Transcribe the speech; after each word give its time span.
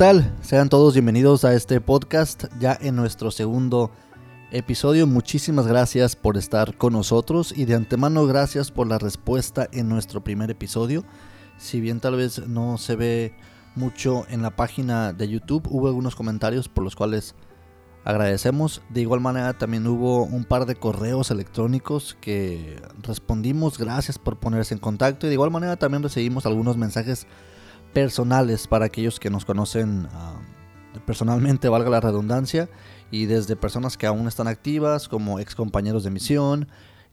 Hola, 0.00 0.12
¿qué 0.12 0.22
tal? 0.22 0.36
Sean 0.42 0.68
todos 0.68 0.94
bienvenidos 0.94 1.44
a 1.44 1.54
este 1.54 1.80
podcast 1.80 2.44
ya 2.60 2.78
en 2.80 2.94
nuestro 2.94 3.32
segundo 3.32 3.90
episodio. 4.52 5.08
Muchísimas 5.08 5.66
gracias 5.66 6.14
por 6.14 6.36
estar 6.36 6.76
con 6.76 6.92
nosotros 6.92 7.52
y 7.56 7.64
de 7.64 7.74
antemano 7.74 8.24
gracias 8.24 8.70
por 8.70 8.86
la 8.86 8.98
respuesta 8.98 9.66
en 9.72 9.88
nuestro 9.88 10.22
primer 10.22 10.52
episodio. 10.52 11.02
Si 11.56 11.80
bien 11.80 11.98
tal 11.98 12.14
vez 12.14 12.46
no 12.46 12.78
se 12.78 12.94
ve 12.94 13.34
mucho 13.74 14.24
en 14.28 14.40
la 14.40 14.54
página 14.54 15.12
de 15.12 15.28
YouTube, 15.28 15.66
hubo 15.68 15.88
algunos 15.88 16.14
comentarios 16.14 16.68
por 16.68 16.84
los 16.84 16.94
cuales 16.94 17.34
agradecemos. 18.04 18.82
De 18.90 19.00
igual 19.00 19.20
manera 19.20 19.58
también 19.58 19.84
hubo 19.88 20.22
un 20.22 20.44
par 20.44 20.66
de 20.66 20.76
correos 20.76 21.32
electrónicos 21.32 22.16
que 22.20 22.80
respondimos. 23.02 23.78
Gracias 23.78 24.16
por 24.16 24.38
ponerse 24.38 24.74
en 24.74 24.80
contacto. 24.80 25.26
Y 25.26 25.30
de 25.30 25.34
igual 25.34 25.50
manera 25.50 25.74
también 25.76 26.04
recibimos 26.04 26.46
algunos 26.46 26.76
mensajes 26.76 27.26
personales 27.92 28.66
para 28.66 28.86
aquellos 28.86 29.20
que 29.20 29.30
nos 29.30 29.44
conocen 29.44 30.08
ah, 30.12 30.40
personalmente, 31.06 31.68
valga 31.68 31.90
la 31.90 32.00
redundancia. 32.00 32.68
Y 33.10 33.26
desde 33.26 33.56
personas 33.56 33.96
que 33.96 34.06
aún 34.06 34.28
están 34.28 34.48
activas, 34.48 35.08
como 35.08 35.38
ex 35.40 35.54
compañeros 35.54 36.04
de 36.04 36.10
misión, 36.10 36.68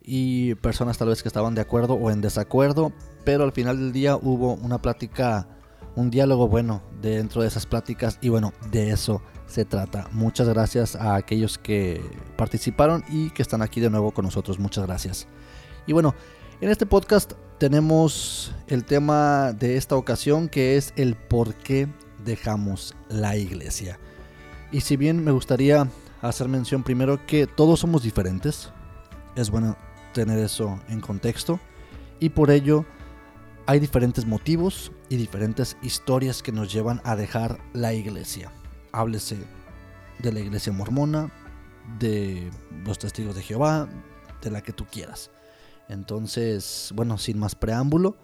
y 0.06 0.54
personas 0.56 0.98
tal 0.98 1.10
vez 1.10 1.24
que 1.24 1.30
estaban 1.30 1.56
de 1.56 1.62
acuerdo 1.62 1.96
o 1.96 2.12
en 2.12 2.22
desacuerdo, 2.22 2.94
pero 3.24 3.44
al 3.44 3.52
final 3.52 3.78
del 3.78 3.92
día 3.92 4.16
hubo 4.16 4.54
una 4.54 4.80
plática, 4.80 5.48
un 5.96 6.12
diálogo 6.12 6.48
bueno 6.48 6.84
dentro 7.02 7.42
de 7.42 7.48
esas 7.48 7.66
pláticas 7.66 8.20
y 8.22 8.30
bueno, 8.30 8.54
de 8.70 8.92
eso 8.92 9.24
se 9.48 9.66
trata. 9.66 10.08
Muchas 10.12 10.48
gracias 10.48 10.96
a 10.96 11.16
aquellos 11.16 11.58
que 11.58 12.02
participaron 12.38 13.04
y 13.10 13.32
que 13.32 13.42
están 13.42 13.64
aquí 13.64 13.82
de 13.82 13.90
nuevo 13.90 14.12
con 14.12 14.26
nosotros. 14.26 14.60
Muchas 14.60 14.86
gracias. 14.86 15.28
Y 15.88 15.94
bueno, 15.94 16.14
en 16.62 16.70
este 16.70 16.86
podcast 16.86 17.34
tenemos 17.58 18.54
el 18.68 18.86
tema 18.86 19.54
de 19.54 19.78
esta 19.78 19.96
ocasión 19.96 20.50
que 20.50 20.78
es 20.78 20.94
el 20.96 21.16
por 21.16 21.56
qué 21.56 21.88
dejamos 22.24 22.96
la 23.10 23.38
iglesia. 23.38 24.00
Y 24.72 24.82
si 24.82 24.98
bien 24.98 25.24
me 25.24 25.32
gustaría 25.32 25.88
hacer 26.22 26.48
mención 26.48 26.84
primero 26.84 27.26
que 27.26 27.48
todos 27.48 27.80
somos 27.80 28.04
diferentes, 28.04 28.72
es 29.36 29.50
bueno 29.50 29.78
tener 30.14 30.40
eso 30.40 30.80
en 30.90 31.02
contexto 31.02 31.60
y 32.20 32.30
por 32.30 32.52
ello 32.52 32.86
hay 33.68 33.80
diferentes 33.80 34.26
motivos 34.26 34.92
y 35.10 35.18
diferentes 35.18 35.78
historias 35.82 36.42
que 36.42 36.52
nos 36.52 36.72
llevan 36.72 37.02
a 37.04 37.16
dejar 37.16 37.60
la 37.74 37.94
iglesia 37.94 38.52
háblese 38.96 39.38
de 40.20 40.32
la 40.32 40.40
iglesia 40.40 40.72
mormona, 40.72 41.30
de 42.00 42.50
los 42.86 42.98
testigos 42.98 43.36
de 43.36 43.44
Jehová, 43.44 43.88
de 44.42 44.50
la 44.50 44.62
que 44.62 44.72
tú 44.72 44.86
quieras. 44.86 45.30
Entonces, 45.90 46.92
bueno, 46.96 47.18
sin 47.18 47.38
más 47.38 47.56
preámbulo, 47.56 48.18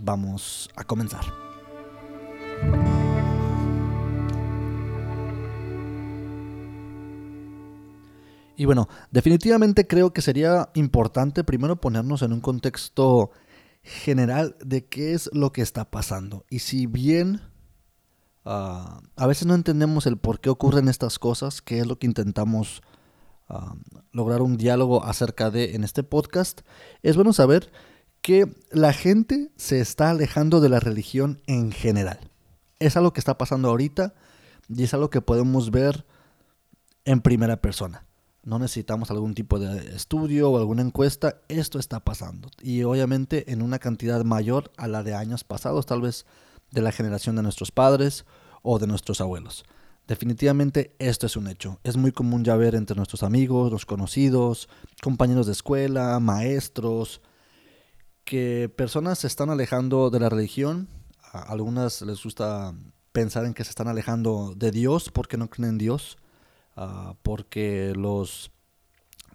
vamos 0.00 0.70
a 0.76 0.84
comenzar. 0.84 1.24
Y 8.56 8.64
bueno, 8.64 8.88
definitivamente 9.10 9.86
creo 9.86 10.12
que 10.12 10.20
sería 10.20 10.70
importante 10.74 11.44
primero 11.44 11.80
ponernos 11.80 12.22
en 12.22 12.32
un 12.32 12.40
contexto 12.40 13.30
general 13.82 14.56
de 14.64 14.86
qué 14.86 15.14
es 15.14 15.30
lo 15.32 15.52
que 15.52 15.62
está 15.62 15.90
pasando. 15.90 16.44
Y 16.50 16.58
si 16.58 16.86
bien 16.86 17.40
Ah, 18.50 19.02
a 19.16 19.26
veces 19.26 19.46
no 19.46 19.54
entendemos 19.54 20.06
el 20.06 20.16
por 20.16 20.40
qué 20.40 20.48
ocurren 20.48 20.88
estas 20.88 21.18
cosas, 21.18 21.60
que 21.60 21.80
es 21.80 21.86
lo 21.86 21.98
que 21.98 22.06
intentamos 22.06 22.80
lograr 24.12 24.42
un 24.42 24.56
diálogo 24.56 25.04
acerca 25.04 25.50
de 25.50 25.74
en 25.74 25.84
este 25.84 26.02
podcast. 26.02 26.60
Es 27.02 27.16
bueno 27.16 27.32
saber 27.32 27.70
que 28.20 28.46
la 28.70 28.92
gente 28.92 29.50
se 29.56 29.80
está 29.80 30.10
alejando 30.10 30.60
de 30.60 30.68
la 30.68 30.80
religión 30.80 31.40
en 31.46 31.72
general. 31.72 32.30
Es 32.78 32.96
algo 32.96 33.12
que 33.12 33.20
está 33.20 33.38
pasando 33.38 33.68
ahorita 33.68 34.14
y 34.68 34.84
es 34.84 34.94
algo 34.94 35.10
que 35.10 35.20
podemos 35.20 35.70
ver 35.70 36.04
en 37.04 37.20
primera 37.20 37.60
persona. 37.60 38.04
No 38.44 38.58
necesitamos 38.58 39.10
algún 39.10 39.34
tipo 39.34 39.58
de 39.58 39.94
estudio 39.94 40.50
o 40.50 40.58
alguna 40.58 40.82
encuesta, 40.82 41.40
esto 41.48 41.78
está 41.78 42.00
pasando. 42.00 42.48
Y 42.62 42.82
obviamente 42.82 43.52
en 43.52 43.62
una 43.62 43.78
cantidad 43.78 44.24
mayor 44.24 44.70
a 44.76 44.88
la 44.88 45.02
de 45.02 45.14
años 45.14 45.44
pasados, 45.44 45.86
tal 45.86 46.02
vez 46.02 46.24
de 46.70 46.82
la 46.82 46.92
generación 46.92 47.36
de 47.36 47.42
nuestros 47.42 47.72
padres 47.72 48.24
o 48.62 48.78
de 48.78 48.86
nuestros 48.86 49.20
abuelos. 49.20 49.64
Definitivamente 50.08 50.96
esto 50.98 51.26
es 51.26 51.36
un 51.36 51.48
hecho. 51.48 51.80
Es 51.84 51.98
muy 51.98 52.12
común 52.12 52.42
ya 52.42 52.56
ver 52.56 52.74
entre 52.74 52.96
nuestros 52.96 53.22
amigos, 53.22 53.70
los 53.70 53.84
conocidos, 53.84 54.70
compañeros 55.02 55.44
de 55.44 55.52
escuela, 55.52 56.18
maestros, 56.18 57.20
que 58.24 58.72
personas 58.74 59.18
se 59.18 59.26
están 59.26 59.50
alejando 59.50 60.08
de 60.08 60.18
la 60.18 60.30
religión. 60.30 60.88
A 61.30 61.42
algunas 61.52 62.00
les 62.00 62.24
gusta 62.24 62.74
pensar 63.12 63.44
en 63.44 63.52
que 63.52 63.64
se 63.64 63.70
están 63.70 63.86
alejando 63.86 64.54
de 64.56 64.70
Dios 64.70 65.10
porque 65.10 65.36
no 65.36 65.50
creen 65.50 65.72
en 65.72 65.78
Dios, 65.78 66.16
ah, 66.74 67.14
porque 67.22 67.92
los 67.94 68.50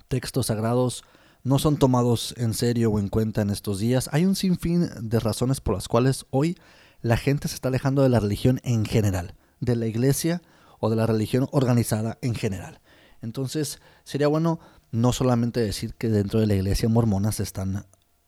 textos 0.08 0.48
sagrados 0.48 1.04
no 1.44 1.60
son 1.60 1.78
tomados 1.78 2.34
en 2.36 2.56
serio 2.56 2.90
o 2.90 2.98
en 2.98 3.10
cuenta 3.10 3.44
en 3.44 3.52
estos 3.52 3.78
días. 3.78 4.10
Hay 4.12 4.26
un 4.26 4.36
sinfín 4.36 4.90
de 5.02 5.20
razones 5.20 5.62
por 5.62 5.76
las 5.76 5.88
cuales 5.88 6.26
hoy 6.32 6.58
la 7.04 7.18
gente 7.18 7.48
se 7.48 7.54
está 7.54 7.68
alejando 7.68 8.02
de 8.02 8.10
la 8.10 8.20
religión 8.20 8.60
en 8.64 8.86
general, 8.86 9.36
de 9.60 9.76
la 9.76 9.86
iglesia 9.86 10.42
o 10.84 10.90
de 10.90 10.98
la 10.98 11.08
religión 11.08 11.48
organizada 11.54 12.18
en 12.22 12.36
general. 12.36 12.82
Entonces, 13.22 13.80
sería 14.04 14.28
bueno 14.28 14.60
no 14.92 15.14
solamente 15.14 15.62
decir 15.62 15.94
que 15.94 16.10
dentro 16.10 16.42
de 16.42 16.46
la 16.46 16.56
iglesia 16.56 16.90
mormona 16.90 17.32
se 17.32 17.44
están 17.44 17.86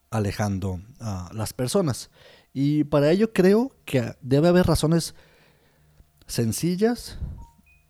alejando 0.09 0.79
a 1.01 1.29
las 1.33 1.51
personas. 1.51 2.11
Y 2.53 2.85
para 2.85 3.11
ello 3.11 3.33
creo 3.33 3.75
que 3.83 4.16
debe 4.21 4.47
haber 4.47 4.67
razones 4.67 5.16
sencillas 6.27 7.17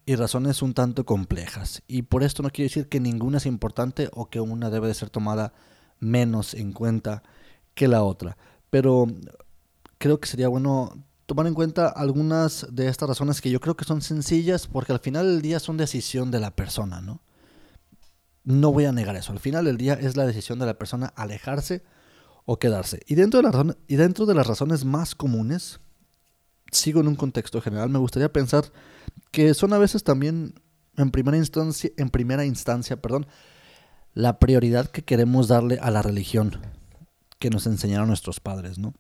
y 0.08 0.16
razones 0.16 0.64
un 0.64 0.74
tanto 0.74 1.06
complejas. 1.06 1.84
Y 1.88 2.02
por 2.02 2.24
esto 2.24 2.42
no 2.42 2.50
quiere 2.50 2.70
decir 2.70 2.90
que 2.90 3.00
ninguna 3.00 3.38
es 3.38 3.46
importante 3.46 4.10
o 4.14 4.32
que 4.32 4.42
una 4.42 4.72
debe 4.72 4.88
de 4.88 4.96
ser 4.96 5.12
tomada 5.12 5.54
menos 6.00 6.56
en 6.56 6.72
cuenta 6.74 7.22
que 7.76 7.88
la 7.88 8.02
otra. 8.02 8.36
Pero 8.72 9.06
creo 10.00 10.20
que 10.20 10.28
sería 10.28 10.48
bueno 10.48 11.06
tomar 11.26 11.48
en 11.48 11.54
cuenta 11.54 11.88
algunas 11.88 12.68
de 12.72 12.88
estas 12.88 13.10
razones 13.10 13.42
que 13.42 13.50
yo 13.50 13.60
creo 13.60 13.76
que 13.76 13.86
son 13.86 14.02
sencillas 14.02 14.68
porque 14.68 14.94
al 14.94 15.00
final 15.00 15.26
del 15.26 15.42
día 15.42 15.60
son 15.60 15.78
decisión 15.78 16.32
de 16.32 16.40
la 16.40 16.56
persona, 16.56 17.02
¿no? 17.02 17.22
No 18.44 18.72
voy 18.72 18.86
a 18.86 18.92
negar 18.92 19.16
eso. 19.16 19.32
Al 19.32 19.40
final 19.40 19.66
del 19.66 19.78
día 19.78 19.94
es 19.96 20.16
la 20.16 20.26
decisión 20.26 20.60
de 20.60 20.68
la 20.68 20.78
persona 20.78 21.08
alejarse 21.16 21.84
o 22.46 22.60
quedarse. 22.60 23.02
Y 23.08 23.16
dentro 23.16 23.42
de, 23.42 23.50
la 23.50 23.76
y 23.88 23.96
dentro 23.96 24.28
de 24.28 24.36
las 24.36 24.46
razones 24.46 24.86
más 24.86 25.16
comunes, 25.16 25.80
sigo 26.72 27.02
en 27.02 27.08
un 27.08 27.16
contexto 27.16 27.60
general, 27.60 27.90
me 27.90 27.98
gustaría 27.98 28.32
pensar 28.32 28.72
que 29.32 29.56
son 29.56 29.74
a 29.74 29.80
veces 29.80 30.04
también 30.04 30.54
en 30.96 31.10
primera 31.10 31.38
instancia, 31.38 31.90
en 31.98 32.10
primera 32.10 32.46
instancia, 32.46 33.02
perdón, 33.02 33.26
la 34.14 34.38
prioridad 34.38 34.92
que 34.92 35.04
queremos 35.04 35.48
darle 35.48 35.80
a 35.82 35.90
la 35.90 36.04
religión 36.04 36.62
que 37.40 37.50
nos 37.50 37.66
enseñaron 37.66 38.08
nuestros 38.08 38.40
padres, 38.40 38.78
¿no? 38.78 38.94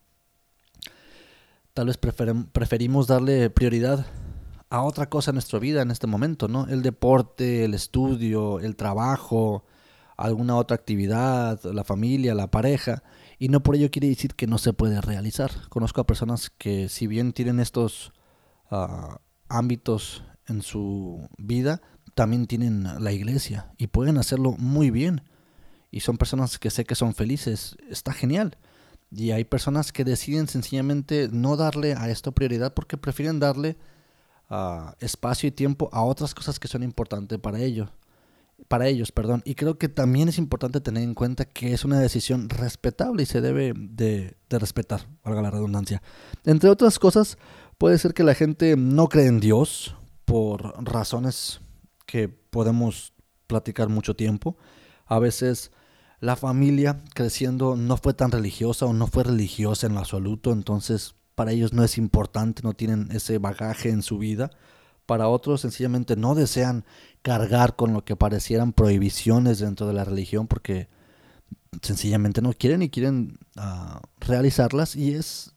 Tal 1.76 1.88
vez 1.88 1.98
preferimos 1.98 3.06
darle 3.06 3.50
prioridad 3.50 4.06
a 4.70 4.82
otra 4.82 5.10
cosa 5.10 5.32
en 5.32 5.36
nuestra 5.36 5.60
vida 5.60 5.82
en 5.82 5.92
este 5.92 6.08
momento, 6.08 6.48
¿no? 6.48 6.68
El 6.68 6.82
deporte, 6.82 7.66
el 7.66 7.74
estudio, 7.74 8.62
el 8.62 8.78
trabajo, 8.78 9.66
alguna 10.16 10.56
otra 10.56 10.76
actividad, 10.76 11.62
la 11.66 11.84
familia, 11.84 12.34
la 12.34 12.50
pareja, 12.50 13.04
y 13.38 13.50
no 13.50 13.62
por 13.62 13.76
ello 13.76 13.92
quiere 13.92 14.08
decir 14.08 14.36
que 14.36 14.48
no 14.48 14.58
se 14.58 14.72
puede 14.72 15.02
realizar. 15.02 15.52
Conozco 15.68 16.00
a 16.00 16.08
personas 16.08 16.50
que 16.50 16.88
si 16.88 17.08
bien 17.08 17.34
tienen 17.34 17.60
estos 17.60 18.14
ah, 18.72 19.20
ámbitos 19.50 20.24
en 20.48 20.62
su 20.62 21.28
vida, 21.38 21.82
también 22.14 22.48
tienen 22.48 22.88
la 23.04 23.12
iglesia 23.12 23.74
y 23.78 23.88
pueden 23.88 24.18
hacerlo 24.18 24.56
muy 24.58 24.92
bien. 24.92 25.24
Y 25.92 26.00
son 26.00 26.18
personas 26.18 26.58
que 26.58 26.70
sé 26.70 26.86
que 26.86 26.96
son 26.96 27.14
felices, 27.14 27.76
está 27.90 28.14
genial. 28.14 28.58
Y 29.12 29.32
hay 29.32 29.44
personas 29.46 29.92
que 29.92 30.04
deciden 30.04 30.48
sencillamente 30.48 31.30
no 31.32 31.56
darle 31.56 31.94
a 31.94 32.10
esto 32.10 32.32
prioridad 32.32 32.74
porque 32.74 32.98
prefieren 32.98 33.40
darle 33.40 33.78
ah, 34.50 34.96
espacio 35.00 35.48
y 35.48 35.52
tiempo 35.52 35.90
a 35.94 36.04
otras 36.04 36.34
cosas 36.34 36.60
que 36.60 36.68
son 36.68 36.84
importantes 36.84 37.40
para 37.40 37.60
ellos. 37.60 37.90
Para 38.68 38.88
ellos, 38.88 39.12
perdón. 39.12 39.42
Y 39.46 39.56
creo 39.56 39.78
que 39.78 39.90
también 39.90 40.30
es 40.30 40.38
importante 40.38 40.80
tener 40.80 41.04
en 41.04 41.14
cuenta 41.14 41.46
que 41.46 41.74
es 41.74 41.84
una 41.86 42.00
decisión 42.00 42.50
respetable 42.50 43.24
y 43.24 43.26
se 43.26 43.42
debe 43.42 43.74
de, 43.76 44.36
respetar, 44.50 45.08
valga 45.24 45.42
la 45.42 45.52
redundancia. 45.52 46.02
Entre 46.46 46.70
otras 46.70 46.98
cosas, 46.98 47.38
puede 47.78 47.98
ser 47.98 48.14
que 48.14 48.24
la 48.24 48.34
gente 48.34 48.76
no 48.78 49.08
cree 49.08 49.28
en 49.28 49.40
Dios 49.40 49.96
por 50.24 50.74
razones 50.84 51.60
que 52.06 52.30
podemos 52.30 53.14
platicar 53.48 53.90
mucho 53.90 54.16
tiempo. 54.16 54.58
A 55.06 55.20
veces 55.20 55.72
la 56.20 56.36
familia 56.36 57.04
creciendo 57.14 57.76
no 57.76 57.98
fue 57.98 58.14
tan 58.14 58.32
religiosa 58.32 58.86
o 58.86 58.94
no 58.94 59.08
fue 59.08 59.24
religiosa 59.24 59.88
en 59.88 59.94
lo 59.94 60.00
absoluto, 60.00 60.52
entonces 60.52 61.16
para 61.36 61.52
ellos 61.52 61.74
no 61.74 61.84
es 61.84 61.98
importante, 61.98 62.62
no 62.64 62.74
tienen 62.74 63.10
ese 63.12 63.38
bagaje 63.38 63.90
en 63.90 64.02
su 64.02 64.18
vida. 64.18 64.52
Para 65.06 65.28
otros 65.28 65.62
sencillamente 65.62 66.16
no 66.16 66.34
desean 66.34 66.86
cargar 67.22 67.76
con 67.76 67.94
lo 67.94 68.06
que 68.06 68.16
parecieran 68.16 68.74
prohibiciones 68.74 69.60
dentro 69.60 69.88
de 69.88 69.94
la 69.94 70.06
religión 70.06 70.48
porque 70.48 70.88
sencillamente 71.82 72.42
no 72.42 72.54
quieren 72.54 72.82
y 72.82 72.90
quieren 72.90 73.38
ah, 73.58 74.02
realizarlas 74.20 74.96
y 74.96 75.14
es 75.14 75.54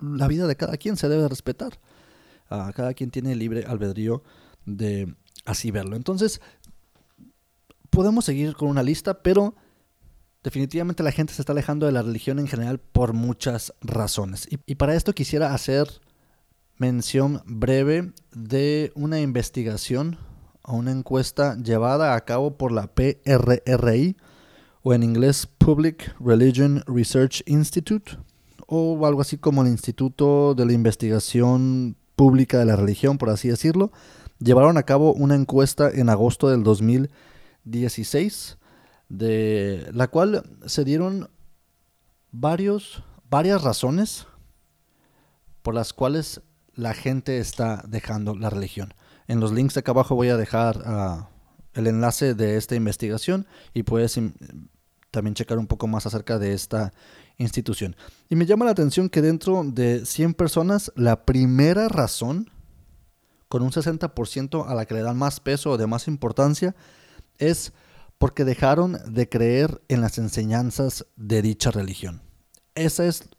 la 0.00 0.26
vida 0.26 0.46
de 0.46 0.56
cada 0.56 0.76
quien 0.76 0.96
se 0.96 1.08
debe 1.08 1.28
respetar. 1.28 1.78
Ah, 2.48 2.72
cada 2.74 2.94
quien 2.94 3.10
tiene 3.10 3.36
libre 3.36 3.64
albedrío 3.66 4.22
de 4.64 5.14
así 5.44 5.70
verlo. 5.70 5.96
Entonces, 5.96 6.40
podemos 7.90 8.24
seguir 8.24 8.54
con 8.54 8.68
una 8.68 8.82
lista, 8.82 9.22
pero 9.22 9.54
definitivamente 10.42 11.02
la 11.02 11.12
gente 11.12 11.34
se 11.34 11.42
está 11.42 11.52
alejando 11.52 11.86
de 11.86 11.92
la 11.92 12.02
religión 12.02 12.38
en 12.38 12.48
general 12.48 12.78
por 12.78 13.12
muchas 13.12 13.72
razones. 13.80 14.48
Y, 14.66 14.74
para 14.76 14.94
esto 14.94 15.14
quisiera 15.14 15.54
hacer 15.54 15.88
mención 16.78 17.42
breve 17.44 18.12
de 18.32 18.92
una 18.94 19.20
investigación 19.20 20.18
o 20.62 20.76
una 20.76 20.92
encuesta 20.92 21.56
llevada 21.56 22.14
a 22.14 22.24
cabo 22.24 22.56
por 22.56 22.72
la 22.72 22.86
PRRI 22.88 24.16
o 24.82 24.94
en 24.94 25.02
inglés 25.02 25.46
Public 25.46 26.14
Religion 26.18 26.82
Research 26.86 27.42
Institute 27.46 28.16
o 28.66 29.04
algo 29.04 29.20
así 29.20 29.36
como 29.36 29.62
el 29.62 29.68
Instituto 29.68 30.54
de 30.54 30.64
la 30.64 30.72
Investigación 30.72 31.96
Pública 32.14 32.58
de 32.58 32.66
la 32.66 32.76
Religión, 32.76 33.18
por 33.18 33.28
así 33.28 33.48
decirlo, 33.48 33.90
llevaron 34.38 34.78
a 34.78 34.84
cabo 34.84 35.12
una 35.12 35.34
encuesta 35.34 35.90
en 35.90 36.08
agosto 36.08 36.48
del 36.48 36.62
2016, 36.62 38.58
de 39.10 39.90
la 39.92 40.08
cual 40.08 40.44
se 40.64 40.84
dieron 40.84 41.28
varios, 42.30 43.02
varias 43.28 43.62
razones 43.62 44.26
por 45.62 45.74
las 45.74 45.92
cuales 45.92 46.40
la 46.74 46.94
gente 46.94 47.38
está 47.38 47.82
dejando 47.86 48.34
la 48.34 48.48
religión. 48.48 48.94
En 49.26 49.40
los 49.40 49.52
links 49.52 49.74
de 49.74 49.80
acá 49.80 49.90
abajo 49.90 50.14
voy 50.14 50.28
a 50.28 50.36
dejar 50.36 50.82
ah, 50.86 51.28
el 51.74 51.86
enlace 51.88 52.34
de 52.34 52.56
esta 52.56 52.76
investigación 52.76 53.46
y 53.74 53.82
puedes 53.82 54.18
también 55.10 55.34
checar 55.34 55.58
un 55.58 55.66
poco 55.66 55.86
más 55.88 56.06
acerca 56.06 56.38
de 56.38 56.54
esta 56.54 56.92
institución. 57.36 57.96
Y 58.28 58.36
me 58.36 58.46
llama 58.46 58.64
la 58.64 58.70
atención 58.70 59.08
que 59.08 59.22
dentro 59.22 59.62
de 59.64 60.06
100 60.06 60.34
personas, 60.34 60.92
la 60.94 61.24
primera 61.24 61.88
razón, 61.88 62.50
con 63.48 63.62
un 63.62 63.72
60% 63.72 64.66
a 64.68 64.74
la 64.74 64.86
que 64.86 64.94
le 64.94 65.02
dan 65.02 65.18
más 65.18 65.40
peso 65.40 65.72
o 65.72 65.78
de 65.78 65.88
más 65.88 66.06
importancia, 66.06 66.76
es 67.38 67.72
porque 68.20 68.44
dejaron 68.44 68.98
de 69.06 69.30
creer 69.30 69.80
en 69.88 70.02
las 70.02 70.18
enseñanzas 70.18 71.06
de 71.16 71.40
dicha 71.40 71.70
religión. 71.70 72.20
Esa 72.74 73.06
es 73.06 73.30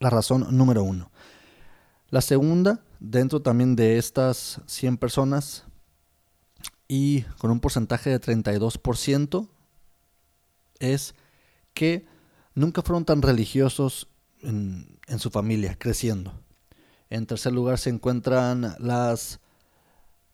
la 0.00 0.08
razón 0.08 0.46
número 0.56 0.82
uno. 0.82 1.10
La 2.08 2.22
segunda, 2.22 2.82
dentro 2.98 3.42
también 3.42 3.76
de 3.76 3.98
estas 3.98 4.62
100 4.64 4.96
personas 4.96 5.64
y 6.88 7.24
con 7.36 7.50
un 7.50 7.60
porcentaje 7.60 8.08
de 8.08 8.18
32%, 8.18 9.50
es 10.78 11.14
que 11.74 12.06
nunca 12.54 12.80
fueron 12.80 13.04
tan 13.04 13.20
religiosos 13.20 14.08
en, 14.40 14.98
su 15.18 15.28
familia, 15.28 15.76
creciendo. 15.78 16.32
En 17.10 17.26
tercer 17.26 17.52
lugar 17.52 17.76
se 17.76 17.90
encuentran 17.90 18.76
las 18.78 19.40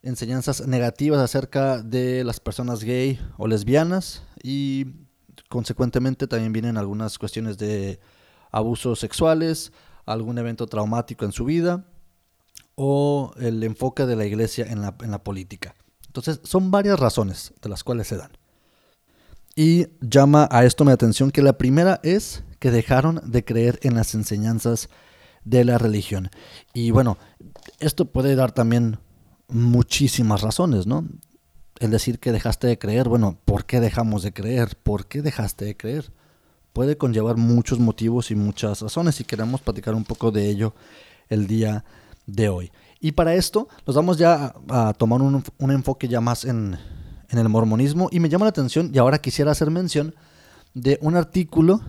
enseñanzas 0.05 0.65
negativas 0.67 1.19
acerca 1.19 1.81
de 1.81 2.23
las 2.23 2.39
personas 2.39 2.83
gay 2.83 3.19
o 3.37 3.47
lesbianas 3.47 4.23
y 4.41 4.85
consecuentemente 5.49 6.27
también 6.27 6.53
vienen 6.53 6.77
algunas 6.77 7.17
cuestiones 7.17 7.57
de 7.57 7.99
abusos 8.51 8.99
sexuales, 8.99 9.73
algún 10.05 10.37
evento 10.37 10.67
traumático 10.67 11.25
en 11.25 11.31
su 11.31 11.43
vida 11.43 11.85
o 12.75 13.33
el 13.39 13.63
enfoque 13.63 14.05
de 14.05 14.15
la 14.15 14.25
iglesia 14.25 14.65
en 14.69 14.81
la, 14.81 14.95
en 15.01 15.11
la 15.11 15.23
política. 15.23 15.75
Entonces 16.05 16.39
son 16.43 16.71
varias 16.71 16.99
razones 16.99 17.53
de 17.61 17.69
las 17.69 17.83
cuales 17.83 18.07
se 18.07 18.17
dan. 18.17 18.31
Y 19.55 19.87
llama 20.01 20.47
a 20.51 20.65
esto 20.65 20.85
mi 20.85 20.91
atención 20.91 21.31
que 21.31 21.41
la 21.41 21.57
primera 21.57 21.99
es 22.03 22.43
que 22.59 22.71
dejaron 22.71 23.21
de 23.25 23.43
creer 23.43 23.79
en 23.81 23.95
las 23.95 24.13
enseñanzas 24.13 24.89
de 25.45 25.63
la 25.63 25.77
religión. 25.77 26.29
Y 26.73 26.91
bueno, 26.91 27.17
esto 27.79 28.05
puede 28.05 28.35
dar 28.35 28.51
también 28.51 28.99
muchísimas 29.47 30.41
razones, 30.41 30.87
¿no? 30.87 31.05
El 31.79 31.91
decir 31.91 32.19
que 32.19 32.31
dejaste 32.31 32.67
de 32.67 32.77
creer, 32.77 33.09
bueno, 33.09 33.37
¿por 33.45 33.65
qué 33.65 33.79
dejamos 33.79 34.23
de 34.23 34.33
creer? 34.33 34.77
¿Por 34.81 35.07
qué 35.07 35.21
dejaste 35.21 35.65
de 35.65 35.77
creer? 35.77 36.11
Puede 36.73 36.97
conllevar 36.97 37.37
muchos 37.37 37.79
motivos 37.79 38.31
y 38.31 38.35
muchas 38.35 38.81
razones 38.81 39.19
y 39.19 39.23
queremos 39.23 39.61
platicar 39.61 39.95
un 39.95 40.03
poco 40.03 40.31
de 40.31 40.49
ello 40.49 40.73
el 41.29 41.47
día 41.47 41.83
de 42.25 42.49
hoy. 42.49 42.71
Y 42.99 43.11
para 43.11 43.35
esto 43.35 43.67
nos 43.85 43.95
vamos 43.95 44.17
ya 44.17 44.55
a, 44.69 44.93
tomar 44.93 45.21
un, 45.21 45.43
un 45.57 45.71
enfoque 45.71 46.07
ya 46.07 46.21
más 46.21 46.45
en, 46.45 46.77
en 47.29 47.39
el 47.39 47.49
mormonismo 47.49 48.09
y 48.11 48.19
me 48.19 48.29
llama 48.29 48.45
la 48.45 48.49
atención 48.49 48.91
y 48.93 48.97
ahora 48.97 49.19
quisiera 49.19 49.51
hacer 49.51 49.71
mención 49.71 50.15
de 50.73 50.97
un 51.01 51.15
artículo 51.15 51.81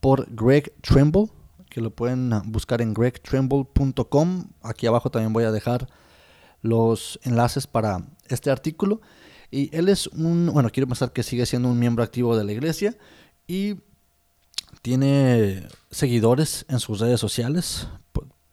por 0.00 0.26
Greg 0.34 0.72
Trimble, 0.82 1.30
que 1.70 1.80
lo 1.80 1.90
pueden 1.90 2.30
buscar 2.46 2.82
en 2.82 2.92
gregtrimble.com. 2.92 4.44
Aquí 4.62 4.86
abajo 4.86 5.10
también 5.10 5.32
voy 5.32 5.44
a 5.44 5.52
dejar 5.52 5.88
los 6.64 7.20
enlaces 7.22 7.66
para 7.66 8.02
este 8.28 8.50
artículo. 8.50 9.02
Y 9.50 9.74
él 9.76 9.88
es 9.88 10.08
un, 10.08 10.50
bueno, 10.52 10.70
quiero 10.70 10.88
pensar 10.88 11.12
que 11.12 11.22
sigue 11.22 11.46
siendo 11.46 11.68
un 11.68 11.78
miembro 11.78 12.02
activo 12.02 12.36
de 12.36 12.42
la 12.42 12.52
iglesia 12.52 12.96
y 13.46 13.76
tiene 14.82 15.68
seguidores 15.90 16.64
en 16.68 16.80
sus 16.80 17.00
redes 17.00 17.20
sociales. 17.20 17.86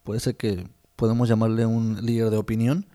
puede 0.03 0.19
ser 0.19 0.35
que 0.35 0.67
podemos 0.97 1.29
llamarle 1.29 1.65
un 1.65 2.05
líder 2.05 2.29
de 2.29 2.37
opinión 2.37 2.85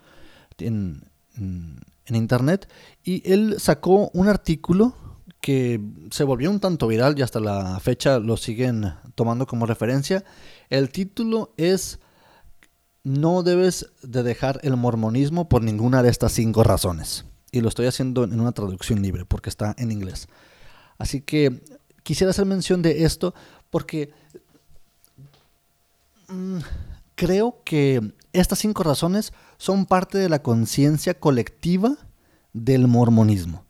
en, 0.59 1.03
en 1.37 2.15
internet 2.15 2.69
y 3.03 3.23
él 3.31 3.57
sacó 3.59 4.11
un 4.13 4.29
artículo 4.29 4.95
que 5.41 5.81
se 6.11 6.25
volvió 6.25 6.51
un 6.51 6.61
tanto 6.61 6.87
viral 6.89 7.19
y 7.19 7.23
hasta 7.23 7.41
la 7.41 7.81
fecha 7.81 8.19
lo 8.19 8.37
siguen 8.37 8.93
tomando 9.15 9.47
como 9.47 9.65
referencia. 9.65 10.25
El 10.69 10.91
título 10.91 11.55
es 11.57 12.01
No 13.07 13.45
debes 13.45 13.87
de 14.03 14.25
dejar 14.25 14.59
el 14.65 14.77
mormonismo 14.77 15.49
por 15.49 15.63
ninguna 15.63 16.03
de 16.03 16.09
estas 16.09 16.33
cinco 16.33 16.65
razones. 16.65 17.25
Y 17.53 17.61
lo 17.61 17.69
estoy 17.69 17.87
haciendo 17.87 18.25
en 18.25 18.41
una 18.41 18.51
traducción 18.51 19.01
libre 19.01 19.25
porque 19.25 19.49
está 19.49 19.77
en 19.79 19.93
inglés. 19.93 20.27
Así 20.99 21.21
que 21.21 21.63
quisiera 22.03 22.33
hacer 22.33 22.47
mención 22.47 22.83
de 22.83 23.05
esto 23.05 23.33
porque 23.71 24.13
mm, 26.27 26.59
creo 27.15 27.63
que 27.65 28.13
estas 28.33 28.59
cinco 28.59 28.83
razones 28.83 29.33
son 29.57 29.87
parte 29.87 30.19
de 30.19 30.29
la 30.29 30.43
conciencia 30.43 31.15
colectiva 31.15 31.97
del 32.53 32.89
mormonismo. 32.89 33.67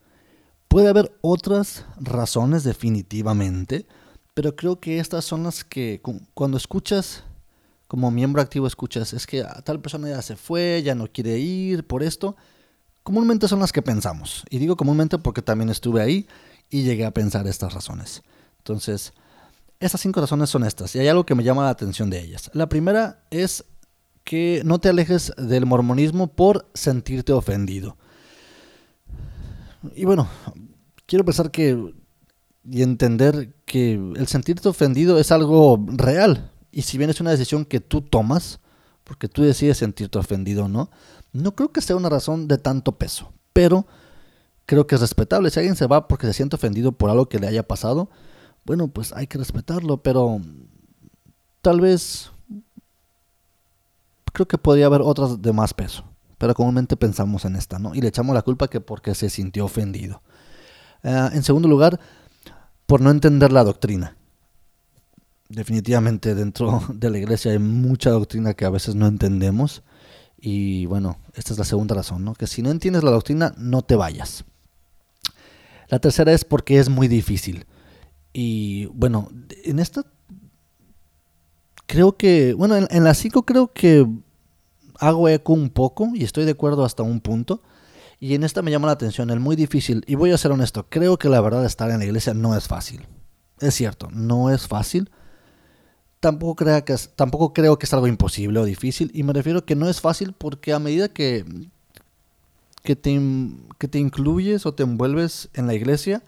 Puede 0.67 0.89
haber 0.89 1.15
otras 1.21 1.85
razones 2.01 2.65
definitivamente, 2.65 3.87
pero 4.33 4.57
creo 4.57 4.81
que 4.81 4.99
estas 4.99 5.27
son 5.27 5.43
las 5.43 5.63
que 5.63 6.01
cuando 6.33 6.57
escuchas, 6.57 7.23
como 7.87 8.11
miembro 8.11 8.43
activo 8.43 8.67
escuchas, 8.67 9.13
es 9.13 9.27
que 9.27 9.45
tal 9.65 9.81
persona 9.81 10.09
ya 10.09 10.23
se 10.23 10.37
fue, 10.37 10.83
ya 10.85 10.95
no 10.95 11.07
quiere 11.07 11.39
ir 11.39 11.87
por 11.87 12.03
esto, 12.03 12.37
comúnmente 13.03 13.49
son 13.49 13.61
las 13.61 13.73
que 13.73 13.83
pensamos. 13.83 14.45
Y 14.51 14.59
digo 14.59 14.77
comúnmente 14.77 15.19
porque 15.19 15.43
también 15.43 15.71
estuve 15.71 16.03
ahí 16.03 16.27
y 16.69 16.83
llegué 16.83 17.05
a 17.05 17.13
pensar 17.13 17.47
estas 17.47 17.73
razones. 17.73 18.23
Entonces, 18.59 19.13
estas 19.79 20.01
cinco 20.01 20.21
razones 20.21 20.51
son 20.51 20.65
estas, 20.65 20.95
y 20.97 20.99
hay 20.99 21.09
algo 21.09 21.27
que 21.27 21.35
me 21.35 21.45
llama 21.45 21.65
la 21.65 21.71
atención 21.71 22.11
de 22.11 22.21
ellas. 22.21 22.51
La 22.55 22.69
primera 22.69 23.25
es 23.31 23.65
que 24.25 24.63
no 24.65 24.81
te 24.81 24.89
alejes 24.89 25.33
del 25.37 25.67
mormonismo 25.67 26.27
por 26.27 26.69
sentirte 26.75 27.33
ofendido. 27.33 27.97
Y 29.95 30.05
bueno, 30.05 30.29
quiero 31.07 31.25
pensar 31.25 31.53
que 31.53 31.95
y 32.69 32.83
entender 32.83 33.55
que 33.65 33.93
el 33.93 34.27
sentirte 34.27 34.69
ofendido 34.69 35.19
es 35.19 35.31
algo 35.31 35.85
real. 35.89 36.51
Y 36.77 36.83
si 36.83 36.99
bien 36.99 37.09
es 37.09 37.23
una 37.23 37.31
decisión 37.31 37.65
que 37.65 37.81
tú 37.81 38.03
tomas, 38.03 38.61
porque 39.03 39.29
tú 39.29 39.43
decides 39.43 39.79
sentirte 39.79 40.19
ofendido 40.19 40.69
no, 40.69 40.91
no 41.33 41.55
creo 41.55 41.73
que 41.73 41.81
sea 41.81 41.97
una 41.97 42.11
razón 42.11 42.49
de 42.49 42.59
tanto 42.59 42.99
peso. 42.99 43.33
Pero 43.55 43.87
creo 44.67 44.87
que 44.87 44.97
es 44.97 45.01
respetable. 45.01 45.49
Si 45.49 45.59
alguien 45.59 45.75
se 45.75 45.87
va 45.87 46.07
porque 46.07 46.27
se 46.27 46.35
siente 46.35 46.57
ofendido 46.57 46.93
por 46.93 47.09
algo 47.09 47.31
que 47.31 47.39
le 47.39 47.47
haya 47.47 47.67
pasado, 47.67 48.11
bueno, 48.67 48.89
pues 48.89 49.15
hay 49.15 49.27
que 49.27 49.39
respetarlo. 49.39 50.03
Pero 50.03 50.39
tal 51.63 51.81
vez 51.81 52.31
creo 54.35 54.47
que 54.47 54.59
podría 54.59 54.85
haber 54.85 55.01
otras 55.01 55.41
de 55.41 55.55
más 55.55 55.73
peso. 55.73 56.05
Pero 56.37 56.53
comúnmente 56.53 56.99
pensamos 56.99 57.47
en 57.47 57.57
esta, 57.57 57.79
¿no? 57.79 57.95
Y 57.95 58.03
le 58.03 58.09
echamos 58.09 58.35
la 58.35 58.43
culpa 58.43 58.69
que 58.69 58.83
porque 58.83 59.15
se 59.15 59.31
sintió 59.31 59.65
ofendido. 59.65 60.21
Ah, 61.03 61.31
en 61.33 61.43
segundo 61.43 61.69
lugar, 61.69 61.99
por 62.85 63.01
no 63.01 63.09
entender 63.09 63.51
la 63.51 63.65
doctrina. 63.65 64.16
Definitivamente 65.49 66.35
dentro 66.35 66.83
de 66.93 67.11
la 67.11 67.19
iglesia 67.19 67.53
hay 67.53 67.59
mucha 67.59 68.11
doctrina 68.11 68.55
que 68.55 68.65
a 68.65 68.71
veces 68.71 68.95
no 68.95 69.07
entendemos. 69.07 69.83
Y 70.39 70.87
bueno, 70.87 71.19
esta 71.35 71.53
es 71.53 71.59
la 71.59 71.65
segunda 71.65 71.95
razón, 71.95 72.25
¿no? 72.25 72.35
Que 72.35 72.47
si 72.47 72.63
no 72.63 72.71
entiendes 72.71 73.03
la 73.03 73.11
doctrina, 73.11 73.55
no 73.57 73.83
te 73.83 73.97
vayas. 73.97 74.45
La 75.89 75.99
tercera 75.99 76.33
es 76.33 76.45
porque 76.45 76.79
es 76.79 76.89
muy 76.89 77.09
difícil. 77.09 77.67
Y 78.33 78.87
bueno, 78.87 79.29
en 79.65 79.79
esta 79.79 80.05
creo 81.87 82.17
que, 82.17 82.53
bueno, 82.55 82.77
en, 82.77 82.87
en 82.91 83.05
la 83.05 83.15
5 83.15 83.45
creo 83.45 83.73
que 83.73 84.07
hago 84.99 85.29
eco 85.29 85.53
un 85.53 85.71
poco 85.71 86.11
y 86.15 86.25
estoy 86.25 86.45
de 86.45 86.53
acuerdo 86.53 86.85
hasta 86.85 87.03
un 87.03 87.21
punto. 87.21 87.63
Y 88.19 88.35
en 88.35 88.45
esta 88.45 88.63
me 88.63 88.71
llama 88.71 88.87
la 88.87 88.95
atención 88.95 89.31
el 89.31 89.41
muy 89.41 89.57
difícil. 89.57 90.03
Y 90.07 90.15
voy 90.15 90.33
a 90.33 90.39
ser 90.39 90.53
honesto, 90.53 90.87
creo 90.89 91.19
que 91.19 91.29
la 91.29 91.41
verdad 91.41 91.65
estar 91.65 91.91
en 91.91 91.99
la 91.99 92.05
iglesia 92.05 92.35
no 92.35 92.57
es 92.57 92.67
fácil. 92.67 93.07
Es 93.61 93.75
cierto, 93.75 94.09
no 94.13 94.51
es 94.51 94.67
fácil. 94.67 95.11
Tampoco, 96.21 96.57
crea 96.57 96.85
que 96.85 96.95
tampoco 97.15 97.53
creo 97.53 97.79
que 97.79 97.87
es 97.87 97.95
algo 97.95 98.07
imposible 98.07 98.59
o 98.61 98.65
difícil. 98.65 99.11
Y 99.15 99.23
me 99.23 99.33
refiero 99.33 99.65
que 99.65 99.77
no 99.77 99.89
es 99.89 100.01
fácil 100.01 100.33
porque 100.33 100.73
a 100.73 100.79
medida 100.79 101.09
que, 101.09 101.45
que, 102.83 102.97
te, 102.97 103.21
que 103.79 103.89
te 103.89 103.99
incluyes 103.99 104.67
o 104.67 104.75
te 104.75 104.83
envuelves 104.83 105.49
en 105.55 105.67
la 105.67 105.75
iglesia, 105.75 106.23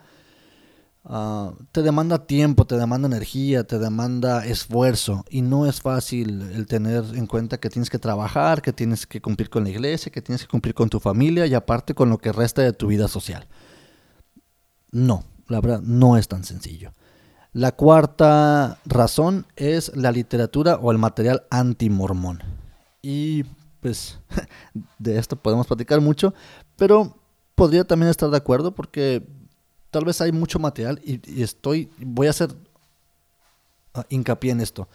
ah, 1.05 1.53
te 1.73 1.83
demanda 1.83 2.27
tiempo, 2.27 2.67
te 2.67 2.77
demanda 2.77 3.09
energía, 3.09 3.65
te 3.65 3.79
demanda 3.79 4.45
esfuerzo. 4.47 5.25
Y 5.31 5.43
no 5.43 5.67
es 5.67 5.81
fácil 5.81 6.43
el 6.53 6.67
tener 6.67 7.05
en 7.15 7.27
cuenta 7.27 7.59
que 7.59 7.71
tienes 7.71 7.91
que 7.91 7.99
trabajar, 7.99 8.63
que 8.63 8.73
tienes 8.73 9.07
que 9.07 9.21
cumplir 9.21 9.51
con 9.51 9.65
la 9.65 9.71
iglesia, 9.71 10.13
que 10.13 10.23
tienes 10.23 10.43
que 10.43 10.49
cumplir 10.49 10.75
con 10.75 10.91
tu 10.91 11.01
familia 11.01 11.47
y 11.47 11.55
aparte 11.55 11.95
con 11.95 12.11
lo 12.11 12.19
que 12.19 12.33
resta 12.33 12.63
de 12.63 12.73
tu 12.73 12.89
vida 12.89 13.09
social. 13.09 13.47
No, 14.91 15.25
la 15.49 15.61
verdad, 15.61 15.83
no 15.83 16.17
es 16.17 16.29
tan 16.29 16.45
sencillo. 16.45 16.93
La 17.55 17.73
cuarta 17.73 18.79
razón 18.85 19.47
es 19.57 19.97
la 19.97 20.13
literatura 20.13 20.77
o 20.77 20.93
el 20.93 20.99
material 20.99 21.45
antimormón. 21.49 22.43
Y 23.01 23.45
pues 23.81 24.19
de 24.99 25.19
esto 25.19 25.35
podemos 25.37 25.67
platicar 25.67 26.01
mucho, 26.01 26.35
pero 26.77 27.17
podría 27.55 27.85
también 27.85 28.11
estar 28.11 28.29
de 28.29 28.37
acuerdo 28.37 28.75
porque 28.75 29.27
tal 29.91 30.05
vez 30.05 30.21
hay 30.21 30.31
mucho 30.31 30.59
material 30.59 31.01
y, 31.03 31.43
estoy, 31.43 31.91
voy 31.99 32.27
a 32.27 32.31
hacer 32.31 32.51
ah, 33.95 34.05
hincapié 34.11 34.53
en 34.53 34.61
esto. 34.61 34.87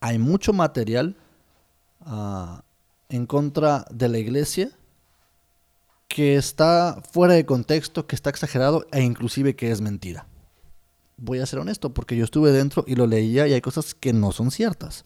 Hay 0.00 0.20
mucho 0.20 0.52
material 0.52 1.16
ah, 2.02 2.62
en 3.08 3.26
contra 3.26 3.86
de 3.90 4.08
la 4.08 4.18
iglesia 4.18 4.70
que 6.06 6.36
está 6.36 7.02
fuera 7.12 7.34
de 7.34 7.44
contexto, 7.44 8.06
que 8.06 8.14
está 8.14 8.30
exagerado 8.30 8.86
e 8.92 9.02
inclusive 9.02 9.56
que 9.56 9.72
es 9.72 9.80
mentira 9.80 10.27
voy 11.18 11.40
a 11.40 11.46
ser 11.46 11.58
honesto, 11.58 11.92
porque 11.92 12.16
yo 12.16 12.24
estuve 12.24 12.52
dentro 12.52 12.84
y 12.86 12.94
lo 12.94 13.06
leía 13.06 13.46
y 13.46 13.52
hay 13.52 13.60
cosas 13.60 13.94
que 13.94 14.12
no 14.12 14.32
son 14.32 14.50
ciertas. 14.50 15.04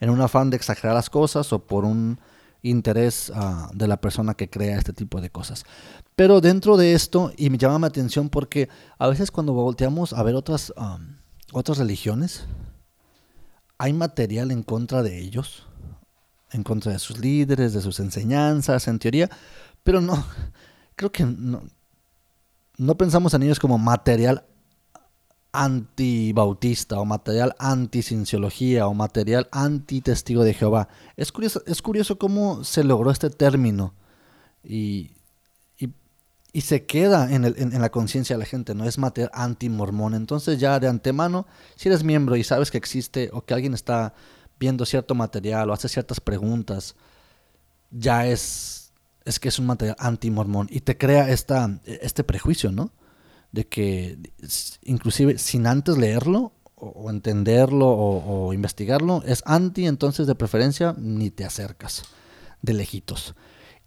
En 0.00 0.10
un 0.10 0.20
afán 0.20 0.50
de 0.50 0.56
exagerar 0.56 0.96
las 0.96 1.10
cosas 1.10 1.52
o 1.52 1.64
por 1.64 1.84
un 1.84 2.18
interés 2.62 3.30
ah, 3.34 3.70
de 3.74 3.86
la 3.86 4.00
persona 4.00 4.34
que 4.34 4.48
crea 4.48 4.78
este 4.78 4.92
tipo 4.92 5.20
de 5.20 5.30
cosas. 5.30 5.64
Pero 6.16 6.40
dentro 6.40 6.76
de 6.76 6.94
esto, 6.94 7.32
y 7.36 7.50
me 7.50 7.58
llama 7.58 7.78
mi 7.80 7.86
atención 7.86 8.28
porque 8.28 8.68
a 8.98 9.08
veces 9.08 9.30
cuando 9.30 9.52
volteamos 9.52 10.12
a 10.12 10.22
ver 10.22 10.34
otras, 10.34 10.72
otras 11.52 11.78
religiones, 11.78 12.46
hay 13.78 13.92
material 13.92 14.50
en 14.50 14.62
contra 14.62 15.02
de 15.02 15.18
ellos, 15.18 15.66
en 16.52 16.62
contra 16.62 16.92
de 16.92 16.98
sus 16.98 17.18
líderes, 17.18 17.72
de 17.72 17.80
sus 17.80 17.98
enseñanzas, 18.00 18.86
en 18.88 18.98
teoría, 18.98 19.30
pero 19.82 20.00
no, 20.00 20.24
creo 20.96 21.10
que 21.10 21.24
no, 21.24 21.62
no 22.76 22.96
pensamos 22.96 23.34
en 23.34 23.42
ellos 23.42 23.58
como 23.58 23.78
material 23.78 24.44
antibautista 25.52 26.98
o 26.98 27.04
material 27.04 27.54
anti-cienciología 27.58 28.86
o 28.86 28.94
material 28.94 29.48
anti-testigo 29.52 30.44
de 30.44 30.54
Jehová. 30.54 30.88
Es 31.16 31.30
curioso, 31.30 31.62
es 31.66 31.82
curioso 31.82 32.18
cómo 32.18 32.64
se 32.64 32.84
logró 32.84 33.10
este 33.10 33.28
término 33.28 33.94
y, 34.64 35.10
y, 35.78 36.60
se 36.62 36.84
queda 36.84 37.32
en, 37.32 37.44
el, 37.44 37.54
en, 37.56 37.80
la 37.80 37.90
conciencia 37.90 38.36
de 38.36 38.40
la 38.40 38.46
gente, 38.46 38.74
no 38.74 38.84
es 38.84 38.98
material 38.98 39.30
anti-mormón. 39.34 40.14
Entonces 40.14 40.58
ya 40.58 40.80
de 40.80 40.88
antemano, 40.88 41.46
si 41.76 41.88
eres 41.88 42.02
miembro 42.02 42.36
y 42.36 42.44
sabes 42.44 42.70
que 42.70 42.78
existe 42.78 43.30
o 43.32 43.44
que 43.44 43.54
alguien 43.54 43.74
está 43.74 44.14
viendo 44.58 44.86
cierto 44.86 45.14
material 45.14 45.70
o 45.70 45.72
hace 45.72 45.88
ciertas 45.88 46.20
preguntas, 46.20 46.94
ya 47.90 48.26
es, 48.26 48.92
es 49.24 49.38
que 49.38 49.48
es 49.48 49.58
un 49.58 49.66
material 49.66 49.96
anti-mormón 49.98 50.68
y 50.70 50.80
te 50.80 50.96
crea 50.96 51.30
esta, 51.30 51.78
este 51.84 52.24
prejuicio, 52.24 52.72
¿no? 52.72 52.90
De 53.52 53.66
que 53.66 54.18
inclusive 54.82 55.38
sin 55.38 55.66
antes 55.66 55.96
leerlo 55.96 56.52
o, 56.74 57.10
entenderlo 57.10 57.88
o, 57.88 58.52
investigarlo, 58.52 59.22
es 59.24 59.42
anti, 59.46 59.86
entonces 59.86 60.26
de 60.26 60.34
preferencia 60.34 60.96
ni 60.98 61.30
te 61.30 61.44
acercas 61.44 62.02
de 62.60 62.74
lejitos. 62.74 63.34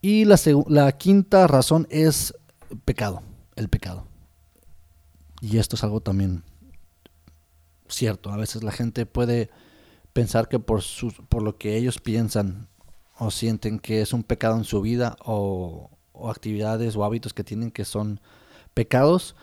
Y 0.02 0.24
la, 0.26 0.40
la 0.68 0.92
quinta 0.94 1.48
razón 1.48 1.88
es 1.90 2.34
pecado, 2.86 3.22
el 3.56 3.68
pecado. 3.68 4.08
Y 5.42 5.58
esto 5.58 5.76
es 5.76 5.84
algo 5.84 6.00
también 6.00 6.44
cierto. 7.90 8.32
A 8.32 8.38
veces 8.38 8.64
la 8.64 8.72
gente 8.72 9.06
puede 9.06 9.50
pensar 10.14 10.48
que 10.48 10.60
por, 10.60 10.82
sus, 10.82 11.16
por 11.28 11.44
lo 11.44 11.58
que 11.58 11.76
ellos 11.76 12.00
piensan 12.00 12.70
o 13.18 13.32
sienten 13.32 13.80
que 13.80 14.02
es 14.02 14.14
un 14.14 14.24
pecado 14.24 14.56
en 14.56 14.64
su 14.64 14.82
vida 14.82 15.18
o, 15.26 15.90
o 16.14 16.30
actividades 16.30 16.96
o 16.96 17.04
hábitos 17.04 17.34
que 17.34 17.44
tienen 17.44 17.72
que 17.72 17.84
son 17.84 18.22
pecados, 18.74 19.36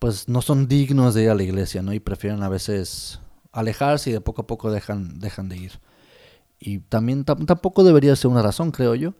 pues 0.00 0.28
no 0.28 0.40
son 0.40 0.66
dignos 0.66 1.14
de 1.14 1.24
ir 1.24 1.30
a 1.30 1.34
la 1.34 1.42
iglesia, 1.42 1.82
¿no? 1.82 1.92
Y 1.92 2.00
prefieren 2.00 2.42
a 2.42 2.48
veces 2.48 3.20
alejarse 3.52 4.08
y 4.08 4.12
de 4.14 4.22
poco 4.22 4.42
a 4.42 4.46
poco 4.46 4.72
dejan, 4.72 5.20
de 5.20 5.56
ir. 5.56 5.72
Y 6.58 6.78
también 6.78 7.24
tampoco 7.24 7.84
debería 7.84 8.16
ser 8.16 8.30
una 8.30 8.42
razón, 8.42 8.70
creo 8.70 8.94
yo. 8.94 9.14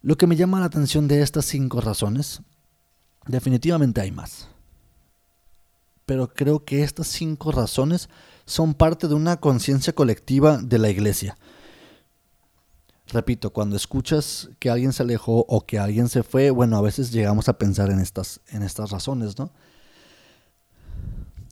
Lo 0.00 0.16
que 0.16 0.26
me 0.26 0.36
llama 0.36 0.58
la 0.58 0.66
atención 0.66 1.06
de 1.06 1.20
estas 1.20 1.44
cinco 1.44 1.82
razones, 1.82 2.40
definitivamente 3.26 4.00
hay 4.00 4.10
más. 4.10 4.48
Pero 6.06 6.28
creo 6.32 6.64
que 6.64 6.82
estas 6.82 7.06
cinco 7.06 7.52
razones 7.52 8.08
son 8.46 8.72
parte 8.72 9.06
de 9.06 9.14
una 9.14 9.36
conciencia 9.36 9.92
colectiva 9.92 10.56
de 10.62 10.78
la 10.78 10.88
iglesia. 10.88 11.36
Repito, 13.08 13.50
cuando 13.50 13.76
escuchas 13.76 14.48
que 14.58 14.70
alguien 14.70 14.94
se 14.94 15.02
alejó 15.02 15.44
o 15.46 15.66
que 15.66 15.78
alguien 15.78 16.08
se 16.08 16.22
fue, 16.22 16.48
bueno, 16.50 16.78
a 16.78 16.80
veces 16.80 17.12
llegamos 17.12 17.50
a 17.50 17.58
pensar 17.58 17.90
en 17.90 18.00
estas, 18.00 18.40
en 18.48 18.62
estas 18.62 18.90
razones, 18.90 19.38
¿no? 19.38 19.52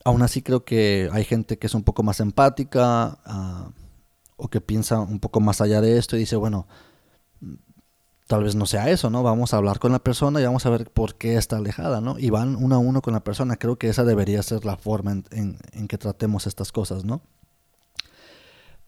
Aún 0.08 0.22
así 0.22 0.40
creo 0.40 0.64
que 0.64 1.10
hay 1.12 1.22
gente 1.22 1.58
que 1.58 1.66
es 1.66 1.74
un 1.74 1.82
poco 1.82 2.02
más 2.02 2.20
empática 2.20 3.18
ah, 3.26 3.72
o 4.38 4.48
que 4.48 4.62
piensa 4.62 5.00
un 5.00 5.20
poco 5.20 5.38
más 5.38 5.60
allá 5.60 5.82
de 5.82 5.98
esto 5.98 6.16
y 6.16 6.20
dice, 6.20 6.36
bueno, 6.36 6.66
tal 8.26 8.42
vez 8.42 8.54
no 8.54 8.64
sea 8.64 8.88
eso, 8.88 9.10
¿no? 9.10 9.22
Vamos 9.22 9.52
a 9.52 9.58
hablar 9.58 9.78
con 9.78 9.92
la 9.92 9.98
persona 9.98 10.40
y 10.40 10.46
vamos 10.46 10.64
a 10.64 10.70
ver 10.70 10.90
por 10.90 11.16
qué 11.16 11.36
está 11.36 11.58
alejada, 11.58 12.00
¿no? 12.00 12.18
Y 12.18 12.30
van 12.30 12.56
uno 12.56 12.76
a 12.76 12.78
uno 12.78 13.02
con 13.02 13.12
la 13.12 13.22
persona. 13.22 13.56
Creo 13.56 13.76
que 13.76 13.90
esa 13.90 14.02
debería 14.02 14.42
ser 14.42 14.64
la 14.64 14.78
forma 14.78 15.12
en, 15.30 15.58
que 15.88 15.98
tratemos 15.98 16.46
estas 16.46 16.72
cosas, 16.72 17.04
¿no? 17.04 17.20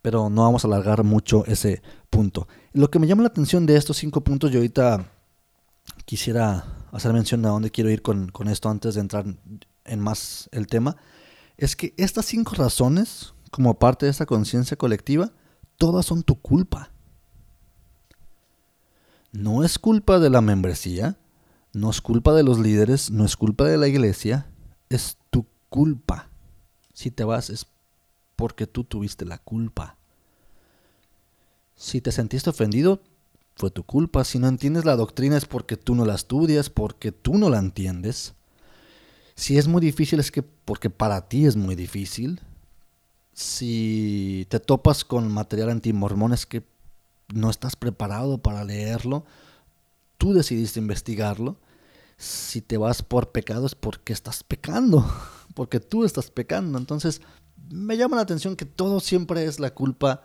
Pero 0.01 0.31
no 0.31 0.45
vamos 0.45 0.65
a 0.65 0.69
alargar 0.69 1.05
mucho 1.05 1.45
ese 1.45 1.83
punto. 2.09 2.49
Lo 2.73 2.91
que 2.91 2.99
me 2.99 3.07
llama 3.07 3.25
la 3.25 3.29
atención 3.29 3.67
de 3.67 3.77
estos 3.77 3.99
cinco 3.99 4.23
puntos, 4.23 4.51
yo 4.53 4.61
ahorita 4.61 5.05
quisiera 6.07 6.65
hacer 6.93 7.13
mención 7.13 7.43
de 7.43 7.51
dónde 7.51 7.71
quiero 7.71 7.91
ir 7.91 8.01
con 8.01 8.49
esto 8.49 8.71
antes 8.71 8.95
de 8.95 9.03
entrar 9.03 9.27
en 9.91 10.01
más 10.01 10.49
el 10.53 10.67
tema, 10.67 10.97
es 11.57 11.77
que 11.77 11.93
estas 11.97 12.25
cinco 12.27 12.55
razones, 12.55 13.35
como 13.51 13.79
parte 13.79 14.07
de 14.07 14.11
esa 14.11 14.27
conciencia 14.27 14.77
colectiva, 14.77 15.33
todas 15.77 16.07
son 16.07 16.23
tu 16.23 16.41
culpa. 16.41 16.91
No 19.33 19.63
es 19.63 19.79
culpa 19.79 20.19
de 20.19 20.31
la 20.31 20.41
membresía, 20.41 21.19
no 21.73 21.91
es 21.91 22.01
culpa 22.01 22.33
de 22.35 22.43
los 22.43 22.59
líderes, 22.59 23.11
no 23.11 23.25
es 23.25 23.37
culpa 23.37 23.65
de 23.65 23.79
la 23.79 23.89
iglesia, 23.89 24.51
es 24.89 25.19
tu 25.31 25.47
culpa. 25.69 26.31
Si 26.93 27.11
te 27.11 27.25
vas 27.25 27.51
es 27.51 27.67
porque 28.37 28.67
tú 28.67 28.85
tuviste 28.85 29.25
la 29.25 29.39
culpa. 29.39 29.97
Si 31.77 32.01
te 32.01 32.13
sentiste 32.13 32.51
ofendido, 32.51 33.03
fue 33.57 33.71
tu 33.71 33.85
culpa. 33.85 34.25
Si 34.25 34.39
no 34.39 34.49
entiendes 34.49 34.85
la 34.85 34.97
doctrina 34.97 35.37
es 35.37 35.47
porque 35.47 35.77
tú 35.77 35.95
no 35.95 36.05
la 36.05 36.15
estudias, 36.15 36.71
porque 36.71 37.13
tú 37.13 37.39
no 37.39 37.51
la 37.51 37.59
entiendes. 37.59 38.35
Si 39.41 39.57
es 39.57 39.69
muy 39.69 39.81
difícil 39.81 40.21
es 40.21 40.31
que 40.31 40.43
porque 40.43 40.91
para 40.91 41.27
ti 41.27 41.47
es 41.47 41.57
muy 41.57 41.75
difícil. 41.75 42.43
Si 43.33 44.47
te 44.51 44.61
topas 44.61 45.03
con 45.03 45.33
material 45.33 45.71
antimormón 45.71 46.35
es 46.35 46.45
que 46.45 46.63
no 47.33 47.49
estás 47.49 47.75
preparado 47.75 48.37
para 48.37 48.65
leerlo. 48.65 49.25
Tú 50.19 50.35
decidiste 50.35 50.79
investigarlo. 50.79 51.57
Si 52.19 52.61
te 52.61 52.77
vas 52.77 53.03
por 53.03 53.33
pecado 53.33 53.65
es 53.65 53.75
porque 53.75 54.13
estás 54.13 54.45
pecando, 54.45 55.11
porque 55.55 55.81
tú 55.81 56.05
estás 56.05 56.31
pecando. 56.31 56.77
Entonces 56.77 57.23
me 57.71 57.97
llama 57.97 58.17
la 58.17 58.23
atención 58.23 58.57
que 58.57 58.67
todo 58.67 59.01
siempre 59.01 59.47
es 59.47 59.59
la 59.59 59.73
culpa 59.73 60.23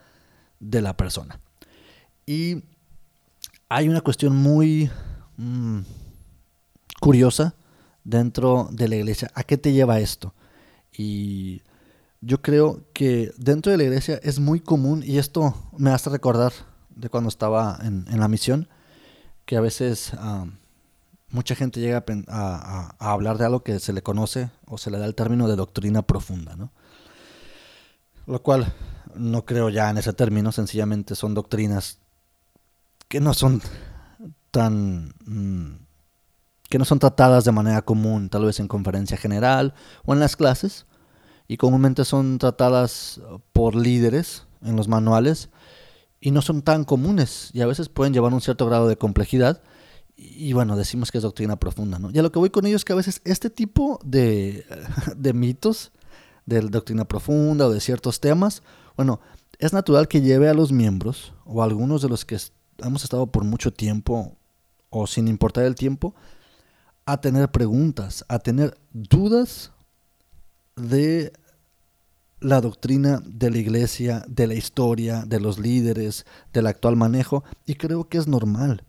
de 0.60 0.82
la 0.82 0.98
persona. 0.98 1.40
Y 2.26 2.64
hay 3.70 3.88
una 3.88 4.02
cuestión 4.02 4.36
muy 4.36 4.92
mm, 5.38 5.80
curiosa 7.00 7.56
dentro 8.06 8.70
de 8.72 8.88
la 8.88 8.96
iglesia. 8.96 9.30
¿A 9.34 9.44
qué 9.44 9.58
te 9.58 9.74
lleva 9.74 10.00
esto? 10.00 10.34
Y 10.94 11.62
yo 12.22 12.42
creo 12.42 12.86
que 12.94 13.34
dentro 13.38 13.72
de 13.72 13.78
la 13.78 13.84
iglesia 13.84 14.20
es 14.24 14.40
muy 14.40 14.62
común, 14.62 15.04
y 15.06 15.18
esto 15.18 15.54
me 15.78 15.92
hace 15.92 16.10
recordar 16.10 16.54
de 16.96 17.10
cuando 17.10 17.28
estaba 17.28 17.78
en, 17.82 18.06
la 18.18 18.30
misión, 18.30 18.70
que 19.46 19.58
a 19.58 19.62
veces 19.62 20.14
mucha 21.30 21.56
gente 21.56 21.82
llega 21.82 22.06
a, 22.30 22.96
hablar 23.00 23.38
de 23.38 23.46
algo 23.46 23.64
que 23.64 23.80
se 23.80 23.92
le 23.92 24.02
conoce 24.02 24.50
o 24.66 24.78
se 24.78 24.90
le 24.90 24.98
da 24.98 25.06
el 25.06 25.16
término 25.16 25.50
de 25.50 25.58
doctrina 25.58 26.02
profunda, 26.02 26.56
¿no? 26.56 26.72
Lo 28.28 28.42
cual 28.42 28.74
no 29.14 29.46
creo 29.46 29.70
ya 29.70 29.90
en 29.90 29.98
ese 29.98 30.14
término, 30.14 30.52
sencillamente 30.52 31.16
son 31.16 31.34
doctrinas 31.34 32.00
que 33.08 33.20
no 33.20 33.34
son 33.34 33.62
tan... 34.52 35.14
Mm, 35.26 35.85
que 36.70 36.80
no 36.80 36.86
son 36.86 37.00
tratadas 37.00 37.46
de 37.46 37.52
manera 37.52 37.82
común, 37.84 38.30
tal 38.30 38.46
vez 38.46 38.60
en 38.60 38.68
conferencia 38.68 39.18
general 39.18 39.74
o 40.06 40.14
en 40.14 40.20
las 40.20 40.36
clases, 40.36 40.86
y 41.48 41.58
comúnmente 41.58 42.06
son 42.06 42.40
tratadas 42.40 43.22
por 43.54 43.76
líderes 43.76 44.48
en 44.64 44.76
los 44.76 44.88
manuales 44.88 45.50
y 46.20 46.32
no 46.32 46.42
son 46.42 46.64
tan 46.64 46.86
comunes 46.86 47.52
y 47.54 47.62
a 47.62 47.68
veces 47.68 47.90
pueden 47.90 48.14
llevar 48.14 48.34
un 48.34 48.42
cierto 48.42 48.66
grado 48.66 48.88
de 48.88 48.98
complejidad 48.98 49.62
y 50.18 50.54
bueno, 50.54 50.78
decimos 50.78 51.12
que 51.12 51.18
es 51.18 51.24
doctrina 51.24 51.58
profunda, 51.58 52.00
¿no? 52.00 52.10
Y 52.10 52.14
lo 52.14 52.32
que 52.32 52.40
voy 52.40 52.50
con 52.50 52.66
ello 52.66 52.78
es 52.78 52.86
que 52.86 52.94
a 52.94 52.96
veces 52.96 53.22
este 53.26 53.50
tipo 53.50 54.00
de, 54.04 54.66
de 55.16 55.34
mitos, 55.34 55.92
de 56.46 56.62
doctrina 56.62 57.06
profunda 57.06 57.68
o 57.68 57.70
de 57.70 57.82
ciertos 57.82 58.22
temas, 58.22 58.64
bueno, 58.96 59.20
es 59.60 59.74
natural 59.74 60.08
que 60.08 60.22
lleve 60.22 60.50
a 60.50 60.54
los 60.54 60.72
miembros 60.72 61.34
o 61.44 61.62
a 61.62 61.66
algunos 61.66 62.02
de 62.02 62.10
los 62.10 62.26
que 62.26 62.38
hemos 62.80 63.04
estado 63.04 63.28
por 63.28 63.44
mucho 63.44 63.72
tiempo 63.72 64.38
o 64.90 65.06
sin 65.06 65.28
importar 65.28 65.66
el 65.66 65.76
tiempo, 65.76 66.16
a 67.06 67.22
tener 67.22 67.50
preguntas, 67.50 68.26
a 68.28 68.40
tener 68.40 68.78
dudas 68.92 69.72
de 70.76 71.34
la 72.40 72.62
doctrina 72.62 73.22
de 73.26 73.50
la 73.52 73.58
iglesia, 73.58 74.26
de 74.28 74.48
la 74.48 74.56
historia, 74.56 75.24
de 75.26 75.40
los 75.40 75.58
líderes, 75.58 76.26
del 76.54 76.68
actual 76.68 76.96
manejo, 76.96 77.44
y 77.66 77.76
creo 77.76 78.08
que 78.10 78.18
es 78.18 78.28
normal. 78.28 78.84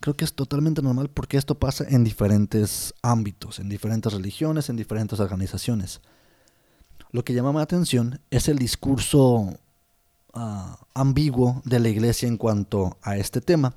Creo 0.00 0.14
que 0.14 0.24
es 0.24 0.34
totalmente 0.34 0.80
normal 0.80 1.08
porque 1.08 1.36
esto 1.36 1.58
pasa 1.58 1.84
en 1.88 2.04
diferentes 2.04 2.94
ámbitos, 3.02 3.58
en 3.58 3.68
diferentes 3.68 4.12
religiones, 4.12 4.68
en 4.68 4.76
diferentes 4.76 5.18
organizaciones. 5.18 6.00
Lo 7.10 7.24
que 7.24 7.34
llama 7.34 7.52
mi 7.52 7.60
atención 7.60 8.20
es 8.30 8.48
el 8.48 8.58
discurso 8.58 9.58
ah, 10.34 10.78
ambiguo 10.94 11.62
de 11.64 11.80
la 11.80 11.88
iglesia 11.88 12.28
en 12.28 12.36
cuanto 12.36 12.96
a 13.02 13.16
este 13.16 13.40
tema. 13.40 13.74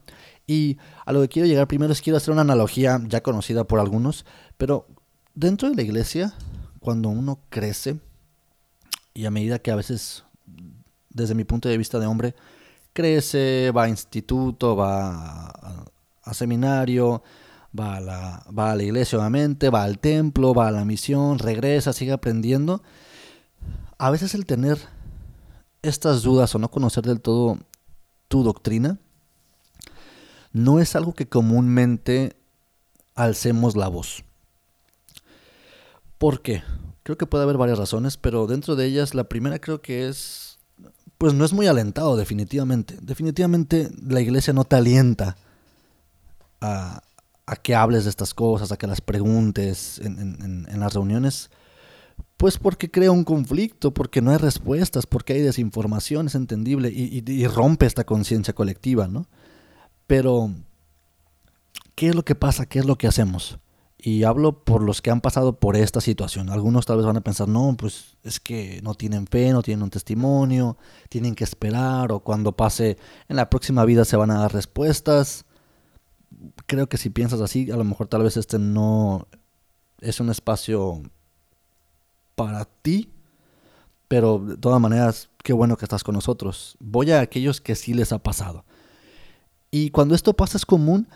Y 0.51 0.77
a 1.05 1.13
lo 1.13 1.21
que 1.21 1.29
quiero 1.29 1.47
llegar 1.47 1.65
primero 1.65 1.93
es 1.93 2.01
quiero 2.01 2.17
hacer 2.17 2.33
una 2.33 2.41
analogía 2.41 2.99
ya 3.07 3.23
conocida 3.23 3.63
por 3.63 3.79
algunos, 3.79 4.25
pero 4.57 4.85
dentro 5.33 5.69
de 5.69 5.75
la 5.75 5.81
iglesia, 5.81 6.33
cuando 6.81 7.07
uno 7.07 7.39
crece, 7.47 8.01
y 9.13 9.23
a 9.23 9.31
medida 9.31 9.59
que 9.59 9.71
a 9.71 9.77
veces, 9.77 10.25
desde 11.09 11.35
mi 11.35 11.45
punto 11.45 11.69
de 11.69 11.77
vista 11.77 11.99
de 11.99 12.05
hombre, 12.05 12.35
crece, 12.91 13.71
va 13.71 13.83
a 13.83 13.87
instituto, 13.89 14.75
va 14.75 15.53
a, 16.21 16.33
seminario, 16.33 17.23
va 17.73 17.95
a, 17.95 18.01
la, 18.01 18.45
va 18.51 18.73
a 18.73 18.75
la 18.75 18.83
iglesia 18.83 19.19
obviamente, 19.19 19.69
va 19.69 19.83
al 19.83 19.99
templo, 19.99 20.53
va 20.53 20.67
a 20.67 20.71
la 20.71 20.83
misión, 20.83 21.39
regresa, 21.39 21.93
sigue 21.93 22.11
aprendiendo. 22.11 22.83
A 23.97 24.09
veces 24.09 24.35
el 24.35 24.45
tener 24.45 24.79
estas 25.81 26.23
dudas 26.23 26.53
o 26.55 26.59
no 26.59 26.69
conocer 26.69 27.05
del 27.05 27.21
todo 27.21 27.57
tu 28.27 28.43
doctrina, 28.43 28.99
no 30.53 30.79
es 30.79 30.95
algo 30.95 31.13
que 31.13 31.27
comúnmente 31.27 32.35
alcemos 33.15 33.75
la 33.75 33.87
voz. 33.87 34.23
¿Por 36.17 36.41
qué? 36.41 36.63
Creo 37.03 37.17
que 37.17 37.25
puede 37.25 37.43
haber 37.43 37.57
varias 37.57 37.79
razones, 37.79 38.17
pero 38.17 38.47
dentro 38.47 38.75
de 38.75 38.85
ellas 38.85 39.15
la 39.15 39.23
primera 39.23 39.59
creo 39.59 39.81
que 39.81 40.07
es, 40.07 40.59
pues 41.17 41.33
no 41.33 41.45
es 41.45 41.53
muy 41.53 41.67
alentado 41.67 42.15
definitivamente. 42.15 42.97
Definitivamente 43.01 43.89
la 44.07 44.21
iglesia 44.21 44.53
no 44.53 44.65
te 44.65 44.75
alienta 44.75 45.35
a, 46.59 47.01
que 47.63 47.75
hables 47.75 48.03
de 48.03 48.11
estas 48.11 48.33
cosas, 48.33 48.71
a 48.71 48.77
que 48.77 48.87
las 48.87 49.01
preguntes 49.01 49.99
en, 49.99 50.67
las 50.79 50.93
reuniones, 50.93 51.49
pues 52.37 52.57
porque 52.57 52.89
crea 52.89 53.11
un 53.11 53.23
conflicto, 53.23 53.93
porque 53.93 54.21
no 54.21 54.31
hay 54.31 54.37
respuestas, 54.37 55.05
porque 55.05 55.33
hay 55.33 55.41
desinformación, 55.41 56.27
es 56.27 56.35
entendible, 56.35 56.89
y, 56.89 57.23
y 57.29 57.47
rompe 57.47 57.87
esta 57.87 58.05
conciencia 58.05 58.53
colectiva, 58.53 59.07
¿no? 59.07 59.27
Pero, 60.11 60.51
¿qué 61.95 62.09
es 62.09 62.15
lo 62.15 62.25
que 62.25 62.35
pasa? 62.35 62.65
¿Qué 62.65 62.79
es 62.79 62.85
lo 62.85 62.97
que 62.97 63.07
hacemos? 63.07 63.59
Y 63.97 64.25
hablo 64.25 64.65
por 64.65 64.83
los 64.83 65.01
que 65.01 65.09
han 65.09 65.21
pasado 65.21 65.57
por 65.57 65.77
esta 65.77 66.01
situación. 66.01 66.49
Algunos 66.49 66.85
tal 66.85 66.97
vez 66.97 67.05
van 67.05 67.15
a 67.15 67.21
pensar, 67.21 67.47
no, 67.47 67.77
pues 67.77 68.17
es 68.25 68.41
que 68.41 68.81
no 68.83 68.93
tienen 68.93 69.25
fe, 69.25 69.53
no 69.53 69.61
tienen 69.61 69.83
un 69.83 69.89
testimonio, 69.89 70.75
tienen 71.07 71.33
que 71.33 71.45
esperar, 71.45 72.11
o 72.11 72.19
cuando 72.19 72.51
pase 72.51 72.97
en 73.29 73.37
la 73.37 73.49
próxima 73.49 73.85
vida 73.85 74.03
se 74.03 74.17
van 74.17 74.31
a 74.31 74.39
dar 74.39 74.51
respuestas 74.51 75.45
creo 76.65 76.89
que 76.89 76.97
si 76.97 77.09
piensas 77.09 77.39
así, 77.39 77.71
a 77.71 77.77
lo 77.77 77.85
mejor 77.85 78.07
tal 78.07 78.23
vez 78.23 78.35
este 78.35 78.59
no 78.59 79.29
es 80.01 80.19
un 80.19 80.29
espacio 80.29 81.03
para 82.35 82.65
ti, 82.65 83.09
pero 84.09 84.39
de 84.39 84.57
todas 84.57 84.81
maneras, 84.81 85.29
qué 85.41 85.53
bueno 85.53 85.77
que 85.77 85.85
estás 85.85 86.03
con 86.03 86.15
nosotros. 86.15 86.75
Voy 86.81 87.11
a 87.11 87.21
aquellos 87.21 87.61
que 87.61 87.75
sí 87.75 87.93
les 87.93 88.11
ha 88.11 88.19
pasado. 88.19 88.65
Y 89.71 89.89
cuando 89.89 90.13
esto 90.13 90.33
pasa 90.33 90.57
es 90.57 90.65
común 90.65 91.07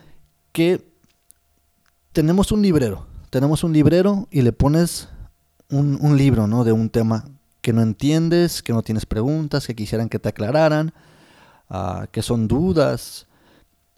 que 0.52 0.82
tenemos 2.12 2.50
un 2.50 2.62
librero, 2.62 3.06
tenemos 3.28 3.62
un 3.62 3.74
librero 3.74 4.26
y 4.30 4.40
le 4.40 4.52
pones 4.52 5.08
un, 5.68 6.16
libro, 6.16 6.46
¿no? 6.46 6.64
De 6.64 6.72
un 6.72 6.88
tema 6.88 7.24
que 7.60 7.74
no 7.74 7.82
entiendes, 7.82 8.62
que 8.62 8.72
no 8.72 8.82
tienes 8.82 9.04
preguntas, 9.04 9.66
que 9.66 9.74
quisieran 9.74 10.08
que 10.08 10.18
te 10.18 10.30
aclararan, 10.30 10.94
ah, 11.68 12.06
que 12.10 12.22
son 12.22 12.48
dudas, 12.48 13.26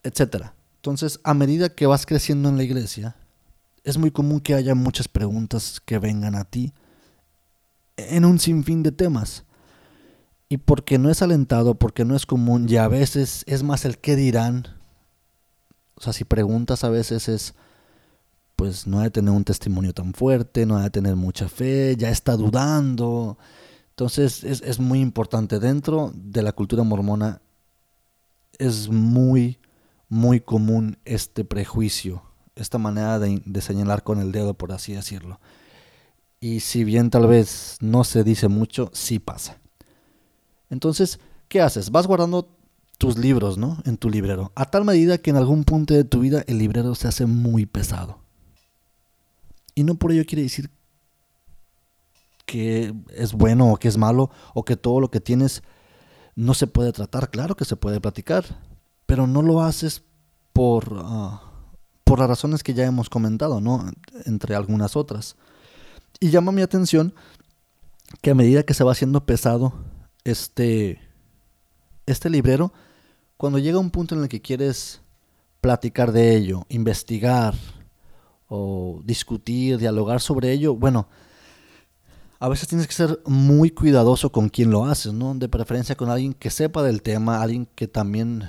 etcétera. 0.02 0.54
Entonces, 0.76 1.20
a 1.22 1.34
medida 1.34 1.68
que 1.68 1.86
vas 1.86 2.06
creciendo 2.06 2.48
en 2.48 2.56
la 2.56 2.64
iglesia, 2.64 3.14
es 3.84 3.98
muy 3.98 4.10
común 4.10 4.40
que 4.40 4.54
haya 4.54 4.74
muchas 4.74 5.06
preguntas 5.06 5.80
que 5.84 5.98
vengan 5.98 6.34
a 6.34 6.44
ti 6.44 6.72
en 7.96 8.24
un 8.24 8.38
sinfín 8.38 8.82
de 8.82 8.92
temas. 8.92 9.44
Y 10.48 10.58
porque 10.58 10.98
no 10.98 11.10
es 11.10 11.22
alentado, 11.22 11.74
porque 11.74 12.04
no 12.04 12.16
es 12.16 12.24
común, 12.24 12.66
y 12.68 12.76
a 12.76 12.88
veces 12.88 13.44
es 13.46 13.62
más 13.62 13.84
el 13.84 13.98
qué 13.98 14.16
dirán. 14.16 14.66
O 15.94 16.00
sea, 16.00 16.12
si 16.12 16.24
preguntas 16.24 16.84
a 16.84 16.90
veces 16.90 17.28
es, 17.28 17.54
pues 18.56 18.86
no 18.86 19.00
ha 19.00 19.04
de 19.04 19.10
tener 19.10 19.32
un 19.32 19.44
testimonio 19.44 19.92
tan 19.92 20.14
fuerte, 20.14 20.64
no 20.64 20.78
ha 20.78 20.84
de 20.84 20.90
tener 20.90 21.16
mucha 21.16 21.48
fe, 21.48 21.96
ya 21.96 22.08
está 22.10 22.36
dudando. 22.36 23.36
Entonces 23.90 24.42
es, 24.44 24.62
es 24.62 24.80
muy 24.80 25.00
importante. 25.00 25.58
Dentro 25.58 26.12
de 26.14 26.42
la 26.42 26.52
cultura 26.52 26.82
mormona 26.82 27.42
es 28.58 28.88
muy 28.88 29.58
muy 30.08 30.40
común 30.40 30.98
este 31.04 31.44
prejuicio, 31.44 32.22
esta 32.56 32.78
manera 32.78 33.18
de, 33.18 33.60
señalar 33.60 34.02
con 34.02 34.20
el 34.20 34.32
dedo, 34.32 34.54
por 34.54 34.72
así 34.72 34.94
decirlo. 34.94 35.40
Y 36.40 36.60
si 36.60 36.84
bien 36.84 37.10
tal 37.10 37.26
vez 37.26 37.76
no 37.80 38.04
se 38.04 38.24
dice 38.24 38.48
mucho, 38.48 38.90
sí 38.92 39.18
pasa. 39.18 39.58
Entonces, 40.70 41.20
¿qué 41.48 41.60
haces? 41.60 41.90
Vas 41.90 42.06
guardando 42.06 42.48
tus 42.98 43.16
libros, 43.16 43.58
¿no? 43.58 43.78
En 43.84 43.96
tu 43.96 44.10
librero. 44.10 44.52
A 44.54 44.66
tal 44.66 44.84
medida 44.84 45.18
que 45.18 45.30
en 45.30 45.36
algún 45.36 45.64
punto 45.64 45.94
de 45.94 46.04
tu 46.04 46.20
vida 46.20 46.44
el 46.46 46.58
librero 46.58 46.94
se 46.94 47.08
hace 47.08 47.26
muy 47.26 47.66
pesado. 47.66 48.18
Y 49.74 49.84
no 49.84 49.94
por 49.94 50.12
ello 50.12 50.24
quiere 50.26 50.42
decir 50.42 50.70
que 52.44 52.94
es 53.14 53.34
bueno 53.34 53.72
o 53.72 53.76
que 53.76 53.88
es 53.88 53.98
malo 53.98 54.30
o 54.54 54.64
que 54.64 54.76
todo 54.76 55.00
lo 55.00 55.10
que 55.10 55.20
tienes 55.20 55.62
no 56.34 56.54
se 56.54 56.66
puede 56.66 56.92
tratar. 56.92 57.30
Claro 57.30 57.56
que 57.56 57.64
se 57.64 57.76
puede 57.76 58.00
platicar 58.00 58.44
pero 59.08 59.26
no 59.26 59.40
lo 59.40 59.62
haces 59.62 60.02
por, 60.52 61.00
ah, 61.02 61.40
por 62.04 62.18
las 62.18 62.28
razones 62.28 62.62
que 62.62 62.74
ya 62.74 62.84
hemos 62.84 63.08
comentado, 63.08 63.58
¿no? 63.58 63.90
Entre 64.26 64.54
algunas 64.54 64.96
otras. 64.96 65.36
Y 66.20 66.28
llama 66.28 66.52
mi 66.52 66.60
atención 66.60 67.14
que 68.20 68.32
a 68.32 68.34
medida 68.34 68.64
que 68.64 68.74
se 68.74 68.84
va 68.84 68.92
haciendo 68.92 69.24
pesado 69.24 69.72
este, 70.30 71.00
este 72.06 72.30
librero, 72.30 72.72
cuando 73.36 73.58
llega 73.58 73.78
un 73.78 73.90
punto 73.90 74.14
en 74.14 74.22
el 74.22 74.28
que 74.28 74.40
quieres 74.40 75.00
platicar 75.60 76.12
de 76.12 76.36
ello, 76.36 76.64
investigar 76.68 77.54
o 78.48 79.00
discutir, 79.04 79.78
dialogar 79.78 80.20
sobre 80.20 80.52
ello, 80.52 80.74
bueno, 80.74 81.08
a 82.40 82.48
veces 82.48 82.68
tienes 82.68 82.86
que 82.86 82.94
ser 82.94 83.20
muy 83.26 83.70
cuidadoso 83.70 84.30
con 84.30 84.48
quien 84.48 84.70
lo 84.70 84.84
haces, 84.84 85.12
¿no? 85.12 85.34
De 85.34 85.48
preferencia 85.48 85.96
con 85.96 86.08
alguien 86.08 86.34
que 86.34 86.50
sepa 86.50 86.82
del 86.82 87.02
tema, 87.02 87.42
alguien 87.42 87.66
que 87.74 87.88
también 87.88 88.48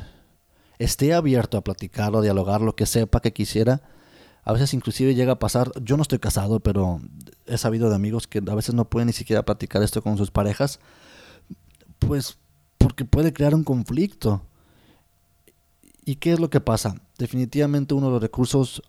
esté 0.77 1.13
abierto 1.13 1.57
a 1.57 1.63
platicar 1.63 2.15
o 2.15 2.21
dialogar 2.21 2.61
lo 2.61 2.75
que 2.75 2.85
sepa 2.85 3.19
que 3.19 3.33
quisiera. 3.33 3.81
A 4.43 4.53
veces 4.53 4.73
inclusive 4.73 5.15
llega 5.15 5.33
a 5.33 5.39
pasar, 5.39 5.71
yo 5.83 5.97
no 5.97 6.03
estoy 6.03 6.19
casado, 6.19 6.59
pero 6.59 7.01
he 7.45 7.57
sabido 7.57 7.89
de 7.89 7.95
amigos 7.95 8.27
que 8.27 8.39
a 8.47 8.55
veces 8.55 8.75
no 8.75 8.85
pueden 8.85 9.07
ni 9.07 9.13
siquiera 9.13 9.43
platicar 9.43 9.83
esto 9.83 10.01
con 10.01 10.17
sus 10.17 10.31
parejas, 10.31 10.79
pues 11.99 12.38
porque 12.77 13.05
puede 13.05 13.33
crear 13.33 13.53
un 13.53 13.63
conflicto. 13.63 14.41
¿Y 16.05 16.15
qué 16.15 16.33
es 16.33 16.39
lo 16.39 16.49
que 16.49 16.62
pasa? 16.62 16.95
Definitivamente 17.17 17.93
uno 17.93 18.07
de 18.07 18.13
los 18.13 18.21
recursos, 18.21 18.81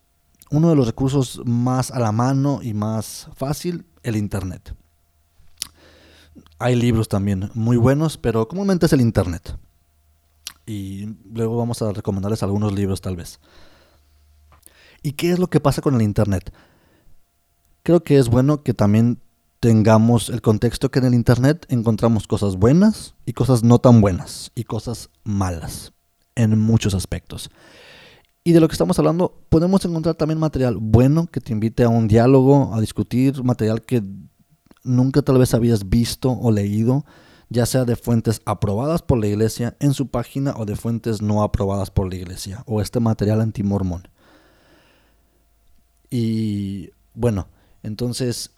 uno 0.51 0.71
de 0.71 0.77
los 0.77 0.87
recursos 0.87 1.43
más 1.45 1.91
a 1.91 1.99
la 1.99 2.13
mano 2.13 2.61
y 2.63 2.73
más 2.73 3.29
fácil, 3.35 3.85
el 4.03 4.17
internet. 4.17 4.75
Hay 6.59 6.77
libros 6.77 7.09
también 7.09 7.51
muy 7.55 7.77
buenos, 7.77 8.17
pero 8.17 8.49
comúnmente 8.49 8.87
es 8.87 8.93
el 8.93 9.01
internet 9.01 9.59
y 10.71 11.17
luego 11.33 11.57
vamos 11.57 11.83
a 11.83 11.93
recomendarles 11.93 12.45
algunos 12.45 12.73
libros 12.73 13.01
tal 13.01 13.17
vez. 13.17 13.41
¿Y 15.03 15.13
qué 15.13 15.33
es 15.33 15.39
lo 15.41 15.49
que 15.49 15.59
pasa 15.59 15.83
con 15.83 15.97
el 15.97 16.03
Internet? 16.03 16.53
Creo 17.83 18.05
que 18.05 18.19
es 18.19 18.29
bueno 18.29 18.63
que 18.63 18.73
también 18.73 19.21
tengamos 19.61 20.31
el 20.31 20.41
contexto 20.41 20.91
que 20.91 20.99
en 20.99 21.05
el 21.05 21.15
Internet 21.15 21.67
encontramos 21.69 22.27
cosas 22.27 22.57
buenas 22.57 23.15
y 23.27 23.35
cosas 23.35 23.63
no 23.63 23.79
tan 23.79 24.01
buenas 24.01 24.51
y 24.55 24.65
cosas 24.65 25.11
malas 25.23 25.93
en 26.35 26.59
muchos 26.59 26.95
aspectos. 26.95 27.51
Y 28.43 28.53
de 28.53 28.61
lo 28.61 28.69
que 28.69 28.73
estamos 28.73 28.99
hablando, 28.99 29.45
podemos 29.51 29.85
encontrar 29.85 30.15
también 30.15 30.39
material 30.39 30.79
bueno 30.81 31.27
que 31.27 31.41
te 31.41 31.53
invite 31.53 31.85
a 31.85 31.91
un 31.91 32.09
diálogo, 32.09 32.75
a 32.75 32.81
discutir, 32.81 33.45
material 33.45 33.83
que 33.83 34.03
nunca 34.83 35.21
tal 35.21 35.37
vez 35.37 35.53
habías 35.53 35.91
visto 35.91 36.33
o 36.33 36.51
leído, 36.51 37.05
ya 37.51 37.67
sea 37.67 37.85
de 37.85 37.97
fuentes 37.97 38.41
aprobadas 38.47 39.03
por 39.03 39.19
la 39.19 39.27
iglesia 39.27 39.77
en 39.79 39.93
su 39.93 40.09
página 40.09 40.55
o 40.57 40.65
de 40.65 40.77
fuentes 40.77 41.21
no 41.21 41.43
aprobadas 41.43 41.91
por 41.91 42.09
la 42.09 42.17
iglesia, 42.17 42.63
o 42.65 42.81
este 42.81 42.99
material 42.99 43.43
antimormón. 43.43 44.09
Y 46.09 46.91
bueno, 47.13 47.49
entonces, 47.83 48.53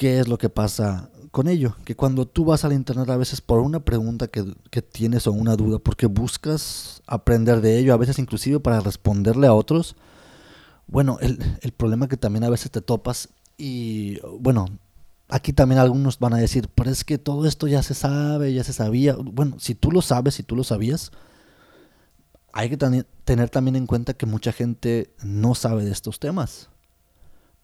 ¿qué 0.00 0.18
es 0.18 0.28
lo 0.28 0.38
que 0.38 0.48
pasa 0.48 1.10
con 1.30 1.46
ello? 1.46 1.76
Que 1.84 1.94
cuando 1.94 2.26
tú 2.26 2.46
vas 2.46 2.64
al 2.64 2.72
internet 2.72 3.10
a 3.10 3.18
veces 3.18 3.42
por 3.42 3.60
una 3.60 3.80
pregunta 3.80 4.28
que, 4.28 4.80
tienes 4.80 5.26
o 5.26 5.32
una 5.32 5.56
duda, 5.56 5.78
porque 5.78 6.06
buscas 6.06 7.02
aprender 7.06 7.60
de 7.60 7.78
ello, 7.78 7.92
a 7.92 7.98
veces 7.98 8.18
inclusive 8.18 8.60
para 8.60 8.80
responderle 8.80 9.46
a 9.46 9.52
otros, 9.52 9.96
bueno, 10.86 11.18
el, 11.20 11.38
el 11.60 11.72
problema 11.72 12.08
que 12.08 12.16
también 12.16 12.44
a 12.44 12.48
veces 12.48 12.70
te 12.70 12.80
topas 12.80 13.28
y 13.58 14.18
bueno, 14.38 14.68
aquí 15.28 15.52
también 15.52 15.78
algunos 15.78 16.18
van 16.18 16.32
a 16.32 16.38
decir, 16.38 16.70
pero 16.74 16.88
es 16.88 17.04
que 17.04 17.18
todo 17.18 17.46
esto 17.46 17.68
ya 17.68 17.82
se 17.82 17.92
sabe, 17.92 18.54
ya 18.54 18.64
se 18.64 18.72
sabía. 18.72 19.16
Bueno, 19.16 19.56
si 19.58 19.74
tú 19.74 19.92
lo 19.92 20.00
sabes, 20.00 20.32
si 20.32 20.42
tú 20.42 20.56
lo 20.56 20.64
sabías, 20.64 21.12
hay 22.54 22.70
que 22.70 22.78
tener 22.78 23.50
también 23.50 23.76
en 23.76 23.86
cuenta 23.86 24.14
que 24.14 24.24
mucha 24.24 24.50
gente 24.50 25.12
no 25.22 25.54
sabe 25.54 25.84
de 25.84 25.92
estos 25.92 26.20
temas 26.20 26.70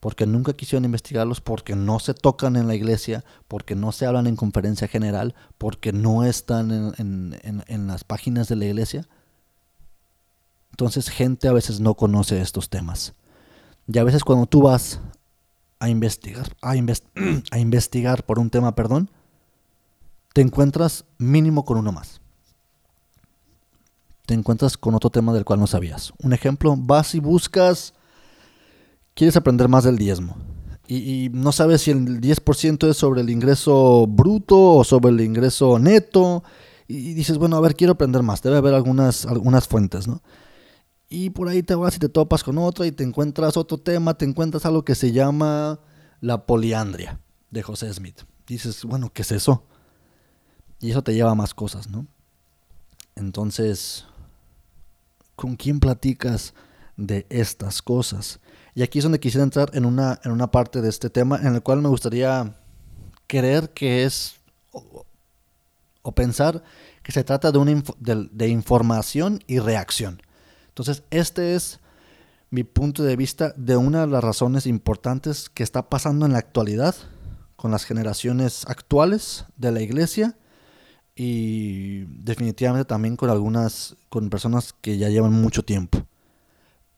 porque 0.07 0.25
nunca 0.25 0.53
quisieron 0.53 0.85
investigarlos, 0.85 1.41
porque 1.41 1.75
no 1.75 1.99
se 1.99 2.15
tocan 2.15 2.55
en 2.55 2.69
la 2.69 2.77
iglesia, 2.77 3.25
porque 3.49 3.75
no 3.75 3.91
se 3.91 4.07
hablan 4.07 4.29
en 4.29 4.37
conferencia 4.37 4.87
general, 4.87 5.35
porque 5.59 5.93
no 5.93 6.23
están 6.23 6.95
en, 6.97 7.89
las 7.89 8.05
páginas 8.05 8.47
de 8.47 8.55
la 8.55 8.67
iglesia. 8.67 9.09
Entonces 10.71 11.09
gente 11.09 11.49
a 11.49 11.53
veces 11.53 11.81
no 11.81 11.95
conoce 11.95 12.41
estos 12.41 12.71
temas. 12.71 13.15
Y 13.89 13.99
a 13.99 14.05
veces 14.05 14.23
cuando 14.23 14.47
tú 14.47 14.63
vas 14.63 15.01
a 15.81 15.89
investigar, 15.89 16.55
a 16.63 17.59
investigar 17.59 18.25
por 18.25 18.39
un 18.39 18.49
tema, 18.49 18.77
perdón, 18.77 19.11
te 20.35 20.41
encuentras 20.41 21.05
mínimo 21.19 21.65
con 21.65 21.79
uno 21.79 21.91
más. 21.91 22.21
Te 24.25 24.35
encuentras 24.35 24.79
con 24.79 24.95
otro 24.95 25.11
tema 25.11 25.33
del 25.33 25.45
cual 25.45 25.59
no 25.59 25.67
sabías. 25.67 26.13
Un 26.23 26.33
ejemplo, 26.33 26.77
vas 26.79 27.17
y 27.17 27.19
buscas 27.19 27.96
quieres 29.17 29.37
aprender 29.37 29.69
más 29.69 29.83
del 29.83 29.99
diezmo 29.99 30.37
y, 30.89 31.31
no 31.33 31.51
sabes 31.51 31.83
si 31.83 31.91
el 31.91 32.21
10% 32.21 32.89
es 32.89 32.97
sobre 32.97 33.21
el 33.21 33.31
ingreso 33.31 34.07
bruto 34.07 34.77
o 34.77 34.85
sobre 34.85 35.11
el 35.11 35.21
ingreso 35.21 35.79
neto 35.79 36.45
y 36.87 37.15
dices, 37.15 37.39
bueno, 37.39 37.57
a 37.57 37.61
ver, 37.61 37.75
quiero 37.75 37.95
aprender 37.95 38.23
más, 38.23 38.41
debe 38.41 38.59
haber 38.59 38.75
algunas, 38.75 39.27
algunas 39.27 39.67
fuentes, 39.67 40.07
¿no? 40.07 40.23
Y 41.09 41.31
por 41.31 41.49
ahí 41.49 41.63
te 41.63 41.75
vas 41.75 41.97
y 41.97 41.99
te 41.99 42.09
topas 42.09 42.45
con 42.45 42.59
otra 42.59 42.87
y 42.87 42.93
te 42.93 43.03
encuentras 43.03 43.57
otro 43.57 43.79
tema, 43.79 44.17
te 44.17 44.25
encuentras 44.25 44.65
algo 44.65 44.85
que 44.85 44.95
se 44.95 45.11
llama 45.11 45.81
la 46.21 46.47
poliandria 46.47 47.21
de 47.51 47.63
José 47.63 47.93
Smith. 47.93 48.23
Dices, 48.47 48.85
bueno, 48.85 49.13
¿qué 49.13 49.23
es 49.23 49.33
eso? 49.33 49.65
Y 50.81 50.91
eso 50.91 51.03
te 51.03 51.15
lleva 51.15 51.33
a 51.33 51.37
más 51.37 51.55
cosas, 51.55 51.89
¿no? 51.89 52.07
Entonces, 53.17 54.05
¿con 55.35 55.57
quién 55.57 55.81
platicas 55.81 56.55
de 56.97 57.27
estas 57.29 57.83
cosas? 57.83 58.41
Y 58.77 58.83
aquí 58.83 58.99
es 58.99 59.05
donde 59.05 59.19
quisiera 59.19 59.43
entrar 59.43 59.71
en 59.73 59.87
una, 59.87 60.21
en 60.23 60.33
una 60.33 60.51
parte 60.51 60.83
de 60.83 60.91
este 60.91 61.09
tema 61.09 61.41
en 61.43 61.55
el 61.55 61.63
cual 61.63 61.81
me 61.81 61.89
gustaría 61.89 62.59
creer 63.27 63.71
que 63.71 64.05
es 64.05 64.37
o, 64.71 66.13
pensar 66.15 66.63
que 67.03 67.11
se 67.11 67.25
trata 67.25 67.51
de, 67.51 67.59
una 67.59 67.83
de, 67.99 68.49
información 68.49 69.43
y 69.47 69.61
reacción. 69.61 70.21
Entonces, 70.69 71.05
este 71.09 71.55
es 71.55 71.81
mi 72.51 72.65
punto 72.65 73.03
de 73.03 73.17
vista 73.17 73.55
de 73.57 73.79
una 73.79 74.03
de 74.03 74.09
las 74.09 74.23
razones 74.23 74.67
importantes 74.67 75.49
que 75.49 75.63
está 75.63 75.89
pasando 75.89 76.27
en 76.27 76.33
la 76.33 76.39
actualidad 76.39 76.95
con 77.57 77.71
las 77.71 77.85
generaciones 77.85 78.67
actuales 78.69 79.47
de 79.57 79.73
la 79.73 79.81
iglesia 79.81 80.37
y 81.15 82.05
definitivamente 82.23 82.85
también 82.85 83.17
con 83.17 83.31
algunas 83.31 83.97
con 84.11 84.29
personas 84.29 84.75
que 84.75 84.99
ya 84.99 85.09
llevan 85.09 85.33
mucho 85.33 85.65
tiempo 85.65 86.07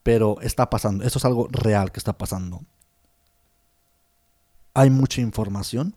pero 0.08 0.40
está 0.40 0.70
pasando. 0.70 1.04
Esto 1.04 1.18
es 1.18 1.24
algo 1.26 1.48
real 1.50 1.92
que 1.92 2.00
está 2.00 2.16
pasando. 2.16 2.62
Hay 4.72 4.88
mucha 4.88 5.20
información 5.20 5.94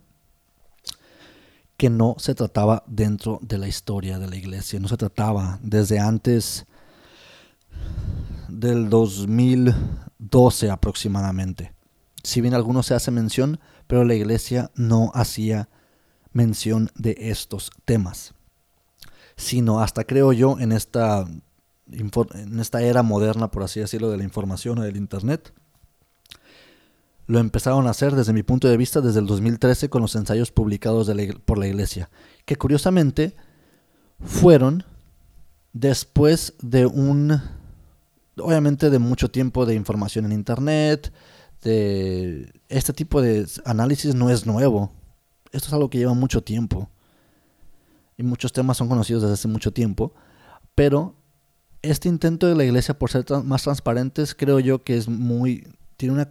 que 1.77 1.89
no 1.89 2.17
se 2.19 2.35
trataba 2.35 2.83
dentro 2.87 3.39
de 3.41 3.57
la 3.57 3.69
historia 3.69 4.19
de 4.19 4.27
la 4.27 4.35
iglesia, 4.35 4.81
no 4.81 4.89
se 4.89 4.97
trataba 4.97 5.59
desde 5.63 5.97
antes 5.97 6.65
del 8.49 8.89
2012 8.89 10.69
aproximadamente. 10.69 11.71
Si 12.21 12.41
bien 12.41 12.53
algunos 12.53 12.87
se 12.87 12.95
hace 12.95 13.11
mención, 13.11 13.61
pero 13.87 14.03
la 14.03 14.15
iglesia 14.15 14.71
no 14.75 15.11
hacía 15.13 15.69
mención 16.33 16.89
de 16.95 17.15
estos 17.17 17.71
temas, 17.85 18.33
sino 19.37 19.79
hasta 19.79 20.03
creo 20.03 20.33
yo 20.33 20.59
en 20.59 20.73
esta 20.73 21.25
en 21.91 22.59
esta 22.59 22.81
era 22.81 23.03
moderna, 23.03 23.51
por 23.51 23.63
así 23.63 23.79
decirlo, 23.79 24.09
de 24.09 24.17
la 24.17 24.23
información 24.23 24.79
o 24.79 24.83
del 24.83 24.97
Internet. 24.97 25.53
Lo 27.27 27.39
empezaron 27.39 27.87
a 27.87 27.91
hacer 27.91 28.15
desde 28.15 28.33
mi 28.33 28.43
punto 28.43 28.67
de 28.67 28.77
vista 28.77 29.01
desde 29.01 29.19
el 29.19 29.25
2013 29.25 29.89
con 29.89 30.01
los 30.01 30.15
ensayos 30.15 30.51
publicados 30.51 31.11
por 31.45 31.57
la 31.57 31.67
iglesia, 31.67 32.09
que 32.45 32.55
curiosamente 32.55 33.35
fueron 34.19 34.83
después 35.73 36.53
de 36.61 36.85
un, 36.85 37.41
obviamente 38.37 38.89
de 38.89 38.99
mucho 38.99 39.31
tiempo 39.31 39.65
de 39.65 39.75
información 39.75 40.25
en 40.25 40.33
Internet, 40.33 41.13
de 41.61 42.51
este 42.69 42.91
tipo 42.91 43.21
de 43.21 43.47
análisis 43.65 44.15
no 44.15 44.29
es 44.29 44.45
nuevo, 44.45 44.91
esto 45.51 45.67
es 45.67 45.73
algo 45.73 45.89
que 45.89 45.99
lleva 45.99 46.13
mucho 46.13 46.43
tiempo 46.43 46.89
y 48.17 48.23
muchos 48.23 48.51
temas 48.51 48.77
son 48.77 48.87
conocidos 48.87 49.21
desde 49.21 49.35
hace 49.35 49.47
mucho 49.47 49.71
tiempo, 49.71 50.13
pero 50.75 51.15
este 51.81 52.09
intento 52.09 52.47
de 52.47 52.55
la 52.55 52.63
iglesia 52.63 52.97
por 52.97 53.09
ser 53.09 53.25
más 53.43 53.63
transparentes, 53.63 54.35
creo 54.35 54.59
yo 54.59 54.83
que 54.83 54.97
es 54.97 55.07
muy. 55.07 55.67
Tiene 55.97 56.13
una. 56.13 56.27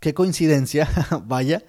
Qué 0.00 0.14
coincidencia, 0.14 0.88
vaya, 1.26 1.64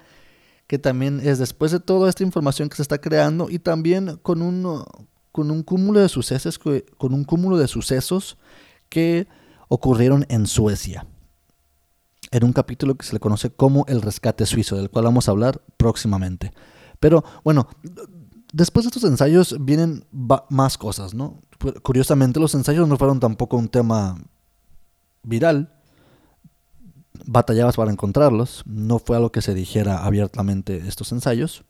que 0.66 0.78
también 0.78 1.20
es 1.22 1.38
después 1.38 1.72
de 1.72 1.80
toda 1.80 2.08
esta 2.08 2.22
información 2.22 2.68
que 2.68 2.76
se 2.76 2.82
está 2.82 3.00
creando 3.00 3.48
y 3.50 3.58
también 3.58 4.18
con 4.22 4.42
un, 4.42 4.84
con 5.32 5.50
un 5.50 5.62
cúmulo 5.62 6.00
de 6.00 6.08
sucesos, 6.08 6.58
con 6.58 7.14
un 7.14 7.24
cúmulo 7.24 7.56
de 7.56 7.68
sucesos 7.68 8.38
que 8.88 9.26
ocurrieron 9.68 10.26
en 10.28 10.46
Suecia. 10.46 11.06
En 12.32 12.44
un 12.44 12.52
capítulo 12.52 12.94
que 12.94 13.06
se 13.06 13.12
le 13.12 13.20
conoce 13.20 13.50
como 13.50 13.84
el 13.88 14.02
rescate 14.02 14.46
suizo, 14.46 14.76
del 14.76 14.90
cual 14.90 15.06
vamos 15.06 15.26
a 15.26 15.32
hablar 15.32 15.60
próximamente. 15.76 16.52
Pero 17.00 17.24
bueno, 17.42 17.68
después 18.52 18.84
de 18.84 18.88
estos 18.88 19.04
ensayos 19.04 19.56
vienen 19.60 20.04
más 20.48 20.78
cosas, 20.78 21.14
¿no? 21.14 21.40
Curiosamente 21.82 22.40
los 22.40 22.54
ensayos 22.54 22.88
no 22.88 22.96
fueron 22.96 23.20
tampoco 23.20 23.56
un 23.56 23.68
tema 23.68 24.18
viral. 25.22 25.72
Batallabas 27.26 27.76
para 27.76 27.90
encontrarlos. 27.90 28.62
No 28.66 28.98
fue 28.98 29.16
algo 29.16 29.30
que 29.30 29.42
se 29.42 29.54
dijera 29.54 30.04
abiertamente 30.04 30.78
estos 30.88 31.12
ensayos. 31.12 31.64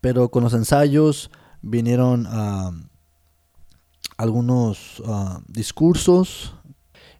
Pero 0.00 0.30
con 0.30 0.44
los 0.44 0.54
ensayos 0.54 1.30
vinieron 1.62 2.26
algunos 4.16 5.02
discursos. 5.48 6.54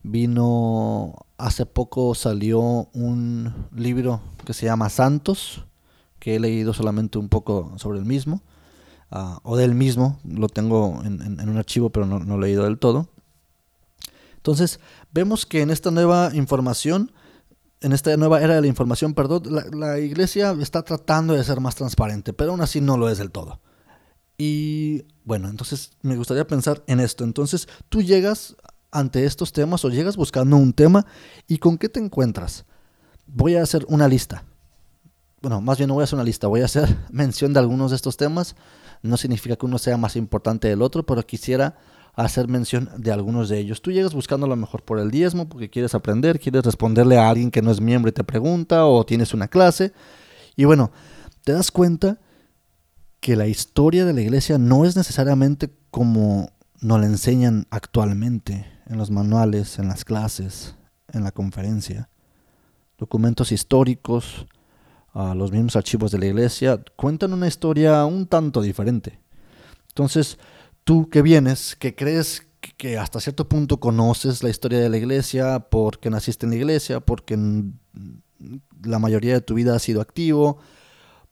Vino, 0.04 1.14
hace 1.38 1.64
poco 1.64 2.14
salió 2.16 2.60
un 2.92 3.68
libro 3.72 4.20
que 4.44 4.52
se 4.52 4.66
llama 4.66 4.88
Santos, 4.88 5.64
que 6.18 6.34
he 6.34 6.40
leído 6.40 6.72
solamente 6.74 7.18
un 7.18 7.28
poco 7.28 7.72
sobre 7.76 8.00
el 8.00 8.04
mismo, 8.04 8.42
ah, 9.12 9.38
o 9.44 9.56
del 9.56 9.74
mismo, 9.74 10.18
lo 10.24 10.48
tengo 10.48 11.00
en, 11.04 11.48
un 11.48 11.56
archivo 11.56 11.90
pero 11.90 12.06
no, 12.06 12.18
lo 12.18 12.36
he 12.36 12.48
leído 12.48 12.64
del 12.64 12.78
todo. 12.78 13.08
Entonces, 14.36 14.80
vemos 15.12 15.46
que 15.46 15.62
en 15.62 15.70
esta 15.70 15.90
nueva 15.92 16.30
información, 16.34 17.12
en 17.80 17.92
esta 17.92 18.16
nueva 18.16 18.40
era 18.42 18.56
de 18.56 18.60
la 18.60 18.66
información, 18.66 19.14
perdón, 19.14 19.42
la, 19.72 20.00
iglesia 20.00 20.56
está 20.60 20.82
tratando 20.82 21.34
de 21.34 21.44
ser 21.44 21.60
más 21.60 21.76
transparente, 21.76 22.32
pero 22.32 22.50
aún 22.50 22.60
así 22.60 22.80
no 22.80 22.96
lo 22.96 23.08
es 23.08 23.18
del 23.18 23.30
todo. 23.30 23.60
Y 24.36 25.04
bueno, 25.24 25.48
entonces 25.48 25.92
me 26.02 26.16
gustaría 26.16 26.46
pensar 26.46 26.82
en 26.88 26.98
esto. 26.98 27.22
Entonces, 27.22 27.68
tú 27.88 28.02
llegas 28.02 28.56
ante 28.90 29.24
estos 29.24 29.52
temas 29.52 29.84
o 29.84 29.90
llegas 29.90 30.16
buscando 30.16 30.56
un 30.56 30.72
tema 30.72 31.06
y 31.46 31.58
con 31.58 31.78
qué 31.78 31.88
te 31.88 32.00
encuentras. 32.00 32.64
Voy 33.26 33.54
a 33.54 33.62
hacer 33.62 33.86
una 33.88 34.08
lista 34.08 34.44
bueno, 35.42 35.60
más 35.60 35.76
bien 35.76 35.88
no 35.88 35.94
voy 35.94 36.02
a 36.02 36.04
hacer 36.04 36.16
una 36.16 36.24
lista, 36.24 36.46
voy 36.46 36.62
a 36.62 36.66
hacer 36.66 36.96
mención 37.10 37.52
de 37.52 37.58
algunos 37.58 37.90
de 37.90 37.96
estos 37.96 38.16
temas. 38.16 38.54
No 39.02 39.16
significa 39.16 39.56
que 39.56 39.66
uno 39.66 39.78
sea 39.78 39.96
más 39.96 40.16
importante 40.16 40.68
del 40.68 40.82
otro, 40.82 41.04
pero 41.04 41.26
quisiera 41.26 41.76
hacer 42.14 42.48
mención 42.48 42.90
de 42.98 43.10
algunos 43.10 43.48
de 43.48 43.58
ellos. 43.58 43.82
Tú 43.82 43.90
llegas 43.90 44.14
buscando 44.14 44.46
a 44.46 44.48
lo 44.48 44.56
mejor 44.56 44.82
por 44.82 44.98
el 44.98 45.10
diezmo, 45.10 45.48
porque 45.48 45.70
quieres 45.70 45.94
aprender, 45.94 46.38
quieres 46.38 46.64
responderle 46.64 47.18
a 47.18 47.28
alguien 47.28 47.50
que 47.50 47.62
no 47.62 47.70
es 47.70 47.80
miembro 47.80 48.08
y 48.08 48.12
te 48.12 48.24
pregunta, 48.24 48.86
o 48.86 49.04
tienes 49.04 49.34
una 49.34 49.48
clase. 49.48 49.92
Y 50.56 50.64
bueno, 50.64 50.92
te 51.44 51.52
das 51.52 51.70
cuenta 51.70 52.20
que 53.20 53.36
la 53.36 53.46
historia 53.46 54.04
de 54.04 54.12
la 54.12 54.20
iglesia 54.20 54.58
no 54.58 54.84
es 54.84 54.96
necesariamente 54.96 55.70
como 55.90 56.50
nos 56.80 57.00
la 57.00 57.06
enseñan 57.06 57.66
actualmente 57.70 58.66
en 58.86 58.98
los 58.98 59.10
manuales, 59.10 59.78
en 59.78 59.88
las 59.88 60.04
clases, 60.04 60.74
en 61.12 61.24
la 61.24 61.30
conferencia. 61.30 62.08
Documentos 62.98 63.52
históricos, 63.52 64.46
los 65.14 65.52
mismos 65.52 65.76
archivos 65.76 66.10
de 66.10 66.18
la 66.18 66.26
iglesia, 66.26 66.82
cuentan 66.96 67.32
una 67.32 67.46
historia 67.46 68.04
un 68.04 68.26
tanto 68.26 68.62
diferente. 68.62 69.18
Entonces, 69.88 70.38
tú 70.84 71.08
que 71.10 71.22
vienes, 71.22 71.76
que 71.76 71.94
crees 71.94 72.46
que 72.76 72.96
hasta 72.98 73.20
cierto 73.20 73.48
punto 73.48 73.78
conoces 73.80 74.42
la 74.42 74.50
historia 74.50 74.78
de 74.78 74.88
la 74.88 74.96
iglesia 74.96 75.60
porque 75.70 76.10
naciste 76.10 76.46
en 76.46 76.50
la 76.50 76.56
iglesia, 76.56 77.00
porque 77.00 77.36
la 78.84 78.98
mayoría 78.98 79.34
de 79.34 79.40
tu 79.40 79.54
vida 79.54 79.74
has 79.74 79.82
sido 79.82 80.00
activo, 80.00 80.58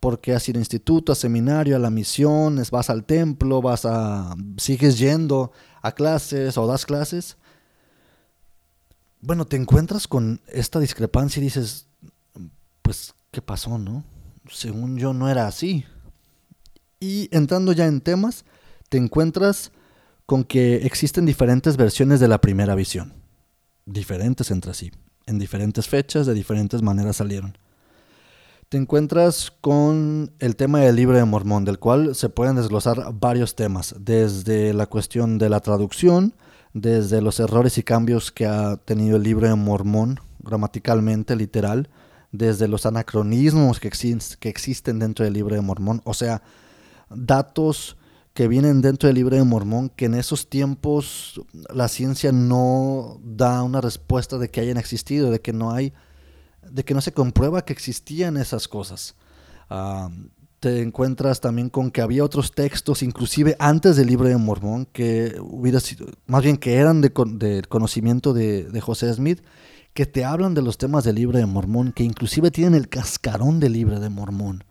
porque 0.00 0.34
has 0.34 0.48
ido 0.48 0.58
a 0.58 0.60
instituto, 0.60 1.12
a 1.12 1.14
seminario, 1.14 1.76
a 1.76 1.78
la 1.78 1.90
misión, 1.90 2.62
vas 2.70 2.90
al 2.90 3.04
templo, 3.04 3.62
vas 3.62 3.84
a 3.84 4.34
sigues 4.56 4.98
yendo 4.98 5.52
a 5.82 5.92
clases 5.92 6.56
o 6.58 6.66
das 6.66 6.86
clases. 6.86 7.36
Bueno, 9.20 9.44
te 9.44 9.56
encuentras 9.56 10.08
con 10.08 10.40
esta 10.48 10.80
discrepancia 10.80 11.40
y 11.40 11.44
dices, 11.44 11.86
pues, 12.82 13.14
¿qué 13.30 13.42
pasó, 13.42 13.78
no? 13.78 14.04
Según 14.48 14.98
yo 14.98 15.12
no 15.12 15.28
era 15.28 15.46
así. 15.46 15.84
Y 16.98 17.28
entrando 17.34 17.72
ya 17.72 17.86
en 17.86 18.00
temas, 18.00 18.44
te 18.88 18.98
encuentras 18.98 19.72
con 20.26 20.44
que 20.44 20.76
existen 20.86 21.26
diferentes 21.26 21.76
versiones 21.76 22.20
de 22.20 22.28
la 22.28 22.40
primera 22.40 22.74
visión, 22.74 23.14
diferentes 23.86 24.50
entre 24.50 24.74
sí, 24.74 24.92
en 25.26 25.38
diferentes 25.38 25.88
fechas, 25.88 26.26
de 26.26 26.34
diferentes 26.34 26.82
maneras 26.82 27.16
salieron. 27.16 27.56
Te 28.68 28.76
encuentras 28.76 29.50
con 29.60 30.32
el 30.38 30.54
tema 30.54 30.78
del 30.80 30.94
libro 30.94 31.16
de 31.16 31.24
Mormón, 31.24 31.64
del 31.64 31.80
cual 31.80 32.14
se 32.14 32.28
pueden 32.28 32.54
desglosar 32.54 33.12
varios 33.14 33.56
temas, 33.56 33.96
desde 33.98 34.72
la 34.72 34.86
cuestión 34.86 35.38
de 35.38 35.48
la 35.48 35.58
traducción, 35.58 36.34
desde 36.72 37.20
los 37.20 37.40
errores 37.40 37.78
y 37.78 37.82
cambios 37.82 38.30
que 38.30 38.46
ha 38.46 38.76
tenido 38.76 39.16
el 39.16 39.24
libro 39.24 39.48
de 39.48 39.56
Mormón, 39.56 40.20
gramaticalmente, 40.38 41.34
literal, 41.34 41.88
desde 42.32 42.68
los 42.68 42.86
anacronismos 42.86 43.80
que, 43.80 43.90
que 43.90 44.48
existen 44.48 44.98
dentro 44.98 45.24
del 45.24 45.34
libro 45.34 45.54
de 45.54 45.60
Mormón, 45.60 46.00
o 46.04 46.14
sea, 46.14 46.42
datos 47.08 47.96
que 48.34 48.46
vienen 48.46 48.80
dentro 48.80 49.08
del 49.08 49.16
libro 49.16 49.36
de 49.36 49.44
Mormón, 49.44 49.88
que 49.90 50.04
en 50.04 50.14
esos 50.14 50.48
tiempos 50.48 51.40
la 51.72 51.88
ciencia 51.88 52.30
no 52.32 53.20
da 53.24 53.62
una 53.62 53.80
respuesta 53.80 54.38
de 54.38 54.48
que 54.50 54.60
hayan 54.60 54.76
existido, 54.76 55.30
de 55.30 55.40
que 55.40 55.52
no 55.52 55.72
hay, 55.72 55.92
de 56.70 56.84
que 56.84 56.94
no 56.94 57.00
se 57.00 57.12
comprueba 57.12 57.64
que 57.64 57.72
existían 57.72 58.36
esas 58.36 58.68
cosas. 58.68 59.16
Te 60.60 60.82
encuentras 60.82 61.40
también 61.40 61.70
con 61.70 61.90
que 61.90 62.02
había 62.02 62.24
otros 62.24 62.52
textos, 62.52 63.02
inclusive 63.02 63.56
antes 63.58 63.96
del 63.96 64.06
libro 64.06 64.28
de 64.28 64.36
Mormón, 64.36 64.86
que 64.86 65.36
hubiera 65.40 65.80
sido, 65.80 66.06
más 66.26 66.42
bien 66.42 66.56
que 66.56 66.76
eran 66.76 67.00
de, 67.00 67.12
conocimiento 67.68 68.32
de, 68.32 68.64
de, 68.64 68.80
José 68.80 69.12
Smith, 69.12 69.40
que 69.94 70.06
te 70.06 70.24
hablan 70.24 70.54
de 70.54 70.62
los 70.62 70.78
temas 70.78 71.04
del 71.04 71.16
libro 71.16 71.38
de 71.38 71.46
Mormón, 71.46 71.92
que 71.92 72.04
inclusive 72.04 72.50
tienen 72.50 72.74
el 72.74 72.88
cascarón 72.88 73.60
del 73.60 73.72
libro 73.72 74.00
de 74.00 74.08
Mormón. 74.08 74.64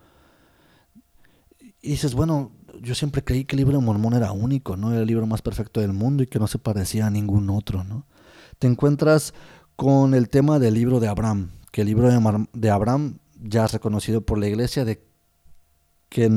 Y 1.81 1.91
dices, 1.91 2.13
bueno, 2.13 2.51
yo 2.81 2.95
siempre 2.95 3.23
creí 3.23 3.45
que 3.45 3.55
el 3.55 3.59
libro 3.59 3.77
de 3.77 3.85
Mormón 3.85 4.13
era 4.13 4.31
único, 4.31 4.77
¿no? 4.77 4.91
Era 4.91 5.01
el 5.01 5.07
libro 5.07 5.25
más 5.27 5.41
perfecto 5.41 5.81
del 5.81 5.93
mundo 5.93 6.23
y 6.23 6.27
que 6.27 6.39
no 6.39 6.47
se 6.47 6.59
parecía 6.59 7.07
a 7.07 7.09
ningún 7.09 7.49
otro, 7.49 7.83
¿no? 7.83 8.05
Te 8.57 8.67
encuentras 8.67 9.33
con 9.75 10.13
el 10.13 10.29
tema 10.29 10.59
del 10.59 10.73
libro 10.73 10.99
de 10.99 11.07
Abraham, 11.07 11.51
que 11.71 11.81
el 11.81 11.87
libro 11.87 12.09
de 12.53 12.69
Abraham 12.69 13.19
ya 13.41 13.65
es 13.65 13.71
reconocido 13.71 14.21
por 14.21 14.37
la 14.37 14.47
iglesia 14.47 14.83
de 14.83 15.01
que 16.09 16.29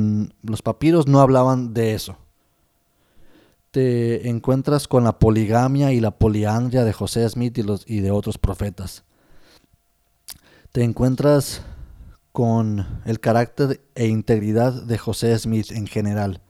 los 0.43 0.63
papiros 0.63 1.07
no 1.09 1.21
hablaban 1.21 1.75
de 1.75 1.95
eso. 1.95 2.19
Te 3.73 4.29
encuentras 4.29 4.87
con 4.87 5.03
la 5.03 5.19
poligamia 5.19 5.93
y 5.93 6.01
la 6.01 6.11
poliandria 6.11 6.85
de 6.85 6.93
José 6.93 7.27
Smith 7.27 7.57
y, 7.57 7.63
los, 7.63 7.85
y 7.89 8.01
de 8.01 8.11
otros 8.11 8.37
profetas. 8.37 9.03
Te 10.73 10.85
encuentras 10.85 11.63
con 12.33 12.87
el 13.07 13.19
carácter 13.19 13.81
e 13.95 14.09
integridad 14.09 14.83
de 14.83 14.99
José 14.99 15.39
Smith 15.39 15.73
en 15.73 15.87
general, 15.87 16.43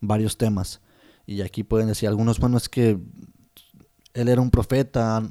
varios 0.00 0.36
temas. 0.36 0.80
Y 1.26 1.42
aquí 1.42 1.62
pueden 1.62 1.86
decir 1.86 2.08
algunos, 2.08 2.40
bueno, 2.40 2.56
es 2.56 2.68
que 2.68 2.98
él 4.12 4.28
era 4.28 4.40
un 4.40 4.50
profeta 4.50 5.22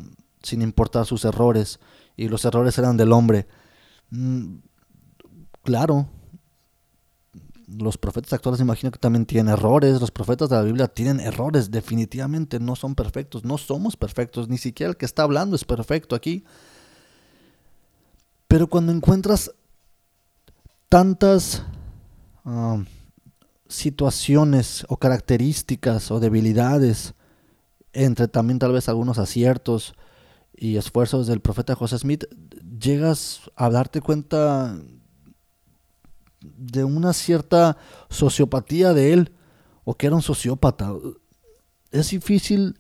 sin 0.42 0.62
importar 0.62 1.06
sus 1.06 1.26
errores 1.26 1.82
y 2.16 2.30
los 2.30 2.46
errores 2.46 2.78
eran 2.78 2.96
del 2.96 3.12
hombre. 3.12 3.48
Mm, 4.12 4.60
claro, 5.62 6.08
los 7.78 7.98
profetas 7.98 8.34
actuales 8.34 8.62
imagino 8.62 8.92
que 8.92 9.00
también 9.00 9.26
tienen 9.26 9.54
errores, 9.54 10.00
los 10.00 10.12
profetas 10.12 10.50
de 10.50 10.56
la 10.56 10.62
Biblia 10.62 10.88
tienen 10.88 11.20
errores, 11.20 11.72
definitivamente 11.72 12.60
no 12.60 12.76
son 12.76 12.96
perfectos, 12.96 13.44
no 13.44 13.58
somos 13.58 13.96
perfectos, 13.96 14.50
ni 14.50 14.58
siquiera 14.58 14.92
el 14.92 14.98
que 14.98 15.06
está 15.06 15.24
hablando 15.24 15.56
es 15.56 15.66
perfecto 15.66 16.16
aquí. 16.16 16.44
Pero 18.48 18.68
cuando 18.68 18.92
encuentras 18.92 19.52
tantas 20.90 21.64
um, 22.46 22.86
situaciones 23.68 24.86
o 24.90 24.98
características 24.98 26.12
o 26.12 26.20
debilidades, 26.20 27.16
entre 27.94 28.28
también 28.28 28.60
tal 28.60 28.72
vez 28.72 28.90
algunos 28.90 29.18
aciertos 29.18 29.96
y 30.56 30.78
esfuerzos 30.78 31.28
del 31.28 31.42
profeta 31.42 31.76
José 31.76 31.98
Smith, 31.98 32.26
llegas 32.80 33.42
a 33.56 33.70
darte 33.70 34.02
cuenta 34.02 34.78
de 36.44 36.84
una 36.84 37.14
cierta 37.14 37.78
sociopatía 38.10 38.94
de 38.94 39.14
él, 39.14 39.32
o 39.84 39.96
que 39.96 40.08
era 40.08 40.16
un 40.16 40.22
sociópata. 40.22 40.94
Es 41.92 42.10
difícil 42.12 42.78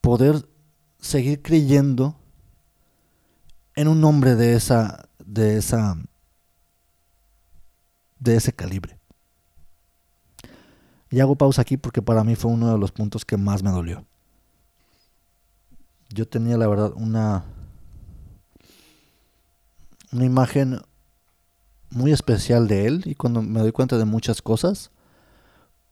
poder 0.00 0.48
seguir 1.00 1.42
creyendo 1.42 2.16
en 3.74 3.88
un 3.88 4.02
hombre 4.04 4.34
de 4.34 4.54
esa 4.54 5.08
de 5.24 5.58
esa 5.58 5.96
de 8.18 8.36
ese 8.36 8.52
calibre. 8.52 8.98
Y 11.10 11.20
hago 11.20 11.36
pausa 11.36 11.62
aquí 11.62 11.76
porque 11.76 12.02
para 12.02 12.24
mí 12.24 12.34
fue 12.34 12.50
uno 12.50 12.72
de 12.72 12.78
los 12.78 12.92
puntos 12.92 13.24
que 13.24 13.36
más 13.36 13.62
me 13.62 13.70
dolió. 13.70 14.04
Yo 16.08 16.26
tenía 16.26 16.56
la 16.56 16.66
verdad 16.66 16.92
una 16.96 17.44
una 20.12 20.24
imagen 20.24 20.80
muy 21.90 22.12
especial 22.12 22.68
de 22.68 22.86
él 22.86 23.02
y 23.04 23.14
cuando 23.14 23.42
me 23.42 23.60
doy 23.60 23.72
cuenta 23.72 23.98
de 23.98 24.04
muchas 24.04 24.42
cosas, 24.42 24.90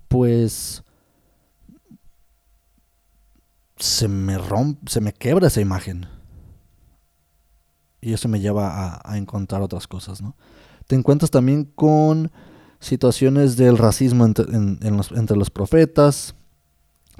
pues 0.08 0.82
se 3.76 4.08
me 4.08 4.38
rompe, 4.38 4.90
se 4.90 5.00
me 5.00 5.12
quebra 5.12 5.48
esa 5.48 5.60
imagen 5.60 6.06
y 8.04 8.12
eso 8.12 8.28
me 8.28 8.38
lleva 8.38 9.00
a, 9.02 9.16
encontrar 9.16 9.62
otras 9.62 9.88
cosas, 9.88 10.20
¿no? 10.20 10.36
Te 10.86 10.94
encuentras 10.94 11.30
también 11.30 11.64
con 11.64 12.30
situaciones 12.78 13.56
del 13.56 13.78
racismo 13.78 14.26
entre, 14.26 15.36
los, 15.36 15.50
profetas, 15.50 16.34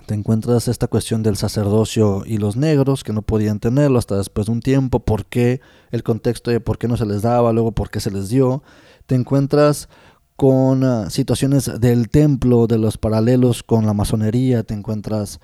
te 0.06 0.14
encuentras 0.14 0.68
esta 0.68 0.86
cuestión 0.86 1.22
del 1.22 1.36
sacerdocio 1.36 2.24
y 2.26 2.38
los 2.38 2.56
negros 2.56 3.04
que 3.04 3.12
no 3.12 3.22
podían 3.22 3.60
tenerlo 3.60 3.98
hasta 3.98 4.16
después 4.16 4.46
de 4.46 4.52
un 4.52 4.60
tiempo, 4.60 5.00
por 5.00 5.24
qué, 5.26 5.60
el 5.90 6.02
contexto 6.02 6.50
de 6.50 6.60
por 6.60 6.78
qué 6.78 6.88
no 6.88 6.96
se 6.96 7.06
les 7.06 7.22
daba, 7.22 7.52
luego 7.52 7.72
por 7.72 7.90
qué 7.90 8.00
se 8.00 8.10
les 8.10 8.28
dio. 8.28 8.62
Te 9.06 9.14
encuentras 9.14 9.88
con 10.36 10.84
ah, 10.84 11.10
situaciones 11.10 11.80
del 11.80 12.08
templo, 12.08 12.66
de 12.66 12.78
los 12.78 12.98
paralelos 12.98 13.62
con 13.62 13.86
la 13.86 13.94
masonería, 13.94 14.62
te 14.62 14.74
encuentras 14.74 15.40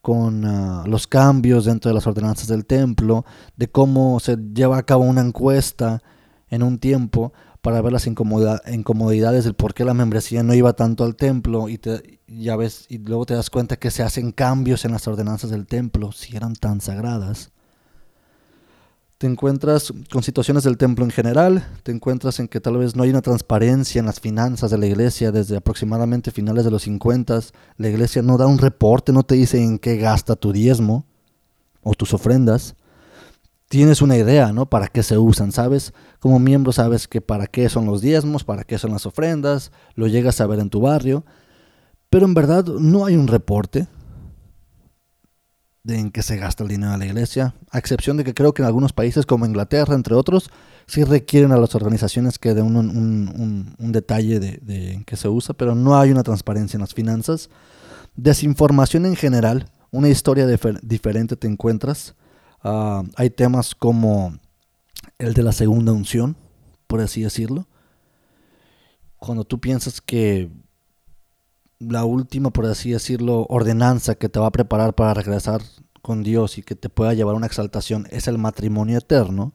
con 0.00 0.44
ah, 0.44 0.84
los 0.86 1.06
cambios 1.06 1.66
dentro 1.66 1.90
de 1.90 1.94
las 1.94 2.06
ordenanzas 2.06 2.48
del 2.48 2.66
templo, 2.66 3.24
de 3.56 3.70
cómo 3.70 4.18
se 4.18 4.36
lleva 4.36 4.78
a 4.78 4.82
cabo 4.82 5.04
una 5.04 5.20
encuesta 5.20 6.02
en 6.48 6.62
un 6.62 6.78
tiempo 6.78 7.32
para 7.60 7.80
ver 7.82 7.92
las 7.92 8.06
incomodidades 8.06 9.44
del 9.44 9.54
por 9.54 9.74
qué 9.74 9.84
la 9.84 9.94
membresía 9.94 10.42
no 10.42 10.54
iba 10.54 10.72
tanto 10.72 11.04
al 11.04 11.16
templo 11.16 11.68
y 11.68 11.78
te, 11.78 12.20
ya 12.26 12.56
ves 12.56 12.86
y 12.88 12.98
luego 12.98 13.26
te 13.26 13.34
das 13.34 13.50
cuenta 13.50 13.76
que 13.76 13.90
se 13.90 14.02
hacen 14.02 14.32
cambios 14.32 14.84
en 14.84 14.92
las 14.92 15.06
ordenanzas 15.06 15.50
del 15.50 15.66
templo 15.66 16.12
si 16.12 16.36
eran 16.36 16.54
tan 16.54 16.80
sagradas 16.80 17.52
te 19.20 19.26
encuentras 19.26 19.92
con 20.10 20.22
situaciones 20.22 20.64
del 20.64 20.78
templo 20.78 21.04
en 21.04 21.10
general, 21.10 21.68
te 21.82 21.92
encuentras 21.92 22.40
en 22.40 22.48
que 22.48 22.58
tal 22.58 22.78
vez 22.78 22.96
no 22.96 23.02
hay 23.02 23.10
una 23.10 23.20
transparencia 23.20 23.98
en 23.98 24.06
las 24.06 24.18
finanzas 24.18 24.70
de 24.70 24.78
la 24.78 24.86
iglesia 24.86 25.30
desde 25.30 25.58
aproximadamente 25.58 26.30
finales 26.30 26.64
de 26.64 26.70
los 26.70 26.84
50. 26.84 27.38
La 27.76 27.90
iglesia 27.90 28.22
no 28.22 28.38
da 28.38 28.46
un 28.46 28.56
reporte, 28.56 29.12
no 29.12 29.22
te 29.22 29.34
dice 29.34 29.62
en 29.62 29.78
qué 29.78 29.98
gasta 29.98 30.36
tu 30.36 30.54
diezmo 30.54 31.04
o 31.82 31.92
tus 31.92 32.14
ofrendas. 32.14 32.76
Tienes 33.70 34.02
una 34.02 34.16
idea, 34.16 34.52
¿no? 34.52 34.66
Para 34.66 34.88
qué 34.88 35.04
se 35.04 35.16
usan, 35.16 35.52
¿sabes? 35.52 35.94
Como 36.18 36.40
miembro 36.40 36.72
sabes 36.72 37.06
que 37.06 37.20
para 37.20 37.46
qué 37.46 37.68
son 37.68 37.86
los 37.86 38.00
diezmos, 38.00 38.42
para 38.42 38.64
qué 38.64 38.78
son 38.78 38.90
las 38.90 39.06
ofrendas, 39.06 39.70
lo 39.94 40.08
llegas 40.08 40.40
a 40.40 40.48
ver 40.48 40.58
en 40.58 40.70
tu 40.70 40.80
barrio, 40.80 41.24
pero 42.10 42.26
en 42.26 42.34
verdad 42.34 42.64
no 42.64 43.06
hay 43.06 43.14
un 43.14 43.28
reporte, 43.28 43.86
de 45.84 46.00
en 46.00 46.10
qué 46.10 46.22
se 46.22 46.36
gasta 46.36 46.64
el 46.64 46.68
dinero 46.68 46.90
de 46.90 46.98
la 46.98 47.06
iglesia, 47.06 47.54
a 47.70 47.78
excepción 47.78 48.16
de 48.16 48.24
que 48.24 48.34
creo 48.34 48.52
que 48.52 48.62
en 48.62 48.66
algunos 48.66 48.92
países 48.92 49.24
como 49.24 49.46
Inglaterra, 49.46 49.94
entre 49.94 50.16
otros, 50.16 50.50
sí 50.88 51.04
requieren 51.04 51.52
a 51.52 51.56
las 51.56 51.76
organizaciones 51.76 52.40
que 52.40 52.54
den 52.54 52.76
un, 52.76 53.76
detalle 53.78 54.40
de, 54.40 54.92
en 54.94 55.04
qué 55.04 55.14
se 55.14 55.28
usa, 55.28 55.54
pero 55.54 55.76
no 55.76 55.96
hay 55.96 56.10
una 56.10 56.24
transparencia 56.24 56.76
en 56.76 56.80
las 56.80 56.92
finanzas. 56.92 57.50
Desinformación 58.16 59.06
en 59.06 59.14
general, 59.14 59.70
una 59.92 60.08
historia 60.08 60.48
diferente 60.48 61.36
te 61.36 61.46
encuentras. 61.46 62.16
Ah, 62.62 63.02
hay 63.16 63.30
temas 63.30 63.74
como 63.74 64.38
el 65.18 65.34
de 65.34 65.42
la 65.42 65.52
segunda 65.52 65.92
unción, 65.92 66.36
por 66.86 67.00
así 67.00 67.22
decirlo. 67.22 67.66
Cuando 69.18 69.44
tú 69.44 69.60
piensas 69.60 70.00
que 70.00 70.50
la 71.78 72.04
última, 72.04 72.50
por 72.50 72.66
así 72.66 72.90
decirlo, 72.90 73.46
ordenanza 73.48 74.14
que 74.14 74.28
te 74.28 74.38
va 74.38 74.46
a 74.46 74.52
preparar 74.52 74.94
para 74.94 75.14
regresar 75.14 75.62
con 76.02 76.22
Dios 76.22 76.58
y 76.58 76.62
que 76.62 76.74
te 76.74 76.88
pueda 76.88 77.14
llevar 77.14 77.34
a 77.34 77.38
una 77.38 77.46
exaltación 77.46 78.06
es 78.10 78.28
el 78.28 78.38
matrimonio 78.38 78.98
eterno, 78.98 79.52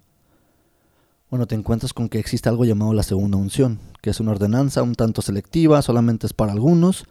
bueno, 1.29 1.47
te 1.47 1.55
encuentras 1.55 1.91
con 1.91 2.07
que 2.07 2.19
existe 2.19 2.49
algo 2.49 2.65
llamado 2.65 2.93
la 2.93 3.03
segunda 3.03 3.37
unción, 3.37 3.79
que 4.01 4.11
es 4.11 4.19
una 4.19 4.31
ordenanza 4.31 4.83
un 4.83 4.95
tanto 4.95 5.21
selectiva, 5.21 5.81
solamente 5.81 6.27
es 6.27 6.33
para 6.33 6.51
algunos, 6.51 7.05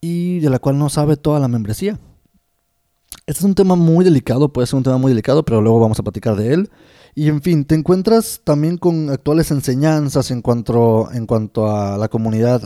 y 0.00 0.40
de 0.40 0.50
la 0.50 0.58
cual 0.58 0.78
no 0.78 0.88
sabe 0.88 1.16
toda 1.16 1.40
la 1.40 1.48
membresía. 1.48 1.98
Este 3.28 3.40
es 3.40 3.44
un 3.44 3.54
tema 3.54 3.76
muy 3.76 4.06
delicado, 4.06 4.54
puede 4.54 4.66
ser 4.66 4.78
un 4.78 4.84
tema 4.84 4.96
muy 4.96 5.12
delicado, 5.12 5.44
pero 5.44 5.60
luego 5.60 5.78
vamos 5.80 6.00
a 6.00 6.02
platicar 6.02 6.34
de 6.34 6.54
él. 6.54 6.70
Y 7.14 7.28
en 7.28 7.42
fin, 7.42 7.66
te 7.66 7.74
encuentras 7.74 8.40
también 8.42 8.78
con 8.78 9.10
actuales 9.10 9.50
enseñanzas 9.50 10.30
en 10.30 10.40
cuanto, 10.40 11.12
en 11.12 11.26
cuanto 11.26 11.70
a 11.70 11.98
la 11.98 12.08
comunidad 12.08 12.62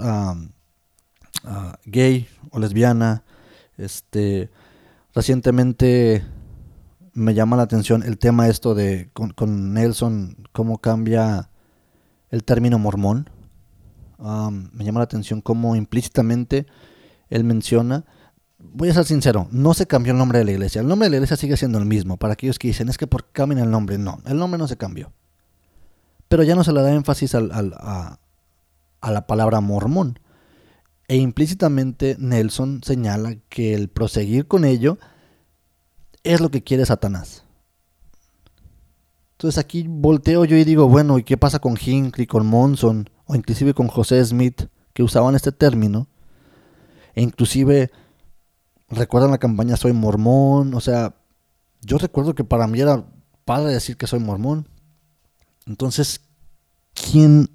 gay 1.84 2.28
o 2.52 2.60
lesbiana. 2.60 3.24
Este, 3.76 4.50
recientemente 5.12 6.24
me 7.12 7.34
llama 7.34 7.56
la 7.56 7.64
atención 7.64 8.04
el 8.04 8.18
tema 8.18 8.46
esto 8.46 8.76
de 8.76 9.10
con, 9.14 9.74
Nelson, 9.74 10.46
cómo 10.52 10.78
cambia 10.78 11.50
el 12.30 12.44
término 12.44 12.78
mormón. 12.78 13.28
me 14.16 14.84
llama 14.84 15.00
la 15.00 15.04
atención 15.06 15.40
cómo 15.40 15.74
implícitamente 15.74 16.66
él 17.30 17.42
menciona, 17.42 18.04
voy 18.72 18.88
a 18.88 18.94
ser 18.94 19.04
sincero, 19.04 19.48
no 19.50 19.74
se 19.74 19.86
cambió 19.86 20.12
el 20.12 20.18
nombre 20.18 20.38
de 20.38 20.44
la 20.44 20.52
iglesia. 20.52 20.80
El 20.80 20.88
nombre 20.88 21.06
de 21.06 21.10
la 21.10 21.16
iglesia 21.16 21.36
sigue 21.36 21.56
siendo 21.56 21.78
el 21.78 21.86
mismo. 21.86 22.16
Para 22.16 22.34
aquellos 22.34 22.58
que 22.58 22.68
dicen, 22.68 22.88
es 22.88 22.98
que 22.98 23.06
por 23.06 23.30
cambian 23.32 23.60
el 23.60 23.70
nombre. 23.70 23.98
No, 23.98 24.20
el 24.26 24.36
nombre 24.36 24.58
no 24.58 24.68
se 24.68 24.76
cambió. 24.76 25.12
Pero 26.28 26.42
ya 26.42 26.54
no 26.54 26.64
se 26.64 26.72
le 26.72 26.82
da 26.82 26.92
énfasis 26.92 27.34
a, 27.34 28.18
a 29.00 29.10
la 29.10 29.26
palabra 29.26 29.60
mormón. 29.60 30.18
E 31.08 31.16
implícitamente 31.16 32.16
Nelson 32.18 32.82
señala 32.82 33.36
que 33.48 33.74
el 33.74 33.88
proseguir 33.88 34.46
con 34.46 34.64
ello 34.64 34.98
es 36.24 36.40
lo 36.40 36.50
que 36.50 36.62
quiere 36.62 36.86
Satanás. 36.86 37.44
Entonces 39.32 39.58
aquí 39.58 39.86
volteo 39.88 40.44
yo 40.44 40.56
y 40.56 40.64
digo, 40.64 40.88
bueno, 40.88 41.18
¿y 41.18 41.24
qué 41.24 41.36
pasa 41.36 41.58
con 41.58 41.76
Hinckley, 41.76 42.28
con 42.28 42.46
Monson, 42.46 43.10
o 43.26 43.34
inclusive 43.34 43.74
con 43.74 43.88
José 43.88 44.24
Smith, 44.24 44.68
que 44.92 45.02
usaban 45.02 45.34
este 45.34 45.50
término? 45.50 46.06
E 47.14 47.22
inclusive, 47.22 47.90
recuerdan 48.92 49.30
la 49.30 49.38
campaña 49.38 49.76
Soy 49.76 49.92
Mormón, 49.92 50.74
o 50.74 50.80
sea, 50.80 51.14
yo 51.82 51.98
recuerdo 51.98 52.34
que 52.34 52.44
para 52.44 52.66
mí 52.66 52.80
era 52.80 53.04
padre 53.44 53.72
decir 53.72 53.96
que 53.96 54.06
soy 54.06 54.20
mormón. 54.20 54.68
Entonces, 55.66 56.20
¿quién, 56.94 57.50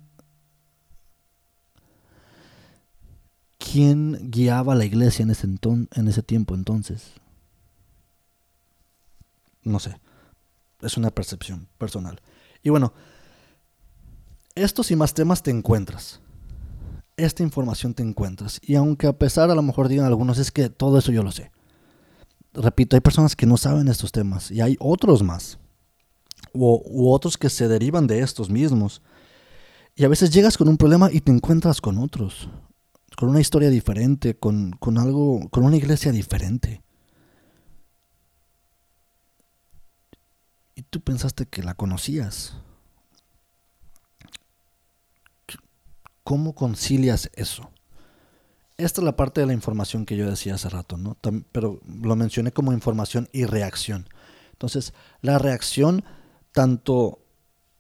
quién 3.58 4.32
guiaba 4.32 4.74
a 4.74 4.76
la 4.76 4.86
iglesia 4.86 5.24
en 5.24 5.32
ese, 5.32 5.48
en 5.48 6.08
ese 6.08 6.24
tiempo 6.24 6.56
entonces? 6.56 7.14
No 9.64 9.80
sé. 9.80 10.00
Es 10.82 10.96
una 10.96 11.10
percepción 11.10 11.68
personal. 11.78 12.22
Y 12.64 12.70
bueno, 12.70 12.94
estos 14.56 14.92
y 14.92 14.96
más 14.96 15.14
temas 15.14 15.42
te 15.44 15.52
encuentras. 15.52 16.20
Esta 17.18 17.44
información 17.44 17.94
te 17.94 18.04
encuentras. 18.04 18.60
Y 18.62 18.76
aunque 18.76 19.08
a 19.08 19.18
pesar 19.18 19.50
a 19.50 19.56
lo 19.56 19.62
mejor 19.62 19.88
digan 19.88 20.06
algunos, 20.06 20.38
es 20.38 20.52
que 20.52 20.70
todo 20.70 21.00
eso 21.00 21.12
yo 21.12 21.24
lo 21.24 21.32
sé. 21.32 21.52
Repito, 22.54 22.96
hay 22.96 23.02
personas 23.02 23.36
que 23.36 23.46
no 23.46 23.58
saben 23.58 23.88
estos 23.88 24.12
temas 24.12 24.52
y 24.52 24.62
hay 24.62 24.78
otros 24.80 25.24
más. 25.24 25.60
O, 26.54 26.82
u 26.86 27.12
otros 27.12 27.38
que 27.38 27.50
se 27.50 27.68
derivan 27.68 28.08
de 28.08 28.20
estos 28.20 28.50
mismos. 28.50 29.02
Y 29.96 30.06
a 30.06 30.08
veces 30.08 30.32
llegas 30.32 30.58
con 30.58 30.68
un 30.68 30.78
problema 30.78 31.12
y 31.12 31.22
te 31.22 31.32
encuentras 31.32 31.82
con 31.82 31.98
otros. 31.98 32.50
Con 33.18 33.30
una 33.30 33.42
historia 33.42 33.70
diferente, 33.70 34.36
con, 34.36 34.72
con 34.80 34.98
algo, 34.98 35.50
con 35.50 35.66
una 35.66 35.76
iglesia 35.76 36.12
diferente. 36.12 36.82
y 40.78 40.84
tú 40.84 41.02
pensaste 41.02 41.48
que 41.48 41.64
la 41.64 41.74
conocías. 41.74 42.54
¿Cómo 46.28 46.56
concilias 46.56 47.32
eso? 47.36 47.72
Esta 48.76 49.00
es 49.00 49.06
la 49.06 49.16
parte 49.16 49.40
de 49.40 49.48
la 49.48 49.54
información 49.54 50.06
que 50.06 50.18
yo 50.18 50.30
decía 50.30 50.56
hace 50.56 50.68
rato, 50.68 50.98
¿no? 50.98 51.16
pero 51.54 51.80
lo 51.88 52.18
mencioné 52.18 52.52
como 52.52 52.74
información 52.74 53.30
y 53.32 53.46
reacción. 53.46 54.10
Entonces, 54.52 54.92
la 55.22 55.40
reacción 55.40 56.04
tanto 56.52 57.20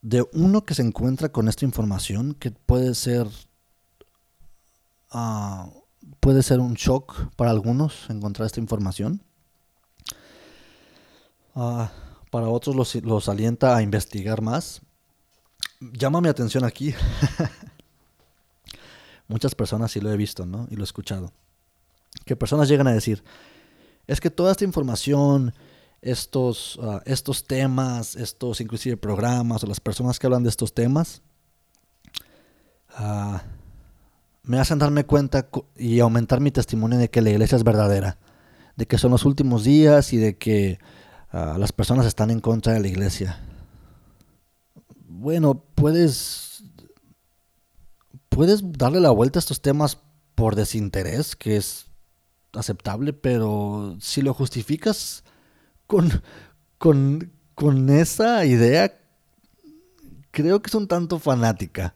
de 0.01 0.25
uno 0.31 0.63
que 0.63 0.75
se 0.75 0.81
encuentra 0.81 1.27
con 1.27 1.49
esta 1.49 1.65
información, 1.65 2.35
que 2.35 2.51
puede 2.51 2.95
ser, 2.95 3.27
ah, 5.11 5.69
puede 6.21 6.41
ser 6.41 6.61
un 6.61 6.75
shock 6.75 7.35
para 7.35 7.51
algunos 7.51 8.09
encontrar 8.09 8.45
esta 8.45 8.61
información. 8.61 9.21
Uh, 11.53 11.87
para 12.31 12.47
otros 12.47 13.03
los, 13.03 13.27
alienta 13.27 13.75
a 13.75 13.81
investigar 13.81 14.41
más. 14.41 14.83
Llama 15.81 16.21
mi 16.21 16.29
atención 16.29 16.63
aquí. 16.63 16.95
Muchas 19.27 19.55
personas 19.55 19.91
sí 19.91 19.99
lo 19.99 20.11
he 20.11 20.17
visto, 20.17 20.45
¿no? 20.45 20.67
Y 20.69 20.75
lo 20.75 20.83
he 20.83 20.85
escuchado. 20.85 21.31
Que 22.25 22.35
personas 22.35 22.69
llegan 22.69 22.87
a 22.87 22.93
decir, 22.93 23.23
es 24.07 24.21
que 24.21 24.29
toda 24.29 24.51
esta 24.51 24.63
información, 24.63 25.53
estos, 26.01 26.79
ah, 26.81 27.01
estos 27.05 27.45
temas, 27.45 28.15
estos 28.15 28.61
inclusive 28.61 28.97
programas 28.97 29.63
o 29.63 29.67
las 29.67 29.79
personas 29.79 30.19
que 30.19 30.27
hablan 30.27 30.43
de 30.43 30.49
estos 30.49 30.73
temas, 30.73 31.21
ah, 32.89 33.43
me 34.43 34.59
hacen 34.59 34.79
darme 34.79 35.05
cuenta 35.05 35.49
y 35.75 35.99
aumentar 35.99 36.39
mi 36.39 36.51
testimonio 36.51 36.97
de 36.97 37.09
que 37.09 37.21
la 37.21 37.31
iglesia 37.31 37.57
es 37.57 37.63
verdadera, 37.63 38.17
de 38.77 38.85
que 38.85 38.97
son 38.97 39.11
los 39.11 39.25
últimos 39.25 39.65
días 39.65 40.13
y 40.13 40.17
de 40.17 40.37
que 40.37 40.79
Ah, 41.31 41.57
las 41.59 41.73
personas 41.73 42.05
están 42.05 42.31
en 42.31 42.39
contra 42.39 42.73
de 42.73 42.79
la 42.79 42.87
iglesia. 42.87 43.39
Bueno, 45.07 45.61
puedes, 45.75 46.46
puedes 48.37 48.61
darle 48.73 48.99
la 48.99 49.09
vuelta 49.09 49.39
a 49.39 49.41
estos 49.41 49.63
temas 49.63 49.97
por 50.35 50.53
desinterés, 50.53 51.35
que 51.35 51.57
es 51.57 51.87
aceptable, 52.53 53.11
pero 53.11 53.97
si 53.99 54.21
lo 54.21 54.31
justificas 54.31 55.23
con, 55.87 56.21
con, 56.77 57.33
con 57.55 57.89
esa 57.89 58.45
idea, 58.45 58.95
creo 60.29 60.61
que 60.61 60.67
es 60.67 60.75
un 60.75 60.87
tanto 60.87 61.17
fanática. 61.17 61.95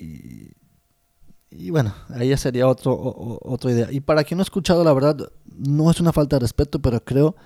Y, 0.00 1.70
bueno, 1.70 1.94
ahí 2.08 2.30
ya 2.30 2.36
sería 2.36 2.66
otro, 2.66 3.38
otra 3.40 3.70
idea. 3.70 3.92
Y 3.92 4.00
para 4.00 4.24
quien 4.24 4.38
no 4.38 4.42
ha 4.42 4.50
escuchado, 4.50 4.82
la 4.82 4.92
verdad, 4.92 5.30
no 5.44 5.92
es 5.92 6.00
una 6.00 6.12
falta 6.12 6.36
de 6.36 6.40
respeto, 6.40 6.80
pero 6.80 7.04
creo 7.04 7.36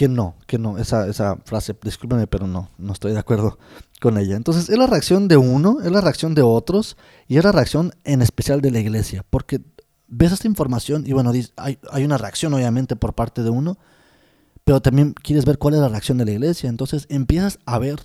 que 0.00 0.08
no, 0.08 0.34
que 0.46 0.56
no, 0.56 0.78
esa, 0.78 1.06
esa 1.08 1.36
frase, 1.44 1.76
discúlpeme, 1.82 2.26
pero 2.26 2.46
no, 2.46 2.70
no 2.78 2.94
estoy 2.94 3.12
de 3.12 3.18
acuerdo 3.18 3.58
con 4.00 4.16
ella. 4.16 4.34
Entonces, 4.34 4.70
es 4.70 4.78
la 4.78 4.86
reacción 4.86 5.28
de 5.28 5.36
uno, 5.36 5.82
es 5.84 5.92
la 5.92 6.00
reacción 6.00 6.34
de 6.34 6.40
otros, 6.40 6.96
y 7.28 7.36
es 7.36 7.44
la 7.44 7.52
reacción 7.52 7.92
en 8.04 8.22
especial 8.22 8.62
de 8.62 8.70
la 8.70 8.78
iglesia, 8.78 9.26
porque 9.28 9.60
ves 10.08 10.32
esta 10.32 10.48
información 10.48 11.04
y 11.06 11.12
bueno, 11.12 11.32
hay, 11.56 11.78
hay 11.92 12.04
una 12.06 12.16
reacción 12.16 12.54
obviamente 12.54 12.96
por 12.96 13.12
parte 13.12 13.42
de 13.42 13.50
uno, 13.50 13.76
pero 14.64 14.80
también 14.80 15.12
quieres 15.12 15.44
ver 15.44 15.58
cuál 15.58 15.74
es 15.74 15.80
la 15.80 15.90
reacción 15.90 16.16
de 16.16 16.24
la 16.24 16.30
iglesia, 16.30 16.70
entonces 16.70 17.04
empiezas 17.10 17.58
a 17.66 17.78
ver 17.78 18.00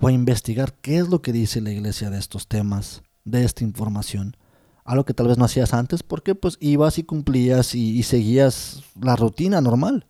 o 0.00 0.06
a 0.08 0.12
investigar 0.12 0.72
qué 0.80 0.96
es 0.96 1.10
lo 1.10 1.20
que 1.20 1.34
dice 1.34 1.60
la 1.60 1.70
iglesia 1.70 2.08
de 2.08 2.16
estos 2.16 2.48
temas, 2.48 3.02
de 3.26 3.44
esta 3.44 3.62
información. 3.62 4.38
Algo 4.86 5.04
que 5.04 5.12
tal 5.12 5.28
vez 5.28 5.36
no 5.36 5.44
hacías 5.44 5.74
antes 5.74 6.02
porque 6.02 6.34
pues 6.34 6.56
ibas 6.60 6.96
y 6.96 7.02
cumplías 7.02 7.74
y 7.74 8.02
seguías 8.04 8.84
la 8.98 9.16
rutina 9.16 9.60
normal. 9.60 10.06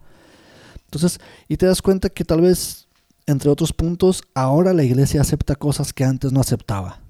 Entonces, 0.84 1.20
y 1.48 1.56
te 1.56 1.66
das 1.66 1.82
cuenta 1.82 2.08
que 2.08 2.24
tal 2.24 2.40
vez, 2.40 2.88
entre 3.26 3.50
otros 3.50 3.72
puntos, 3.72 4.22
ahora 4.34 4.72
la 4.72 4.84
iglesia 4.84 5.20
acepta 5.20 5.56
cosas 5.56 5.92
que 5.92 6.04
antes 6.04 6.32
no 6.32 6.40
aceptaba, 6.40 7.00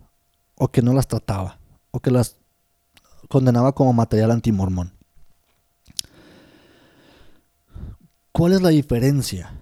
o 0.56 0.68
que 0.68 0.82
no 0.82 0.92
las 0.92 1.08
trataba, 1.08 1.58
o 1.90 2.00
que 2.00 2.10
las 2.10 2.36
condenaba 3.28 3.74
como 3.74 3.92
material 3.92 4.30
antimormón. 4.30 4.92
¿Cuál 8.32 8.52
es 8.52 8.62
la 8.62 8.70
diferencia 8.70 9.54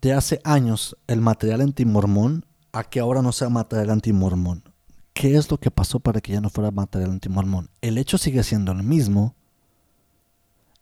de 0.00 0.14
hace 0.14 0.40
años 0.42 0.96
el 1.06 1.20
material 1.20 1.60
antimormón 1.60 2.46
a 2.72 2.84
que 2.84 3.00
ahora 3.00 3.20
no 3.20 3.32
sea 3.32 3.50
material 3.50 3.90
antimormón? 3.90 4.64
¿Qué 5.12 5.36
es 5.36 5.50
lo 5.50 5.58
que 5.58 5.70
pasó 5.70 6.00
para 6.00 6.20
que 6.20 6.32
ya 6.32 6.40
no 6.40 6.50
fuera 6.50 6.70
material 6.70 7.10
antimormón? 7.10 7.70
El 7.82 7.98
hecho 7.98 8.18
sigue 8.18 8.42
siendo 8.42 8.72
el 8.72 8.82
mismo, 8.82 9.36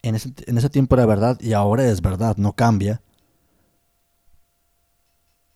en 0.03 0.15
ese, 0.17 0.71
tiempo 0.71 0.97
era 0.97 1.07
verdad 1.07 1.41
y 1.41 1.53
ahora 1.53 1.87
es 1.89 2.03
verdad, 2.03 2.37
no 2.37 2.55
cambia. 2.55 3.03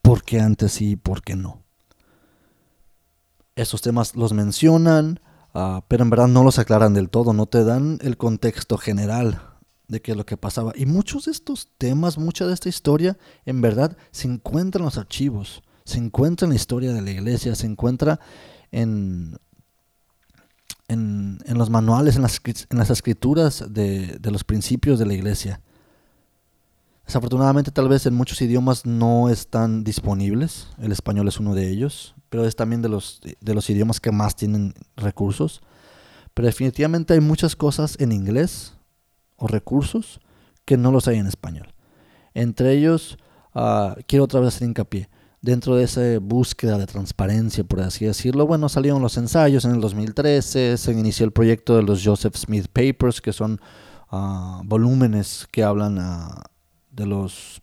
Porque 0.03 0.41
antes 0.41 0.73
sí, 0.73 0.97
por 0.97 1.23
qué 1.23 1.35
no? 1.35 1.63
Estos 3.57 3.83
temas 3.83 4.15
los 4.15 4.33
mencionan, 4.33 5.21
ah, 5.53 5.85
pero 5.89 6.05
en 6.05 6.11
verdad 6.11 6.29
no 6.29 6.45
los 6.45 6.59
aclaran 6.59 6.95
del 6.95 7.11
todo, 7.11 7.33
no 7.33 7.47
te 7.47 7.65
dan 7.65 7.99
el 8.03 8.17
contexto 8.17 8.79
general 8.79 9.41
de 9.89 10.01
qué 10.01 10.13
es 10.13 10.17
lo 10.17 10.27
que 10.27 10.37
pasaba. 10.37 10.73
Y 10.77 10.87
muchos 10.87 11.25
de 11.25 11.33
estos 11.33 11.69
temas, 11.79 12.19
mucha 12.19 12.47
de 12.47 12.55
esta 12.55 12.69
historia, 12.69 13.19
en 13.45 13.61
verdad, 13.61 13.97
se 14.13 14.29
encuentra 14.29 14.81
en 14.81 14.85
los 14.85 14.99
archivos, 14.99 15.63
se 15.85 15.99
encuentra 15.99 16.47
en 16.47 16.51
la 16.51 16.57
historia 16.57 16.93
de 16.93 17.03
la 17.03 17.11
iglesia, 17.11 17.55
se 17.57 17.67
encuentra 17.67 18.21
en, 18.71 19.39
en, 20.89 21.39
los 21.47 21.71
manuales, 21.71 22.17
en 22.17 22.23
las, 22.23 22.41
en 22.45 22.79
las 22.79 22.91
escrituras 22.91 23.65
de, 23.69 24.19
de 24.21 24.31
los 24.31 24.45
principios 24.45 24.99
de 24.99 25.07
la 25.07 25.15
iglesia. 25.15 25.61
Desafortunadamente 27.07 27.71
tal 27.71 27.89
vez 27.89 28.05
en 28.07 28.15
muchos 28.15 28.41
idiomas 28.43 28.85
no 28.85 29.29
están 29.29 29.85
disponibles, 29.85 30.69
el 30.79 30.91
español 30.91 31.29
es 31.29 31.39
uno 31.39 31.55
de 31.55 31.71
ellos, 31.71 32.17
pero 32.29 32.45
es 32.45 32.57
también 32.57 32.83
de 32.83 32.89
los, 32.89 33.21
de 33.41 33.55
los 33.55 33.71
idiomas 33.71 34.01
que 34.01 34.11
más 34.11 34.35
tienen 34.35 34.75
recursos. 34.97 35.63
Pero 36.35 36.47
definitivamente 36.47 37.15
hay 37.15 37.21
muchas 37.21 37.57
cosas 37.57 37.97
en 37.99 38.13
inglés 38.13 38.75
o 39.37 39.47
recursos 39.47 40.21
que 40.65 40.77
no 40.77 40.91
los 40.91 41.09
hay 41.09 41.19
en 41.19 41.27
español. 41.27 41.73
Entre 42.35 42.73
ellos, 42.73 43.17
ah, 43.55 43.97
quiero 44.07 44.25
otra 44.25 44.41
vez 44.41 44.55
hacer 44.55 44.69
hincapié, 44.69 45.09
dentro 45.43 45.77
de 45.77 45.85
esa 45.85 46.01
búsqueda 46.21 46.79
de 46.79 46.87
transparencia, 46.87 47.65
por 47.65 47.81
así 47.81 48.05
decirlo, 48.05 48.47
bueno, 48.47 48.69
salieron 48.69 49.03
los 49.03 49.17
ensayos 49.17 49.65
en 49.65 49.73
el 49.73 49.81
2013, 49.81 50.77
se 50.77 50.93
inició 50.93 51.27
el 51.27 51.33
proyecto 51.33 51.77
de 51.77 51.83
los 51.83 52.05
Joseph 52.05 52.37
Smith 52.37 52.67
Papers, 52.73 53.21
que 53.21 53.33
son 53.33 53.61
ah, 54.11 54.61
volúmenes 54.65 55.47
que 55.51 55.63
hablan 55.63 55.99
uh, 55.99 56.43
de 56.91 57.07
los 57.07 57.63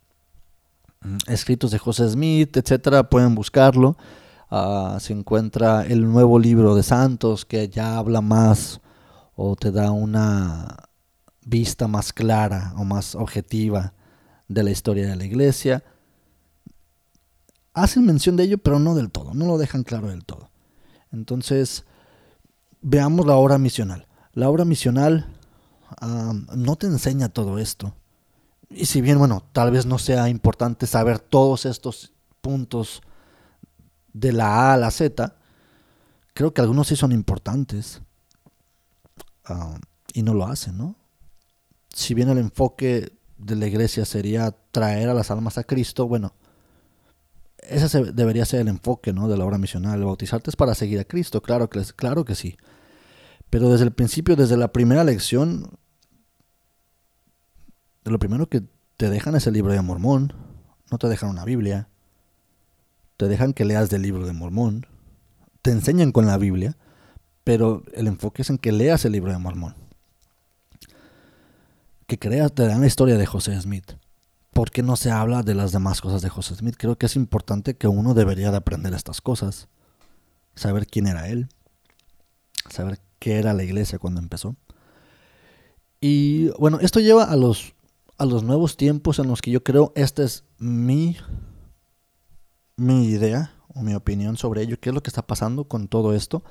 mm, 1.02 1.18
escritos 1.28 1.72
de 1.72 1.80
José 1.80 2.10
Smith, 2.10 2.56
etcétera, 2.56 3.10
pueden 3.10 3.36
buscarlo. 3.36 3.98
Ah, 4.50 4.98
se 5.00 5.14
encuentra 5.14 5.84
el 5.84 6.04
nuevo 6.04 6.38
libro 6.38 6.76
de 6.76 6.84
Santos 6.84 7.44
que 7.44 7.70
ya 7.70 7.98
habla 7.98 8.22
más 8.22 8.82
o 9.36 9.56
te 9.56 9.72
da 9.72 9.92
una 9.92 10.90
vista 11.44 11.88
más 11.88 12.14
clara 12.14 12.74
o 12.78 12.84
más 12.84 13.16
objetiva 13.16 13.94
de 14.48 14.64
la 14.64 14.72
historia 14.72 15.08
de 15.08 15.16
la 15.16 15.26
iglesia. 15.26 15.84
Hacen 17.74 18.06
mención 18.06 18.36
de 18.36 18.44
ello, 18.44 18.58
pero 18.58 18.80
no 18.80 18.96
del 18.96 19.10
todo, 19.10 19.34
no 19.34 19.46
lo 19.46 19.58
dejan 19.58 19.84
claro 19.84 20.10
del 20.10 20.26
todo. 20.26 20.50
Entonces, 21.12 21.86
veamos 22.82 23.26
la 23.26 23.36
obra 23.36 23.58
misional. 23.58 24.08
La 24.34 24.50
obra 24.50 24.66
misional 24.66 25.28
no 26.56 26.76
te 26.76 26.88
enseña 26.88 27.30
todo 27.30 27.58
esto. 27.60 27.96
Y 28.70 28.86
si 28.86 29.02
bien, 29.02 29.20
bueno, 29.20 29.44
tal 29.54 29.72
vez 29.72 29.86
no 29.86 30.00
sea 30.00 30.30
importante 30.30 30.88
saber 30.88 31.20
todos 31.20 31.66
estos 31.66 32.14
puntos 32.42 33.02
de 34.14 34.34
la 34.34 34.72
A 34.72 34.74
a 34.74 34.78
la 34.78 34.92
Z, 34.92 35.36
creo 36.34 36.54
que 36.54 36.62
algunos 36.62 36.88
sí 36.88 36.96
son 36.96 37.12
importantes. 37.12 38.02
Y 40.14 40.24
no 40.24 40.34
lo 40.34 40.46
hacen, 40.46 40.78
¿no? 40.78 40.96
Si 41.90 42.14
bien 42.14 42.30
el 42.30 42.38
enfoque 42.38 43.14
de 43.38 43.56
la 43.56 43.68
iglesia 43.68 44.06
sería 44.06 44.56
traer 44.72 45.10
a 45.10 45.14
las 45.14 45.30
almas 45.32 45.58
a 45.58 45.64
Cristo, 45.64 46.08
bueno, 46.08 46.34
ese 47.70 48.11
debería 48.11 48.45
ser 48.45 48.61
el 48.61 48.68
enfoque, 48.68 49.14
¿no? 49.14 49.28
De 49.28 49.38
la 49.38 49.45
obra 49.45 49.57
misional. 49.57 50.03
Bautizarte 50.03 50.49
es 50.49 50.55
para 50.55 50.76
seguir 50.76 50.99
a 50.99 51.05
Cristo, 51.05 51.41
claro 51.41 51.70
que, 51.70 51.82
claro 51.95 52.26
que 52.26 52.36
sí. 52.36 52.57
Pero 53.49 53.70
desde 53.70 53.86
el 53.86 53.91
principio, 53.91 54.36
desde 54.36 54.57
la 54.57 54.72
primera 54.72 55.03
lección, 55.03 55.70
lo 58.03 58.20
primero 58.20 58.47
que 58.47 58.64
te 58.97 59.09
dejan 59.09 59.36
es 59.36 59.47
el 59.47 59.53
libro 59.53 59.74
de 59.74 59.82
Mormón, 59.82 60.34
no 60.91 60.97
te 60.97 61.07
dejan 61.07 61.30
una 61.30 61.45
Biblia, 61.45 61.88
te 63.18 63.28
dejan 63.28 63.53
que 63.53 63.66
leas 63.66 63.89
del 63.89 64.01
libro 64.01 64.26
de 64.26 64.34
Mormón, 64.34 64.88
te 65.61 65.72
enseñan 65.72 66.11
con 66.11 66.26
la 66.26 66.38
Biblia, 66.38 66.78
pero 67.43 67.84
el 67.93 68.07
enfoque 68.07 68.41
es 68.41 68.49
en 68.49 68.57
que 68.57 68.72
leas 68.72 69.05
el 69.05 69.14
libro 69.14 69.32
de 69.32 69.38
Mormón. 69.38 69.76
Que 72.07 72.20
creas, 72.20 72.53
te 72.53 72.68
dan 72.68 72.82
la 72.82 72.88
historia 72.88 73.18
de 73.18 73.26
José 73.26 73.59
Smith. 73.59 73.93
¿Por 74.54 74.72
qué 74.72 74.84
no 74.84 74.95
se 74.95 75.12
habla 75.12 75.43
de 75.43 75.56
las 75.56 75.72
demás 75.72 75.99
cosas 75.99 76.22
de 76.22 76.30
José 76.30 76.56
Smith? 76.56 76.76
Creo 76.78 76.97
que 76.97 77.08
es 77.08 77.16
importante 77.16 77.76
que 77.76 77.88
uno 77.88 78.14
debería 78.14 78.51
de 78.51 78.58
aprender 78.58 78.93
estas 78.93 79.22
cosas. 79.22 79.68
Saber 80.56 80.88
quién 80.88 81.08
era 81.08 81.28
él. 81.28 81.49
Saber 82.70 82.99
qué 83.20 83.39
era 83.39 83.54
la 83.54 83.64
iglesia 83.64 83.99
cuando 83.99 84.22
empezó. 84.22 84.56
Y 85.99 86.49
bueno, 86.60 86.80
esto 86.82 86.99
lleva 86.99 87.24
a 87.24 87.36
los 87.36 87.74
a 88.18 88.26
los 88.26 88.43
nuevos 88.43 88.78
tiempos 88.78 89.20
en 89.20 89.28
los 89.28 89.41
que 89.41 89.51
yo 89.51 89.64
creo, 89.64 89.91
esta 89.95 90.24
es 90.24 90.43
mi, 90.58 91.18
mi 92.76 93.06
idea 93.08 93.54
o 93.70 93.82
mi 93.82 93.95
opinión 93.95 94.38
sobre 94.38 94.62
ello, 94.62 94.80
qué 94.80 94.89
es 94.89 94.95
lo 94.95 95.01
que 95.01 95.10
está 95.10 95.26
pasando 95.26 95.66
con 95.66 95.88
todo 95.88 96.14
esto. 96.14 96.43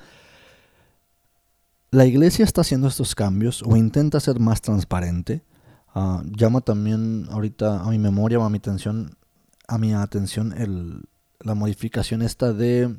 La 1.91 2.05
iglesia 2.05 2.43
está 2.43 2.61
haciendo 2.61 2.87
estos 2.87 3.15
cambios 3.15 3.63
o 3.63 3.75
intenta 3.75 4.19
ser 4.19 4.39
más 4.39 4.61
transparente. 4.61 5.43
Ah, 5.93 6.23
llama 6.25 6.61
también 6.61 7.27
ahorita 7.31 7.81
a 7.81 7.89
mi 7.89 7.99
memoria 7.99 8.39
o 8.39 8.43
a 8.43 8.49
mi 8.49 8.57
atención, 8.57 9.15
a 9.67 9.77
mi 9.77 9.93
atención 9.93 10.53
el, 10.53 11.03
la 11.39 11.55
modificación 11.55 12.21
esta 12.21 12.53
de 12.53 12.95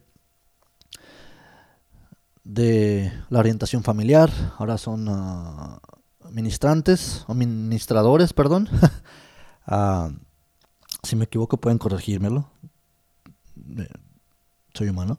de 2.44 3.10
la 3.30 3.38
orientación 3.38 3.82
familiar. 3.82 4.30
Ahora 4.58 4.78
son 4.78 5.08
uh, 5.08 5.78
ministrantes 6.30 7.24
o 7.26 7.34
ministradores, 7.34 8.32
perdón. 8.32 8.68
Ah, 9.66 10.10
si 11.02 11.16
me 11.16 11.24
equivoco 11.24 11.56
pueden 11.56 11.78
corregírmelo. 11.78 12.50
Eh, 13.78 13.88
soy 14.74 14.90
humano. 14.90 15.18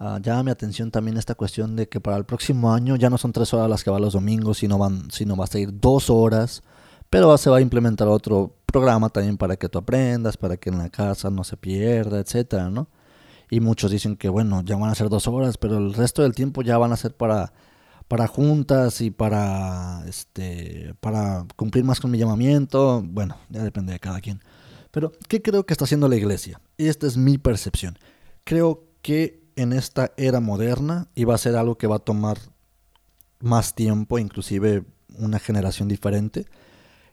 Uh, 0.00 0.16
llama 0.18 0.44
mi 0.44 0.50
atención 0.50 0.90
también 0.90 1.18
esta 1.18 1.34
cuestión 1.34 1.76
de 1.76 1.86
que 1.86 2.00
para 2.00 2.16
el 2.16 2.24
próximo 2.24 2.72
año 2.72 2.96
ya 2.96 3.10
no 3.10 3.18
son 3.18 3.32
tres 3.32 3.52
horas 3.52 3.68
las 3.68 3.84
que 3.84 3.90
van 3.90 4.00
los 4.00 4.14
domingos, 4.14 4.56
sino, 4.56 4.78
van, 4.78 5.10
sino 5.10 5.36
va 5.36 5.44
a 5.44 5.48
ser 5.48 5.78
dos 5.78 6.08
horas. 6.08 6.62
Pero 7.10 7.36
se 7.38 7.50
va 7.50 7.58
a 7.58 7.60
implementar 7.60 8.08
otro 8.08 8.56
programa 8.66 9.08
también 9.08 9.36
para 9.36 9.56
que 9.56 9.68
tú 9.68 9.78
aprendas, 9.78 10.36
para 10.36 10.56
que 10.56 10.70
en 10.70 10.78
la 10.78 10.90
casa 10.90 11.30
no 11.30 11.44
se 11.44 11.56
pierda, 11.56 12.18
etcétera, 12.18 12.68
¿no? 12.70 12.88
Y 13.50 13.60
muchos 13.60 13.90
dicen 13.90 14.16
que 14.16 14.28
bueno, 14.28 14.62
ya 14.64 14.76
van 14.76 14.90
a 14.90 14.94
ser 14.94 15.08
dos 15.08 15.28
horas, 15.28 15.56
pero 15.56 15.78
el 15.78 15.94
resto 15.94 16.22
del 16.22 16.34
tiempo 16.34 16.62
ya 16.62 16.78
van 16.78 16.92
a 16.92 16.96
ser 16.96 17.16
para 17.16 17.52
para 18.08 18.28
juntas 18.28 19.00
y 19.00 19.10
para 19.10 20.04
este 20.06 20.94
para 21.00 21.46
cumplir 21.56 21.84
más 21.84 22.00
con 22.00 22.10
mi 22.10 22.18
llamamiento, 22.18 23.02
bueno, 23.04 23.36
ya 23.50 23.62
depende 23.62 23.92
de 23.92 24.00
cada 24.00 24.20
quien. 24.20 24.42
Pero 24.90 25.12
¿qué 25.28 25.42
creo 25.42 25.66
que 25.66 25.74
está 25.74 25.84
haciendo 25.84 26.08
la 26.08 26.16
iglesia? 26.16 26.60
Y 26.76 26.88
esta 26.88 27.06
es 27.06 27.16
mi 27.16 27.38
percepción. 27.38 27.98
Creo 28.44 28.84
que 29.02 29.42
en 29.56 29.72
esta 29.72 30.12
era 30.16 30.40
moderna 30.40 31.08
iba 31.14 31.34
a 31.34 31.38
ser 31.38 31.56
algo 31.56 31.76
que 31.76 31.86
va 31.86 31.96
a 31.96 32.00
tomar 32.00 32.38
más 33.40 33.74
tiempo, 33.74 34.18
inclusive 34.18 34.84
una 35.18 35.38
generación 35.38 35.88
diferente. 35.88 36.46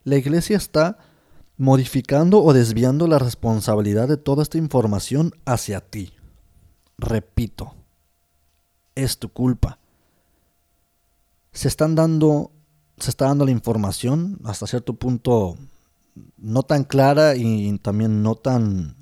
La 0.03 0.17
iglesia 0.17 0.57
está 0.57 0.97
modificando 1.57 2.43
o 2.43 2.53
desviando 2.53 3.07
la 3.07 3.19
responsabilidad 3.19 4.07
de 4.07 4.17
toda 4.17 4.43
esta 4.43 4.57
información 4.57 5.33
hacia 5.45 5.81
ti. 5.81 6.13
Repito, 6.97 7.73
es 8.95 9.17
tu 9.17 9.29
culpa 9.29 9.79
se 11.53 11.67
están 11.67 11.95
dando, 11.95 12.51
se 12.97 13.11
está 13.11 13.27
dando 13.27 13.45
la 13.45 13.51
información 13.51 14.39
hasta 14.43 14.67
cierto 14.67 14.95
punto 14.95 15.55
no 16.37 16.63
tan 16.63 16.83
clara 16.83 17.35
y 17.35 17.77
también 17.77 18.21
no 18.21 18.35
tan 18.35 18.97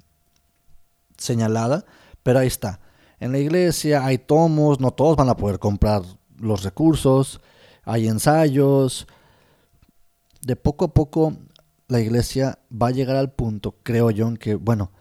señalada, 1.17 1.85
pero 2.23 2.39
ahí 2.39 2.47
está. 2.47 2.79
En 3.19 3.31
la 3.31 3.39
iglesia 3.39 4.05
hay 4.05 4.17
tomos, 4.17 4.79
no 4.79 4.91
todos 4.91 5.15
van 5.15 5.29
a 5.29 5.37
poder 5.37 5.59
comprar 5.59 6.03
los 6.37 6.63
recursos, 6.63 7.41
hay 7.83 8.07
ensayos. 8.07 9.07
De 10.41 10.55
poco 10.55 10.85
a 10.85 10.93
poco 10.93 11.37
la 11.87 11.99
iglesia 11.99 12.59
va 12.71 12.87
a 12.87 12.91
llegar 12.91 13.15
al 13.15 13.31
punto, 13.31 13.75
creo 13.83 14.11
yo, 14.11 14.27
en 14.27 14.37
que, 14.37 14.55
bueno, 14.55 14.91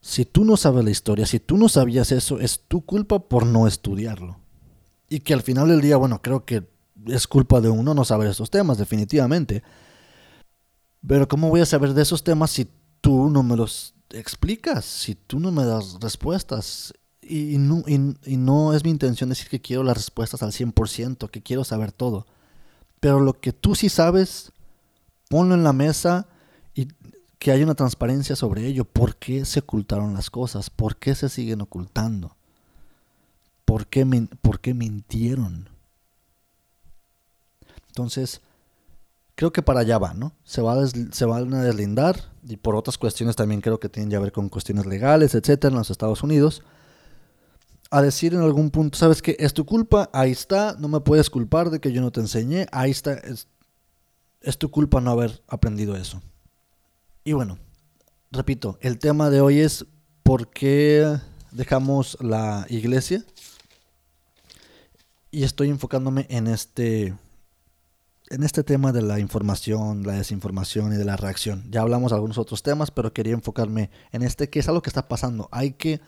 si 0.00 0.24
tú 0.24 0.44
no 0.44 0.56
sabes 0.56 0.84
la 0.84 0.90
historia, 0.90 1.26
si 1.26 1.40
tú 1.40 1.56
no 1.58 1.68
sabías 1.68 2.12
eso, 2.12 2.38
es 2.40 2.60
tu 2.68 2.84
culpa 2.84 3.18
por 3.18 3.44
no 3.44 3.66
estudiarlo. 3.66 4.38
Y 5.08 5.20
que 5.20 5.34
al 5.34 5.42
final 5.42 5.68
del 5.68 5.80
día, 5.80 5.96
bueno, 5.96 6.22
creo 6.22 6.44
que 6.44 6.64
es 7.06 7.26
culpa 7.26 7.60
de 7.60 7.68
uno 7.68 7.92
no 7.92 8.04
saber 8.04 8.28
estos 8.28 8.50
temas, 8.50 8.78
definitivamente. 8.78 9.62
Pero 11.06 11.28
¿cómo 11.28 11.50
voy 11.50 11.60
a 11.60 11.66
saber 11.66 11.92
de 11.92 12.02
esos 12.02 12.24
temas 12.24 12.50
si 12.50 12.68
tú 13.00 13.30
no 13.30 13.42
me 13.42 13.56
los 13.56 13.94
explicas, 14.10 14.84
si 14.84 15.14
tú 15.14 15.38
no 15.38 15.52
me 15.52 15.64
das 15.64 15.98
respuestas? 16.00 16.94
Y, 17.20 17.58
no, 17.58 17.82
y 17.86 18.36
no 18.36 18.72
es 18.72 18.84
mi 18.84 18.90
intención 18.90 19.28
decir 19.28 19.48
que 19.48 19.60
quiero 19.60 19.82
las 19.82 19.96
respuestas 19.96 20.42
al 20.42 20.52
100%, 20.52 21.28
que 21.30 21.42
quiero 21.42 21.64
saber 21.64 21.90
todo. 21.90 22.26
Pero 23.00 23.20
lo 23.20 23.40
que 23.40 23.52
tú 23.52 23.74
sí 23.74 23.88
sabes, 23.88 24.52
ponlo 25.28 25.54
en 25.54 25.64
la 25.64 25.72
mesa 25.72 26.26
y 26.74 26.88
que 27.38 27.52
haya 27.52 27.64
una 27.64 27.74
transparencia 27.74 28.36
sobre 28.36 28.66
ello. 28.66 28.84
¿Por 28.84 29.16
qué 29.16 29.44
se 29.44 29.60
ocultaron 29.60 30.14
las 30.14 30.30
cosas? 30.30 30.70
¿Por 30.70 30.96
qué 30.96 31.14
se 31.14 31.28
siguen 31.28 31.60
ocultando? 31.60 32.36
¿Por 33.64 33.86
qué, 33.86 34.06
por 34.40 34.60
qué 34.60 34.74
mintieron? 34.74 35.68
Entonces, 37.88 38.40
creo 39.34 39.52
que 39.52 39.62
para 39.62 39.80
allá 39.80 39.98
va, 39.98 40.14
¿no? 40.14 40.32
Se, 40.44 40.62
va 40.62 40.86
se 40.86 41.24
van 41.24 41.54
a 41.54 41.62
deslindar 41.62 42.16
y 42.46 42.56
por 42.56 42.76
otras 42.76 42.98
cuestiones 42.98 43.36
también 43.36 43.60
creo 43.60 43.80
que 43.80 43.88
tienen 43.88 44.10
que 44.10 44.18
ver 44.18 44.32
con 44.32 44.48
cuestiones 44.48 44.86
legales, 44.86 45.34
etcétera, 45.34 45.72
en 45.72 45.78
los 45.78 45.90
Estados 45.90 46.22
Unidos. 46.22 46.62
A 47.90 48.02
decir 48.02 48.34
en 48.34 48.40
algún 48.40 48.70
punto, 48.70 48.98
¿sabes 48.98 49.22
qué? 49.22 49.36
Es 49.38 49.54
tu 49.54 49.64
culpa, 49.64 50.10
ahí 50.12 50.32
está, 50.32 50.76
no 50.78 50.88
me 50.88 51.00
puedes 51.00 51.30
culpar 51.30 51.70
de 51.70 51.80
que 51.80 51.92
yo 51.92 52.00
no 52.00 52.10
te 52.10 52.20
enseñé, 52.20 52.66
ahí 52.72 52.90
está. 52.90 53.14
es 53.14 53.48
tu 54.58 54.70
culpa 54.70 55.00
no 55.00 55.10
haber 55.10 55.42
aprendido 55.48 55.96
eso. 55.96 56.22
Y 57.24 57.32
bueno, 57.32 57.58
repito, 58.30 58.78
el 58.80 58.98
tema 58.98 59.30
de 59.30 59.40
hoy 59.40 59.60
es 59.60 59.86
por 60.22 60.50
qué 60.50 61.18
dejamos 61.50 62.16
la 62.20 62.66
iglesia. 62.68 63.24
Y 65.30 65.42
estoy 65.42 65.70
enfocándome 65.70 66.26
en 66.30 66.46
este 66.46 67.14
en 68.28 68.42
este 68.42 68.64
tema 68.64 68.92
de 68.92 69.02
la 69.02 69.20
información, 69.20 70.02
la 70.04 70.14
desinformación 70.14 70.92
y 70.92 70.96
de 70.96 71.04
la 71.04 71.16
reacción. 71.16 71.64
Ya 71.70 71.82
hablamos 71.82 72.10
de 72.10 72.16
algunos 72.16 72.38
otros 72.38 72.62
temas, 72.62 72.90
pero 72.90 73.12
quería 73.12 73.34
enfocarme 73.34 73.90
en 74.10 74.22
este 74.22 74.50
que 74.50 74.58
es 74.58 74.68
algo 74.68 74.82
que 74.82 74.90
está 74.90 75.08
pasando. 75.08 75.48
Hay 75.52 75.72
que 75.72 76.00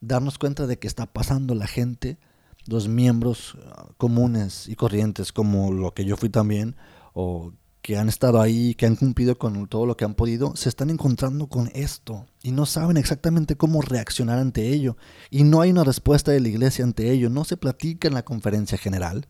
darnos 0.00 0.38
cuenta 0.38 0.66
de 0.66 0.78
que 0.78 0.88
está 0.88 1.06
pasando 1.06 1.54
la 1.54 1.66
gente, 1.66 2.18
los 2.66 2.88
miembros 2.88 3.56
ah, 3.66 3.86
comunes 3.96 4.68
y 4.68 4.74
corrientes, 4.74 5.32
como 5.32 5.72
lo 5.72 5.94
que 5.94 6.04
yo 6.04 6.16
fui 6.16 6.30
también, 6.30 6.76
o 7.12 7.52
que 7.82 7.96
han 7.96 8.08
estado 8.08 8.40
ahí, 8.40 8.74
que 8.74 8.86
han 8.86 8.96
cumplido 8.96 9.38
con 9.38 9.66
todo 9.66 9.86
lo 9.86 9.96
que 9.96 10.04
han 10.04 10.14
podido, 10.14 10.54
se 10.54 10.68
están 10.68 10.90
encontrando 10.90 11.46
con 11.48 11.70
esto 11.74 12.26
y 12.42 12.52
no 12.52 12.66
saben 12.66 12.96
exactamente 12.96 13.56
cómo 13.56 13.80
reaccionar 13.80 14.38
ante 14.38 14.68
ello. 14.68 14.96
Y 15.30 15.44
no 15.44 15.60
hay 15.60 15.70
una 15.70 15.84
respuesta 15.84 16.30
de 16.30 16.40
la 16.40 16.48
iglesia 16.48 16.84
ante 16.84 17.10
ello, 17.10 17.30
no 17.30 17.44
se 17.44 17.56
platica 17.56 18.08
en 18.08 18.14
la 18.14 18.24
conferencia 18.24 18.76
general. 18.76 19.26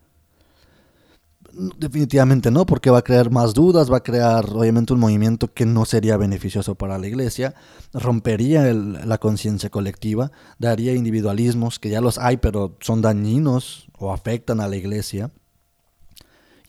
Definitivamente 1.53 2.51
no, 2.51 2.67
porque 2.67 2.91
va 2.91 2.99
a 2.99 3.03
crear 3.03 3.31
más 3.31 3.55
dudas, 3.55 3.91
va 3.91 3.99
a 3.99 4.03
crear 4.03 4.51
obviamente 4.51 4.93
un 4.93 5.01
movimiento 5.01 5.53
que 5.53 5.67
no 5.67 5.85
sería 5.85 6.17
beneficioso 6.17 6.77
para 6.77 6.99
la 6.99 7.09
iglesia, 7.09 7.55
rompería 7.93 8.73
la 8.73 9.19
conciencia 9.19 9.71
colectiva, 9.71 10.31
daría 10.59 10.95
individualismos 10.95 11.79
que 11.79 11.91
ya 11.91 12.01
los 12.01 12.19
hay, 12.19 12.37
pero 12.37 12.77
son 12.81 13.01
dañinos 13.01 13.89
o 13.99 14.13
afectan 14.13 14.61
a 14.61 14.69
la 14.69 14.77
iglesia. 14.77 15.33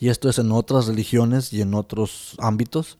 Y 0.01 0.09
esto 0.09 0.29
es 0.29 0.39
en 0.39 0.51
otras 0.51 0.87
religiones 0.87 1.53
y 1.53 1.61
en 1.61 1.75
otros 1.75 2.35
ámbitos. 2.39 2.97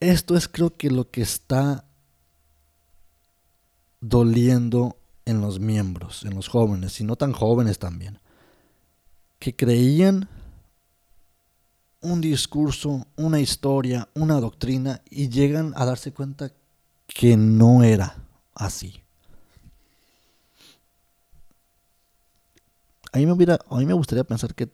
Esto 0.00 0.36
es 0.36 0.48
creo 0.48 0.76
que 0.76 0.90
lo 0.90 1.08
que 1.08 1.22
está 1.22 1.84
doliendo 4.00 4.96
en 5.24 5.40
los 5.40 5.60
miembros, 5.60 6.24
en 6.24 6.34
los 6.34 6.48
jóvenes, 6.48 7.00
y 7.00 7.04
no 7.04 7.14
tan 7.14 7.32
jóvenes 7.32 7.78
también 7.78 8.18
que 9.38 9.54
creían 9.54 10.28
un 12.00 12.20
discurso, 12.20 13.06
una 13.14 13.38
historia, 13.38 14.08
una 14.14 14.40
doctrina 14.40 15.00
y 15.08 15.28
llegan 15.28 15.72
a 15.76 15.84
darse 15.84 16.12
cuenta 16.12 16.50
que 17.06 17.36
no 17.36 17.84
era 17.84 18.16
así. 18.52 19.00
A 23.12 23.18
mí 23.18 23.26
me, 23.26 23.32
hubiera, 23.32 23.60
a 23.70 23.76
mí 23.76 23.86
me 23.86 23.94
gustaría 23.94 24.24
pensar 24.24 24.52
que 24.52 24.68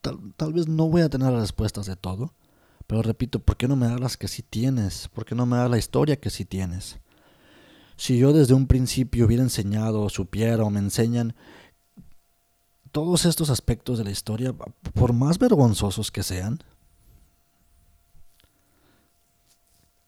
tal, 0.00 0.52
vez 0.52 0.68
no 0.68 0.88
voy 0.88 1.02
a 1.02 1.08
tener 1.08 1.30
las 1.30 1.40
respuestas 1.40 1.86
de 1.86 1.96
todo, 1.96 2.34
pero 2.86 3.02
repito, 3.02 3.38
¿por 3.40 3.56
qué 3.56 3.68
no 3.68 3.76
me 3.76 3.86
das 3.86 4.00
las 4.00 4.16
que 4.16 4.28
sí 4.28 4.42
tienes? 4.42 5.08
¿Por 5.08 5.24
qué 5.24 5.34
no 5.34 5.46
me 5.46 5.56
das 5.56 5.70
la 5.70 5.78
historia 5.78 6.18
que 6.18 6.30
sí 6.30 6.44
tienes? 6.44 6.98
Si 7.96 8.18
yo 8.18 8.32
desde 8.32 8.54
un 8.54 8.66
principio 8.66 9.26
hubiera 9.26 9.42
enseñado, 9.42 10.08
supiera 10.08 10.64
o 10.64 10.70
me 10.70 10.80
enseñan 10.80 11.34
todos 12.92 13.24
estos 13.26 13.50
aspectos 13.50 13.98
de 13.98 14.04
la 14.04 14.10
historia, 14.10 14.52
por 14.94 15.12
más 15.12 15.38
vergonzosos 15.38 16.10
que 16.10 16.22
sean, 16.22 16.60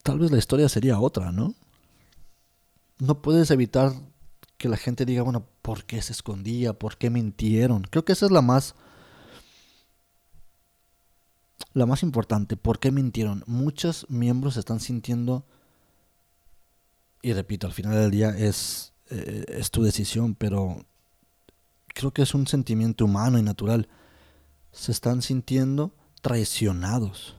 tal 0.01 0.19
vez 0.19 0.31
la 0.31 0.37
historia 0.37 0.67
sería 0.67 0.99
otra, 0.99 1.31
¿no? 1.31 1.53
No 2.99 3.21
puedes 3.21 3.51
evitar 3.51 3.93
que 4.57 4.67
la 4.67 4.77
gente 4.77 5.05
diga, 5.05 5.23
bueno, 5.23 5.45
¿por 5.61 5.85
qué 5.85 6.01
se 6.01 6.13
escondía? 6.13 6.73
¿Por 6.73 6.97
qué 6.97 7.09
mintieron? 7.09 7.83
Creo 7.83 8.03
que 8.03 8.13
esa 8.13 8.25
es 8.25 8.31
la 8.31 8.41
más 8.41 8.75
la 11.73 11.85
más 11.85 12.03
importante, 12.03 12.57
¿por 12.57 12.79
qué 12.79 12.91
mintieron? 12.91 13.43
Muchos 13.47 14.05
miembros 14.09 14.57
están 14.57 14.79
sintiendo 14.79 15.45
y 17.23 17.31
repito, 17.31 17.67
al 17.67 17.73
final 17.73 17.93
del 17.93 18.11
día 18.11 18.35
eh, 18.37 18.49
es 19.47 19.71
tu 19.71 19.81
decisión, 19.81 20.35
pero 20.35 20.85
creo 21.87 22.11
que 22.11 22.21
es 22.21 22.33
un 22.35 22.45
sentimiento 22.47 23.05
humano 23.05 23.39
y 23.39 23.41
natural. 23.41 23.87
Se 24.73 24.91
están 24.91 25.21
sintiendo 25.21 25.93
traicionados 26.21 27.37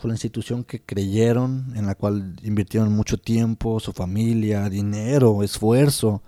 con 0.00 0.08
la 0.08 0.14
institución 0.14 0.64
que 0.64 0.82
creyeron, 0.82 1.74
en 1.76 1.86
la 1.86 1.94
cual 1.94 2.34
invirtieron 2.42 2.92
mucho 2.92 3.18
tiempo, 3.18 3.78
su 3.78 3.92
familia, 3.92 4.68
dinero, 4.68 5.44
esfuerzo. 5.44 6.20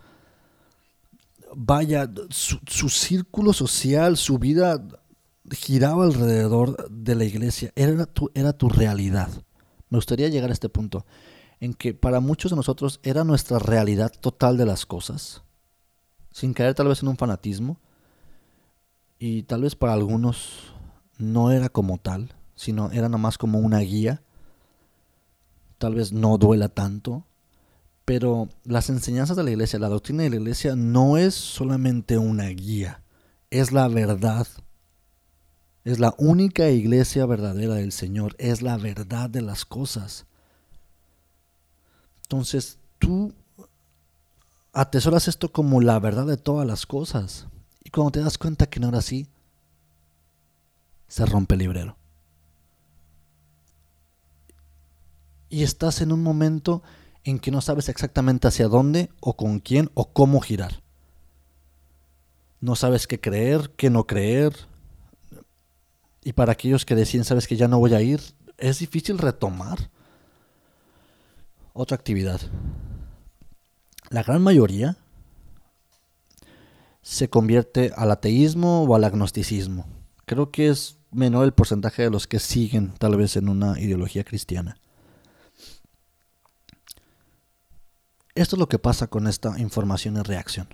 Vaya, 1.56 2.08
su, 2.30 2.88
círculo 2.88 3.52
social, 3.52 4.16
su 4.16 4.38
vida 4.38 4.80
giraba 5.50 6.04
alrededor 6.04 6.90
de 6.90 7.14
la 7.14 7.24
iglesia. 7.24 7.72
Era 7.74 8.06
tu, 8.06 8.30
era 8.34 8.52
tu 8.52 8.68
realidad. 8.68 9.28
Me 9.88 9.98
gustaría 9.98 10.28
llegar 10.28 10.50
a 10.50 10.54
este 10.54 10.68
punto, 10.68 11.04
en 11.60 11.74
que 11.74 11.94
para 11.94 12.20
muchos 12.20 12.50
de 12.50 12.56
nosotros 12.56 13.00
era 13.02 13.24
nuestra 13.24 13.58
realidad 13.58 14.12
total 14.20 14.56
de 14.56 14.66
las 14.66 14.86
cosas 14.86 15.42
sin 16.32 16.54
caer 16.54 16.74
tal 16.74 16.88
vez 16.88 17.02
en 17.02 17.08
un 17.08 17.16
fanatismo. 17.16 17.78
Y 19.18 19.44
tal 19.44 19.62
vez 19.62 19.76
para 19.76 19.92
algunos 19.92 20.74
no 21.18 21.52
era 21.52 21.68
como 21.68 21.98
tal, 21.98 22.34
sino 22.56 22.90
era 22.90 23.08
nada 23.08 23.18
más 23.18 23.38
como 23.38 23.60
una 23.60 23.78
guía. 23.78 24.22
Tal 25.78 25.94
vez 25.94 26.12
no 26.12 26.38
duela 26.38 26.68
tanto, 26.68 27.24
pero 28.04 28.48
las 28.64 28.88
enseñanzas 28.88 29.36
de 29.36 29.44
la 29.44 29.50
iglesia, 29.50 29.78
la 29.78 29.88
doctrina 29.88 30.24
de 30.24 30.30
la 30.30 30.36
iglesia 30.36 30.74
no 30.74 31.16
es 31.16 31.34
solamente 31.34 32.18
una 32.18 32.48
guía, 32.48 33.02
es 33.50 33.72
la 33.72 33.88
verdad. 33.88 34.46
Es 35.84 35.98
la 35.98 36.14
única 36.18 36.68
iglesia 36.70 37.26
verdadera 37.26 37.74
del 37.74 37.92
Señor, 37.92 38.36
es 38.38 38.62
la 38.62 38.76
verdad 38.76 39.28
de 39.28 39.42
las 39.42 39.64
cosas. 39.64 40.26
Entonces, 42.22 42.78
tú 42.98 43.34
atesoras 44.72 45.28
esto 45.28 45.50
como 45.52 45.80
la 45.80 45.98
verdad 45.98 46.26
de 46.26 46.36
todas 46.36 46.66
las 46.66 46.86
cosas. 46.86 47.46
Y 47.84 47.90
cuando 47.90 48.12
te 48.12 48.20
das 48.20 48.38
cuenta 48.38 48.66
que 48.66 48.80
no 48.80 48.88
era 48.88 48.98
así, 48.98 49.26
se 51.08 51.26
rompe 51.26 51.56
el 51.56 51.60
librero. 51.60 51.96
Y 55.50 55.64
estás 55.64 56.00
en 56.00 56.12
un 56.12 56.22
momento 56.22 56.82
en 57.24 57.38
que 57.38 57.50
no 57.50 57.60
sabes 57.60 57.88
exactamente 57.88 58.48
hacia 58.48 58.68
dónde 58.68 59.10
o 59.20 59.36
con 59.36 59.58
quién 59.60 59.90
o 59.94 60.12
cómo 60.12 60.40
girar. 60.40 60.82
No 62.60 62.76
sabes 62.76 63.06
qué 63.06 63.20
creer, 63.20 63.70
qué 63.76 63.90
no 63.90 64.06
creer. 64.06 64.54
Y 66.24 66.32
para 66.32 66.52
aquellos 66.52 66.84
que 66.84 66.94
deciden, 66.94 67.24
sabes 67.24 67.48
que 67.48 67.56
ya 67.56 67.68
no 67.68 67.78
voy 67.78 67.94
a 67.94 68.00
ir, 68.00 68.20
es 68.58 68.78
difícil 68.78 69.18
retomar 69.18 69.90
otra 71.72 71.96
actividad 71.96 72.40
la 74.12 74.22
gran 74.22 74.42
mayoría 74.42 74.98
se 77.00 77.30
convierte 77.30 77.92
al 77.96 78.10
ateísmo 78.10 78.84
o 78.84 78.94
al 78.94 79.04
agnosticismo. 79.04 79.86
Creo 80.26 80.50
que 80.50 80.68
es 80.68 80.98
menor 81.10 81.44
el 81.44 81.52
porcentaje 81.52 82.02
de 82.02 82.10
los 82.10 82.26
que 82.26 82.38
siguen 82.38 82.92
tal 82.98 83.16
vez 83.16 83.36
en 83.36 83.48
una 83.48 83.80
ideología 83.80 84.22
cristiana. 84.22 84.76
Esto 88.34 88.56
es 88.56 88.60
lo 88.60 88.68
que 88.68 88.78
pasa 88.78 89.06
con 89.06 89.26
esta 89.26 89.58
información 89.58 90.16
y 90.18 90.20
reacción. 90.20 90.68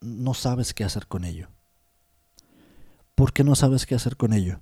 No 0.00 0.34
sabes 0.34 0.74
qué 0.74 0.82
hacer 0.82 1.06
con 1.06 1.24
ello. 1.24 1.48
¿Por 3.22 3.32
qué 3.32 3.44
no 3.44 3.54
sabes 3.54 3.86
qué 3.86 3.94
hacer 3.94 4.16
con 4.16 4.32
ello? 4.32 4.58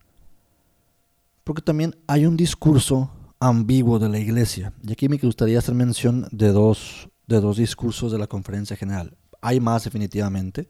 Porque 1.45 1.63
también 1.63 1.97
hay 2.07 2.27
un 2.27 2.37
discurso 2.37 3.11
ambiguo 3.39 3.99
de 3.99 4.11
la 4.11 4.19
iglesia. 4.19 4.75
Y 4.83 4.93
aquí 4.93 5.09
me 5.09 5.17
gustaría 5.17 5.59
hacer 5.59 5.75
mención 5.75 6.29
de 6.31 6.49
dos, 6.53 7.09
de 7.27 7.41
dos 7.41 7.57
discursos 7.57 8.13
de 8.13 8.19
la 8.19 8.27
conferencia 8.27 8.77
general. 8.77 9.17
Hay 9.41 9.61
más 9.61 9.85
definitivamente, 9.85 10.69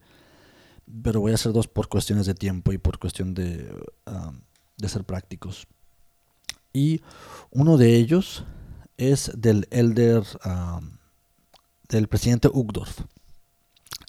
pero 1.02 1.18
voy 1.20 1.32
a 1.32 1.34
hacer 1.34 1.52
dos 1.52 1.66
por 1.66 1.88
cuestiones 1.88 2.26
de 2.26 2.34
tiempo 2.34 2.72
y 2.72 2.78
por 2.78 3.00
cuestión 3.00 3.34
de, 3.34 3.68
um, 4.06 4.40
de 4.76 4.88
ser 4.88 5.02
prácticos. 5.02 5.66
Y 6.72 7.00
uno 7.50 7.76
de 7.76 7.96
ellos 7.96 8.44
es 8.98 9.32
del 9.36 9.66
elder, 9.72 10.22
um, 10.44 10.92
del 11.88 12.06
presidente 12.06 12.46
Ugdorf, 12.46 13.00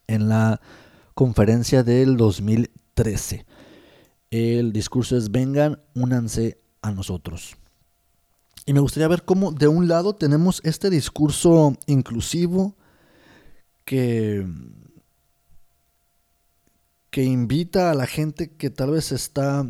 en 0.05 0.29
la 0.29 0.61
conferencia 1.15 1.81
del 1.81 2.15
2013. 2.15 3.47
El 4.31 4.71
discurso 4.71 5.17
es, 5.17 5.29
vengan, 5.29 5.81
únanse 5.93 6.57
a 6.81 6.91
nosotros. 6.91 7.57
Y 8.65 8.73
me 8.73 8.79
gustaría 8.79 9.07
ver 9.07 9.23
cómo 9.23 9.51
de 9.51 9.67
un 9.67 9.87
lado 9.87 10.15
tenemos 10.15 10.61
este 10.63 10.89
discurso 10.89 11.77
inclusivo 11.85 12.75
que, 13.83 14.47
que 17.09 17.23
invita 17.23 17.91
a 17.91 17.93
la 17.93 18.07
gente 18.07 18.55
que 18.55 18.69
tal 18.69 18.91
vez 18.91 19.11
está 19.11 19.67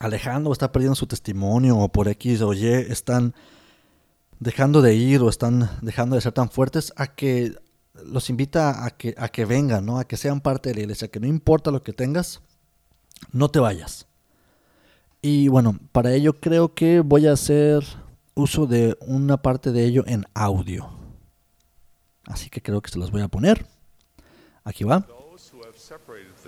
alejando 0.00 0.50
o 0.50 0.52
está 0.52 0.72
perdiendo 0.72 0.96
su 0.96 1.06
testimonio 1.06 1.78
o 1.78 1.88
por 1.90 2.08
X 2.08 2.42
o 2.42 2.52
Y 2.54 2.66
están 2.66 3.34
dejando 4.40 4.82
de 4.82 4.94
ir 4.94 5.20
o 5.22 5.28
están 5.28 5.70
dejando 5.82 6.16
de 6.16 6.22
ser 6.22 6.32
tan 6.32 6.50
fuertes 6.50 6.92
a 6.96 7.14
que 7.14 7.54
los 8.04 8.30
invita 8.30 8.84
a 8.84 8.90
que, 8.90 9.14
a 9.18 9.28
que 9.28 9.44
vengan, 9.44 9.86
¿no? 9.86 9.98
a 9.98 10.04
que 10.06 10.16
sean 10.16 10.40
parte 10.40 10.70
de 10.70 10.76
la 10.76 10.80
iglesia, 10.82 11.08
que 11.08 11.20
no 11.20 11.26
importa 11.26 11.70
lo 11.70 11.82
que 11.82 11.92
tengas, 11.92 12.40
no 13.32 13.48
te 13.48 13.58
vayas. 13.58 14.06
Y 15.22 15.48
bueno, 15.48 15.78
para 15.92 16.12
ello 16.12 16.34
creo 16.34 16.74
que 16.74 17.00
voy 17.00 17.26
a 17.26 17.32
hacer 17.32 17.84
uso 18.34 18.66
de 18.66 18.96
una 19.00 19.38
parte 19.38 19.72
de 19.72 19.84
ello 19.84 20.04
en 20.06 20.26
audio. 20.34 20.90
Así 22.24 22.50
que 22.50 22.62
creo 22.62 22.80
que 22.80 22.90
se 22.90 22.98
los 22.98 23.10
voy 23.10 23.22
a 23.22 23.28
poner. 23.28 23.66
Aquí 24.64 24.84
va. 24.84 25.06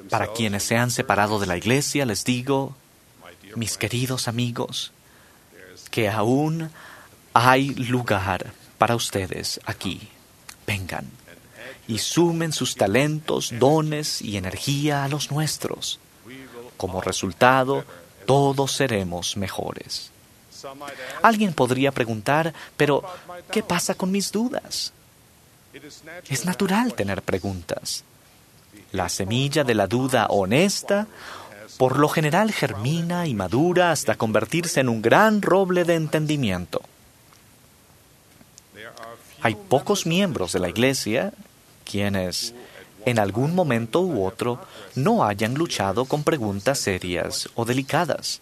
Para 0.08 0.32
quienes 0.32 0.62
se 0.62 0.76
han 0.76 0.90
separado 0.90 1.38
de 1.38 1.46
la 1.46 1.56
iglesia, 1.56 2.04
les 2.04 2.24
digo, 2.24 2.74
mis 3.56 3.76
queridos 3.76 4.28
amigos, 4.28 4.92
que 5.90 6.08
aún 6.08 6.70
hay 7.32 7.74
lugar 7.74 8.52
para 8.78 8.94
ustedes 8.94 9.60
aquí. 9.64 10.08
Vengan 10.66 11.06
y 11.88 11.98
sumen 11.98 12.52
sus 12.52 12.76
talentos, 12.76 13.52
dones 13.58 14.22
y 14.22 14.36
energía 14.36 15.04
a 15.04 15.08
los 15.08 15.32
nuestros. 15.32 15.98
Como 16.80 17.02
resultado, 17.02 17.84
todos 18.24 18.72
seremos 18.72 19.36
mejores. 19.36 20.10
Alguien 21.20 21.52
podría 21.52 21.92
preguntar, 21.92 22.54
pero 22.74 23.02
¿qué 23.52 23.62
pasa 23.62 23.94
con 23.94 24.10
mis 24.10 24.32
dudas? 24.32 24.94
Es 26.26 26.46
natural 26.46 26.94
tener 26.94 27.20
preguntas. 27.20 28.02
La 28.92 29.10
semilla 29.10 29.62
de 29.62 29.74
la 29.74 29.88
duda 29.88 30.28
honesta 30.30 31.06
por 31.76 31.98
lo 31.98 32.08
general 32.08 32.50
germina 32.50 33.26
y 33.26 33.34
madura 33.34 33.90
hasta 33.90 34.14
convertirse 34.14 34.80
en 34.80 34.88
un 34.88 35.02
gran 35.02 35.42
roble 35.42 35.84
de 35.84 35.96
entendimiento. 35.96 36.80
Hay 39.42 39.54
pocos 39.54 40.06
miembros 40.06 40.52
de 40.52 40.60
la 40.60 40.70
Iglesia 40.70 41.34
quienes, 41.84 42.54
en 43.06 43.18
algún 43.18 43.54
momento 43.54 44.00
u 44.00 44.24
otro, 44.24 44.60
no 44.94 45.24
hayan 45.24 45.54
luchado 45.54 46.04
con 46.04 46.22
preguntas 46.22 46.78
serias 46.78 47.48
o 47.54 47.64
delicadas. 47.64 48.40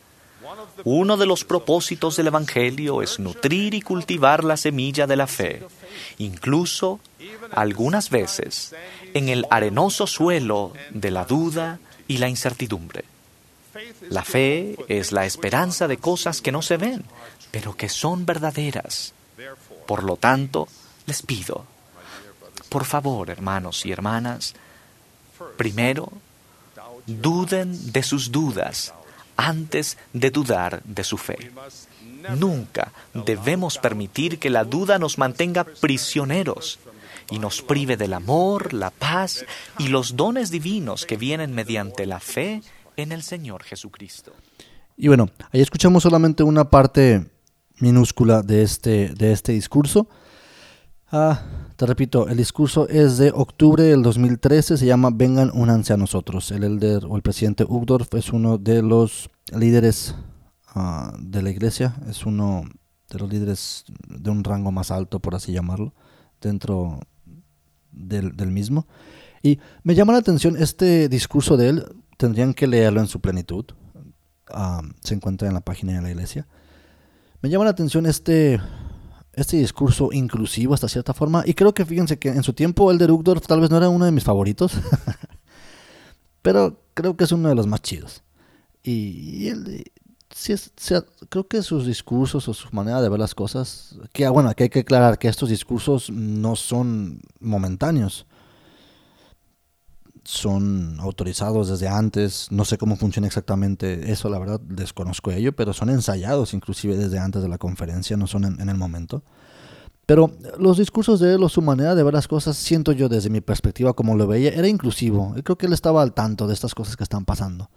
Uno 0.84 1.16
de 1.16 1.26
los 1.26 1.44
propósitos 1.44 2.16
del 2.16 2.28
Evangelio 2.28 3.02
es 3.02 3.18
nutrir 3.18 3.74
y 3.74 3.82
cultivar 3.82 4.44
la 4.44 4.56
semilla 4.56 5.06
de 5.06 5.16
la 5.16 5.26
fe, 5.26 5.62
incluso, 6.18 7.00
algunas 7.52 8.10
veces, 8.10 8.74
en 9.14 9.28
el 9.28 9.46
arenoso 9.50 10.06
suelo 10.06 10.72
de 10.90 11.10
la 11.10 11.24
duda 11.24 11.78
y 12.06 12.18
la 12.18 12.28
incertidumbre. 12.28 13.04
La 14.08 14.24
fe 14.24 14.76
es 14.88 15.12
la 15.12 15.26
esperanza 15.26 15.86
de 15.86 15.98
cosas 15.98 16.40
que 16.40 16.52
no 16.52 16.62
se 16.62 16.76
ven, 16.76 17.04
pero 17.50 17.76
que 17.76 17.88
son 17.88 18.24
verdaderas. 18.26 19.12
Por 19.86 20.02
lo 20.02 20.16
tanto, 20.16 20.68
les 21.06 21.22
pido, 21.22 21.64
por 22.68 22.84
favor, 22.84 23.30
hermanos 23.30 23.84
y 23.86 23.92
hermanas, 23.92 24.54
primero, 25.56 26.12
duden 27.06 27.92
de 27.92 28.02
sus 28.02 28.30
dudas 28.30 28.94
antes 29.36 29.96
de 30.12 30.30
dudar 30.30 30.82
de 30.84 31.04
su 31.04 31.16
fe. 31.16 31.50
Nunca 32.36 32.92
debemos 33.14 33.78
permitir 33.78 34.38
que 34.38 34.50
la 34.50 34.64
duda 34.64 34.98
nos 34.98 35.18
mantenga 35.18 35.64
prisioneros 35.64 36.78
y 37.30 37.38
nos 37.38 37.62
prive 37.62 37.96
del 37.96 38.12
amor, 38.12 38.72
la 38.72 38.90
paz 38.90 39.44
y 39.78 39.88
los 39.88 40.16
dones 40.16 40.50
divinos 40.50 41.06
que 41.06 41.16
vienen 41.16 41.54
mediante 41.54 42.06
la 42.06 42.20
fe 42.20 42.62
en 42.96 43.12
el 43.12 43.22
Señor 43.22 43.62
Jesucristo. 43.62 44.32
Y 44.96 45.08
bueno, 45.08 45.30
ahí 45.52 45.60
escuchamos 45.60 46.02
solamente 46.02 46.42
una 46.42 46.68
parte 46.68 47.24
minúscula 47.78 48.42
de 48.42 48.62
este, 48.62 49.10
de 49.10 49.32
este 49.32 49.52
discurso. 49.52 50.08
Ah, 51.12 51.42
te 51.78 51.86
repito, 51.86 52.26
el 52.26 52.36
discurso 52.36 52.88
es 52.88 53.18
de 53.18 53.30
octubre 53.32 53.84
del 53.84 54.02
2013, 54.02 54.78
se 54.78 54.84
llama 54.84 55.10
Vengan 55.14 55.52
únanse 55.54 55.92
a 55.92 55.96
nosotros. 55.96 56.50
El 56.50 56.64
elder 56.64 57.04
o 57.08 57.14
el 57.14 57.22
presidente 57.22 57.62
Ugdorf 57.62 58.12
es 58.14 58.32
uno 58.32 58.58
de 58.58 58.82
los 58.82 59.30
líderes 59.56 60.16
ah, 60.74 61.14
de 61.20 61.40
la 61.40 61.50
iglesia, 61.50 61.94
es 62.10 62.26
uno 62.26 62.64
de 63.08 63.18
los 63.20 63.30
líderes 63.30 63.84
de 64.08 64.28
un 64.28 64.42
rango 64.42 64.72
más 64.72 64.90
alto, 64.90 65.20
por 65.20 65.36
así 65.36 65.52
llamarlo, 65.52 65.94
dentro 66.40 66.98
del, 67.92 68.34
mismo. 68.48 68.88
Y 69.40 69.60
me 69.84 69.94
llama 69.94 70.14
la 70.14 70.18
atención 70.18 70.56
este 70.56 71.08
discurso 71.08 71.56
de 71.56 71.68
él, 71.68 71.84
tendrían 72.16 72.54
que 72.54 72.66
leerlo 72.66 72.98
en 72.98 73.06
su 73.06 73.20
plenitud, 73.20 73.66
ah, 74.52 74.82
se 75.04 75.14
encuentra 75.14 75.46
en 75.46 75.54
la 75.54 75.60
página 75.60 75.92
de 75.92 76.02
la 76.02 76.10
iglesia. 76.10 76.48
Me 77.40 77.50
llama 77.50 77.66
la 77.66 77.70
atención 77.70 78.04
este 78.04 78.58
este 79.40 79.56
discurso 79.56 80.10
inclusivo 80.12 80.74
hasta 80.74 80.88
cierta 80.88 81.14
forma. 81.14 81.42
Y 81.46 81.54
creo 81.54 81.72
que 81.72 81.84
fíjense 81.84 82.18
que 82.18 82.28
en 82.28 82.42
su 82.42 82.52
tiempo 82.52 82.90
el 82.90 82.98
de 82.98 83.06
Rugdorf 83.06 83.46
tal 83.46 83.60
vez 83.60 83.70
no 83.70 83.76
era 83.76 83.88
uno 83.88 84.04
de 84.04 84.12
mis 84.12 84.24
favoritos. 84.24 84.72
pero 86.42 86.80
creo 86.94 87.16
que 87.16 87.24
es 87.24 87.32
uno 87.32 87.48
de 87.48 87.54
los 87.54 87.66
más 87.66 87.82
chidos. 87.82 88.22
Y, 88.82 89.48
él, 89.48 89.84
sí 90.30 90.52
es, 90.52 90.72
creo 91.28 91.46
que 91.46 91.62
sus 91.62 91.86
discursos 91.86 92.48
o 92.48 92.54
su 92.54 92.68
manera 92.72 93.02
de 93.02 93.08
ver 93.08 93.18
las 93.18 93.34
cosas, 93.34 93.98
que 94.12 94.24
ah, 94.24 94.30
bueno, 94.30 94.54
que 94.54 94.64
hay 94.64 94.70
que 94.70 94.80
aclarar 94.80 95.18
que 95.18 95.28
estos 95.28 95.50
discursos 95.50 96.10
no 96.10 96.56
son 96.56 97.20
momentáneos. 97.40 98.26
Son 100.30 101.00
autorizados 101.00 101.70
desde 101.70 101.88
antes, 101.88 102.48
no 102.50 102.66
sé 102.66 102.76
cómo 102.76 102.96
funciona 102.96 103.26
exactamente 103.26 104.12
eso, 104.12 104.28
la 104.28 104.38
verdad 104.38 104.60
desconozco 104.60 105.30
ello, 105.30 105.56
pero 105.56 105.72
son 105.72 105.88
ensayados 105.88 106.52
inclusive 106.52 106.98
desde 106.98 107.18
antes 107.18 107.40
de 107.40 107.48
la 107.48 107.56
conferencia, 107.56 108.14
no 108.18 108.26
son 108.26 108.44
en, 108.44 108.68
el 108.68 108.76
momento. 108.76 109.22
Pero 110.04 110.30
los 110.58 110.76
discursos 110.76 111.18
de 111.18 111.32
él 111.32 111.42
o 111.42 111.48
su 111.48 111.62
manera 111.62 111.94
de 111.94 112.02
ver 112.02 112.12
las 112.12 112.28
cosas, 112.28 112.58
siento 112.58 112.92
yo 112.92 113.08
desde 113.08 113.30
mi 113.30 113.40
perspectiva 113.40 113.94
como 113.94 114.16
lo 114.16 114.26
veía, 114.26 114.50
era 114.50 114.68
inclusivo. 114.68 115.32
Y 115.34 115.42
creo 115.42 115.56
que 115.56 115.64
él 115.64 115.72
estaba 115.72 116.02
al 116.02 116.12
tanto 116.12 116.46
de 116.46 116.52
estas 116.52 116.74
cosas 116.74 116.94
que 116.94 117.04
están 117.04 117.24
pasando. 117.24 117.70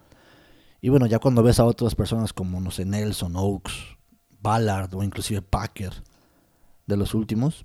Y 0.81 0.89
bueno, 0.89 1.05
ya 1.05 1.19
cuando 1.19 1.43
ves 1.43 1.57
a 1.61 1.63
otras 1.63 1.95
personas 1.95 2.33
como, 2.33 2.59
no 2.59 2.69
sé, 2.69 2.83
Nelson, 2.83 3.33
Oaks, 3.37 3.71
Ballard 4.41 4.93
o 4.93 5.03
inclusive 5.03 5.41
Packer, 5.41 6.03
de 6.85 6.97
los 6.97 7.13
últimos, 7.13 7.63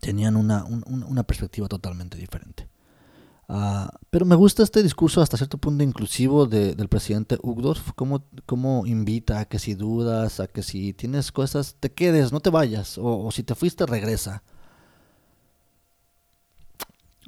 tenían 0.00 0.36
una, 0.36 0.64
una 0.64 1.24
perspectiva 1.24 1.66
totalmente 1.66 2.16
diferente. 2.16 2.68
Ah, 3.48 3.92
pero 4.10 4.26
me 4.26 4.34
gusta 4.34 4.64
este 4.64 4.82
discurso 4.82 5.20
hasta 5.20 5.36
cierto 5.36 5.58
punto 5.58 5.84
inclusivo 5.84 6.46
del 6.46 6.88
presidente 6.88 7.38
Ugdorf, 7.42 7.92
cómo, 7.94 8.24
cómo, 8.44 8.86
invita 8.86 9.40
a 9.40 9.44
que 9.44 9.60
si 9.60 9.74
dudas, 9.74 10.40
a 10.40 10.48
que 10.48 10.62
si 10.62 10.92
tienes 10.92 11.30
cosas, 11.30 11.76
te 11.78 11.92
quedes, 11.92 12.32
no 12.32 12.40
te 12.40 12.50
vayas, 12.50 12.98
o, 13.00 13.30
si 13.30 13.44
te 13.44 13.54
fuiste, 13.54 13.86
regresa. 13.86 14.42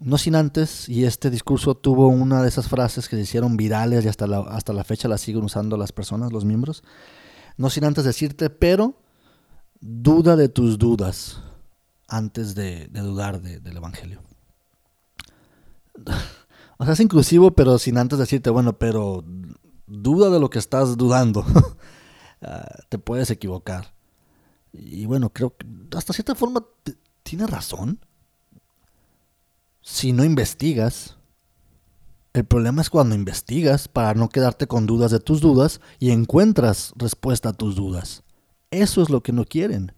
No 0.01 0.16
sin 0.19 0.35
antes, 0.37 0.89
y 0.89 1.05
este 1.05 1.29
discurso 1.31 1.77
tuvo 1.77 2.09
una 2.09 2.43
de 2.43 2.49
esas 2.49 2.69
frases 2.69 3.09
que 3.09 3.16
se 3.16 3.23
hicieron 3.23 3.57
virales 3.57 4.05
y 4.05 4.09
hasta 4.09 4.27
la, 4.27 4.41
hasta 4.41 4.73
la 4.73 4.85
fecha 4.85 5.09
las 5.09 5.21
siguen 5.21 5.45
usando 5.45 5.77
las 5.77 5.93
personas, 5.93 6.33
los 6.33 6.45
miembros, 6.45 6.85
no 7.57 7.71
sin 7.71 7.85
antes 7.85 8.05
decirte, 8.05 8.51
pero 8.51 9.01
duda 9.81 10.37
de 10.37 10.49
tus 10.49 10.79
dudas 10.79 11.43
antes 12.09 12.55
de, 12.55 12.89
dudar 12.89 13.41
del 13.41 13.77
Evangelio 13.77 14.28
o 16.79 16.85
sea, 16.85 16.95
es 16.95 17.01
inclusivo, 17.01 17.53
pero 17.53 17.79
sin 17.79 17.99
antes 17.99 18.19
decirte, 18.19 18.51
bueno, 18.51 18.79
pero 18.79 19.25
duda 19.87 20.31
de 20.31 20.41
lo 20.41 20.51
que 20.51 20.59
estás 20.59 20.97
dudando. 20.97 21.45
Ah, 22.41 22.85
te 22.89 22.99
puedes 22.99 23.33
equivocar. 23.33 23.97
Y 24.73 25.07
bueno, 25.07 25.31
creo 25.31 25.57
que 25.57 25.67
hasta 25.97 26.13
cierta 26.13 26.37
forma 26.37 26.65
tiene 27.25 27.49
razón. 27.49 27.99
Si 29.83 30.13
no 30.13 30.23
investigas, 30.23 31.17
el 32.35 32.45
problema 32.45 32.81
es 32.81 32.91
cuando 32.91 33.17
investigas 33.17 33.89
para 33.89 34.15
no 34.15 34.29
quedarte 34.29 34.69
con 34.69 34.87
dudas 34.87 35.11
de 35.11 35.19
tus 35.19 35.41
dudas 35.41 35.81
y 35.99 36.13
encuentras 36.13 36.93
respuesta 36.95 37.49
a 37.49 37.55
tus 37.55 37.75
dudas. 37.75 38.23
Eso 38.71 39.03
es 39.03 39.11
lo 39.11 39.21
que 39.21 39.33
no 39.33 39.45
quieren, 39.45 39.91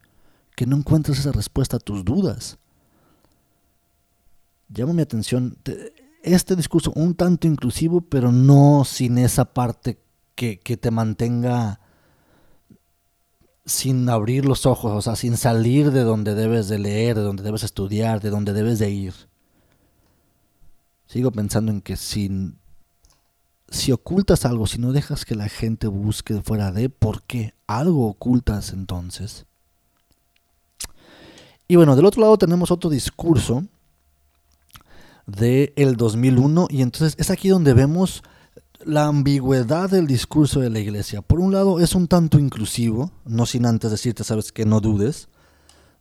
que 0.57 0.65
no 0.65 0.77
encuentres 0.77 1.19
esa 1.19 1.33
respuesta 1.33 1.77
a 1.77 1.81
tus 1.81 2.07
dudas 2.07 2.59
llama 4.71 4.93
mi 4.93 5.03
atención 5.03 5.57
este 6.23 6.57
discurso 6.57 6.93
un 6.95 7.15
tanto 7.15 7.47
inclusivo, 7.47 8.01
pero 8.03 8.33
no 8.33 8.85
sin 8.85 9.19
esa 9.19 9.47
parte 9.47 9.99
que, 10.35 10.57
te 10.59 10.91
mantenga 10.91 11.81
sin 13.67 14.09
abrir 14.09 14.47
los 14.47 14.65
ojos, 14.65 14.93
o 14.93 15.03
sea, 15.03 15.15
sin 15.15 15.37
salir 15.37 15.91
de 15.91 16.03
donde 16.03 16.35
debes 16.35 16.69
de 16.69 16.79
leer, 16.79 17.17
de 17.17 17.23
donde 17.23 17.43
debes 17.43 17.63
estudiar, 17.63 18.21
de 18.21 18.31
donde 18.31 18.53
debes 18.53 18.79
de 18.79 18.91
ir. 18.91 19.15
Sigo 21.07 21.31
pensando 21.31 21.71
en 21.71 21.83
que 21.83 21.97
si, 21.97 22.55
si 23.69 23.93
ocultas 23.93 24.45
algo, 24.45 24.67
si 24.67 24.79
no 24.79 24.93
dejas 24.93 25.25
que 25.25 25.35
la 25.35 25.49
gente 25.49 25.89
busque 25.89 26.41
fuera 26.41 26.73
de, 26.73 26.89
¿por 26.89 27.23
qué? 27.25 27.55
Algo 27.67 28.09
ocultas 28.09 28.73
entonces. 28.73 29.45
Y 31.69 31.77
bueno, 31.77 31.97
del 31.97 32.07
otro 32.07 32.23
lado 32.23 32.39
tenemos 32.39 32.71
otro 32.71 32.89
discurso 32.91 33.67
del 35.31 35.73
el 35.77 35.97
2001 35.97 36.69
y 36.71 36.83
entonces 36.83 37.15
es 37.19 37.31
aquí 37.31 37.49
donde 37.49 37.75
vemos 37.75 38.23
la 38.85 39.07
ambigüedad 39.07 39.91
del 39.91 40.07
discurso 40.07 40.61
de 40.61 40.71
la 40.71 40.79
iglesia. 40.79 41.23
Por 41.23 41.41
un 41.41 41.53
lado 41.53 41.81
es 41.81 41.95
un 41.95 42.09
tanto 42.09 42.39
inclusivo, 42.39 43.11
no 43.25 43.47
sin 43.47 43.67
antes 43.67 43.91
decirte, 43.91 44.25
sabes, 44.25 44.53
que 44.53 44.65
no 44.65 44.81
dudes, 44.81 45.29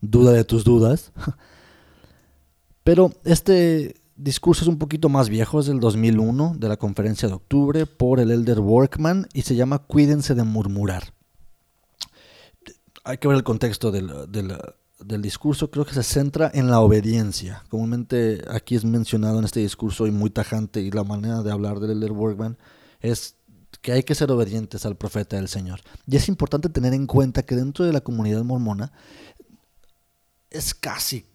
duda 0.01 0.31
de 0.31 0.43
tus 0.43 0.63
dudas. 0.63 1.11
Pero 2.83 3.11
este 3.23 4.01
discurso 4.15 4.63
es 4.63 4.67
un 4.67 4.77
poquito 4.77 5.09
más 5.09 5.29
viejo, 5.29 5.59
es 5.59 5.67
del 5.67 5.79
2001, 5.79 6.55
de 6.57 6.67
la 6.69 6.77
conferencia 6.77 7.27
de 7.27 7.35
octubre, 7.35 7.85
por 7.85 8.19
el 8.19 8.31
Elder 8.31 8.59
Workman, 8.59 9.27
y 9.33 9.43
se 9.43 9.55
llama 9.55 9.79
Cuídense 9.79 10.35
de 10.35 10.43
murmurar. 10.43 11.13
Hay 13.03 13.17
que 13.17 13.27
ver 13.27 13.37
el 13.37 13.43
contexto 13.43 13.91
del, 13.91 14.31
del 14.31 14.57
discurso, 14.99 15.71
creo 15.71 15.85
que 15.85 15.93
se 15.93 16.03
centra 16.03 16.51
en 16.53 16.69
la 16.69 16.81
obediencia. 16.81 17.63
Comúnmente 17.69 18.43
aquí 18.49 18.75
es 18.75 18.85
mencionado 18.85 19.39
en 19.39 19.45
este 19.45 19.61
discurso 19.61 20.07
y 20.07 20.11
muy 20.11 20.29
tajante, 20.29 20.81
y 20.81 20.91
la 20.91 21.03
manera 21.03 21.41
de 21.41 21.51
hablar 21.51 21.79
del 21.79 21.91
Elder 21.91 22.11
Workman 22.11 22.57
es 22.99 23.35
que 23.81 23.93
hay 23.93 24.03
que 24.03 24.15
ser 24.15 24.31
obedientes 24.31 24.85
al 24.85 24.97
profeta 24.97 25.37
del 25.37 25.47
Señor. 25.47 25.81
Y 26.05 26.15
es 26.15 26.27
importante 26.27 26.69
tener 26.69 26.93
en 26.93 27.07
cuenta 27.07 27.43
que 27.43 27.55
dentro 27.55 27.85
de 27.85 27.93
la 27.93 28.01
comunidad 28.01 28.43
mormona 28.43 28.91
es 30.49 30.73
casi, 30.73 31.25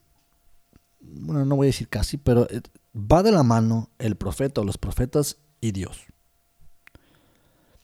bueno, 1.00 1.44
no 1.44 1.56
voy 1.56 1.66
a 1.66 1.68
decir 1.68 1.88
casi, 1.88 2.16
pero 2.16 2.48
eh, 2.50 2.60
va 2.94 3.22
de 3.22 3.32
la 3.32 3.42
mano 3.42 3.90
el 3.98 4.16
profeta 4.16 4.60
o 4.60 4.64
los 4.64 4.78
profetas 4.78 5.36
y 5.60 5.72
Dios. 5.72 6.00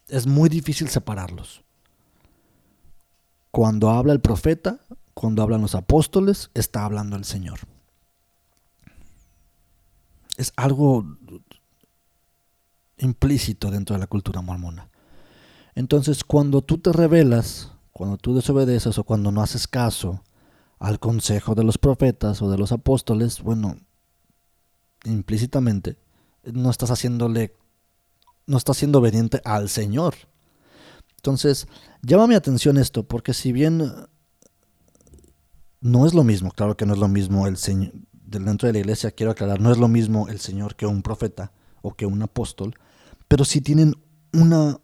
Es 0.09 0.27
muy 0.27 0.49
difícil 0.49 0.89
separarlos. 0.89 1.63
Cuando 3.51 3.91
habla 3.91 4.13
el 4.13 4.21
profeta, 4.21 4.81
cuando 5.21 5.43
hablan 5.43 5.61
los 5.61 5.75
apóstoles, 5.75 6.51
está 6.55 6.83
hablando 6.87 7.15
el 7.15 7.27
Señor. 7.27 7.59
Es 10.39 10.51
algo 10.57 11.05
implícito 12.97 13.71
dentro 13.71 13.93
de 13.95 14.01
la 14.01 14.07
cultura 14.07 14.41
mormona. 14.41 14.89
Entonces, 15.75 16.25
cuando 16.25 16.63
tú 16.63 16.79
te 16.79 16.91
rebelas, 16.91 17.71
cuando 17.93 18.17
tú 18.17 18.35
desobedeces 18.35 18.97
o 18.97 19.05
cuando 19.05 19.31
no 19.31 19.43
haces 19.43 19.69
caso 19.69 20.25
al 20.79 20.99
consejo 20.99 21.55
de 21.55 21.65
los 21.65 21.77
profetas 21.77 22.41
o 22.41 22.51
de 22.51 22.57
los 22.57 22.73
apóstoles, 22.73 23.43
bueno, 23.43 23.77
implícitamente 25.05 25.99
no 26.45 26.71
estás 26.71 26.91
haciéndole, 26.93 27.55
no 28.47 28.57
estás 28.57 28.79
siendo 28.79 29.01
obediente 29.01 29.43
al 29.45 29.69
Señor. 29.69 30.15
Entonces, 31.17 31.69
llama 32.01 32.27
mi 32.27 32.37
atención 32.37 32.79
esto, 32.79 33.07
porque 33.07 33.35
si 33.35 33.53
bien 33.53 34.09
no 35.81 36.07
es 36.07 36.15
lo 36.15 36.25
mismo, 36.25 36.51
claro 36.51 36.77
que 36.77 36.87
no 36.87 36.95
es 36.95 36.99
lo 36.99 37.09
mismo 37.09 37.47
el 37.47 37.57
Señor, 37.57 37.93
dentro 38.13 38.67
de 38.67 38.73
la 38.73 38.79
iglesia 38.79 39.11
quiero 39.11 39.33
aclarar, 39.33 39.61
no 39.61 39.73
es 39.73 39.79
lo 39.79 39.89
mismo 39.89 40.29
el 40.29 40.41
Señor 40.41 40.77
que 40.77 40.87
un 40.87 41.03
profeta 41.03 41.53
o 41.83 41.95
que 41.95 42.07
un 42.07 42.23
apóstol, 42.23 42.75
pero 43.29 43.45
si 43.45 43.61
tienen 43.61 43.95
una 44.33 44.79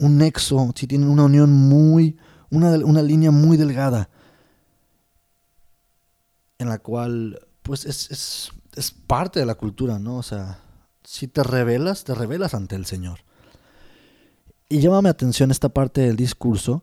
un 0.00 0.16
nexo, 0.16 0.72
si 0.74 0.86
tienen 0.86 1.08
una 1.08 1.24
unión 1.24 1.52
muy, 1.52 2.18
una, 2.50 2.70
una 2.78 3.02
línea 3.02 3.30
muy 3.30 3.56
delgada, 3.56 4.08
en 6.58 6.68
la 6.68 6.78
cual, 6.78 7.38
pues 7.62 7.84
es, 7.84 8.10
es, 8.10 8.50
es 8.74 8.90
parte 8.90 9.40
de 9.40 9.46
la 9.46 9.54
cultura, 9.54 9.98
¿no? 9.98 10.16
O 10.16 10.22
sea, 10.22 10.60
si 11.04 11.28
te 11.28 11.42
revelas, 11.42 12.04
te 12.04 12.14
revelas 12.14 12.54
ante 12.54 12.76
el 12.76 12.86
Señor. 12.86 13.20
Y 14.68 14.80
llámame 14.80 15.10
atención 15.10 15.50
esta 15.50 15.68
parte 15.68 16.00
del 16.00 16.16
discurso. 16.16 16.82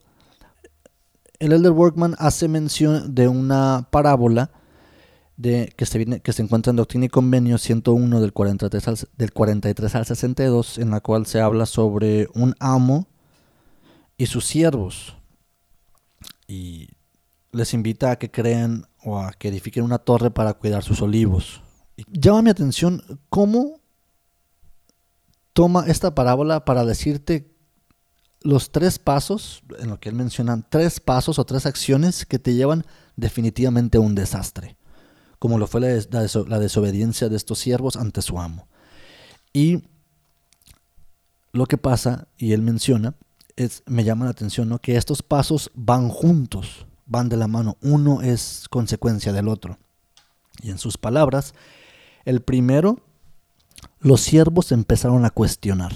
El 1.39 1.53
Elder 1.53 1.71
Workman 1.71 2.15
hace 2.17 2.47
mención 2.47 3.13
de 3.13 3.27
una 3.27 3.87
parábola 3.91 4.51
de, 5.35 5.71
que, 5.77 5.85
se 5.85 5.99
viene, 5.99 6.19
que 6.19 6.33
se 6.33 6.41
encuentra 6.41 6.71
en 6.71 6.77
Doctrina 6.77 7.05
y 7.05 7.09
Convenio 7.09 7.59
101 7.59 8.19
del 8.19 8.33
43, 8.33 8.87
al, 8.87 8.97
del 9.17 9.33
43 9.33 9.95
al 9.95 10.05
62, 10.05 10.77
en 10.79 10.89
la 10.89 10.99
cual 10.99 11.27
se 11.27 11.39
habla 11.39 11.67
sobre 11.67 12.27
un 12.33 12.55
amo 12.59 13.07
y 14.17 14.25
sus 14.25 14.45
siervos. 14.45 15.15
Y 16.47 16.89
les 17.51 17.73
invita 17.73 18.11
a 18.11 18.15
que 18.17 18.31
crean 18.31 18.87
o 19.03 19.19
a 19.19 19.31
que 19.33 19.49
edifiquen 19.49 19.83
una 19.83 19.99
torre 19.99 20.31
para 20.31 20.55
cuidar 20.55 20.83
sus 20.83 21.01
olivos. 21.01 21.61
Llama 22.11 22.41
mi 22.41 22.49
atención 22.49 23.03
cómo 23.29 23.79
toma 25.53 25.85
esta 25.87 26.15
parábola 26.15 26.65
para 26.65 26.85
decirte 26.85 27.56
los 28.41 28.71
tres 28.71 28.99
pasos, 28.99 29.63
en 29.79 29.89
lo 29.89 29.99
que 29.99 30.09
él 30.09 30.15
menciona, 30.15 30.61
tres 30.69 30.99
pasos 30.99 31.39
o 31.39 31.45
tres 31.45 31.65
acciones 31.65 32.25
que 32.25 32.39
te 32.39 32.53
llevan 32.53 32.85
definitivamente 33.15 33.97
a 33.97 34.01
un 34.01 34.15
desastre, 34.15 34.77
como 35.39 35.57
lo 35.57 35.67
fue 35.67 35.81
la, 35.81 36.59
desobediencia 36.59 37.29
de 37.29 37.35
estos 37.35 37.59
siervos 37.59 37.95
ante 37.95 38.21
su 38.21 38.39
amo. 38.39 38.67
Y 39.53 39.83
lo 41.51 41.65
que 41.65 41.77
pasa, 41.77 42.27
y 42.37 42.53
él 42.53 42.61
menciona, 42.61 43.15
es, 43.55 43.81
me 43.85 44.03
llama 44.03 44.25
la 44.25 44.31
atención, 44.31 44.69
¿no? 44.69 44.79
que 44.79 44.97
estos 44.97 45.23
pasos 45.23 45.71
van 45.73 46.09
juntos 46.09 46.85
van 47.07 47.29
de 47.29 47.37
la 47.37 47.47
mano, 47.47 47.77
uno 47.81 48.21
es 48.21 48.67
consecuencia 48.69 49.33
del 49.33 49.47
otro. 49.47 49.79
Y 50.61 50.69
en 50.69 50.77
sus 50.77 50.97
palabras, 50.97 51.53
el 52.25 52.41
primero, 52.41 52.99
los 53.99 54.21
siervos 54.21 54.71
empezaron 54.71 55.25
a 55.25 55.29
cuestionar. 55.29 55.93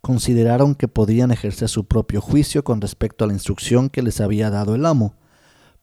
Consideraron 0.00 0.74
que 0.74 0.88
podían 0.88 1.30
ejercer 1.30 1.68
su 1.68 1.86
propio 1.86 2.20
juicio 2.20 2.64
con 2.64 2.80
respecto 2.80 3.24
a 3.24 3.26
la 3.26 3.32
instrucción 3.32 3.90
que 3.90 4.02
les 4.02 4.20
había 4.20 4.50
dado 4.50 4.74
el 4.74 4.86
amo. 4.86 5.14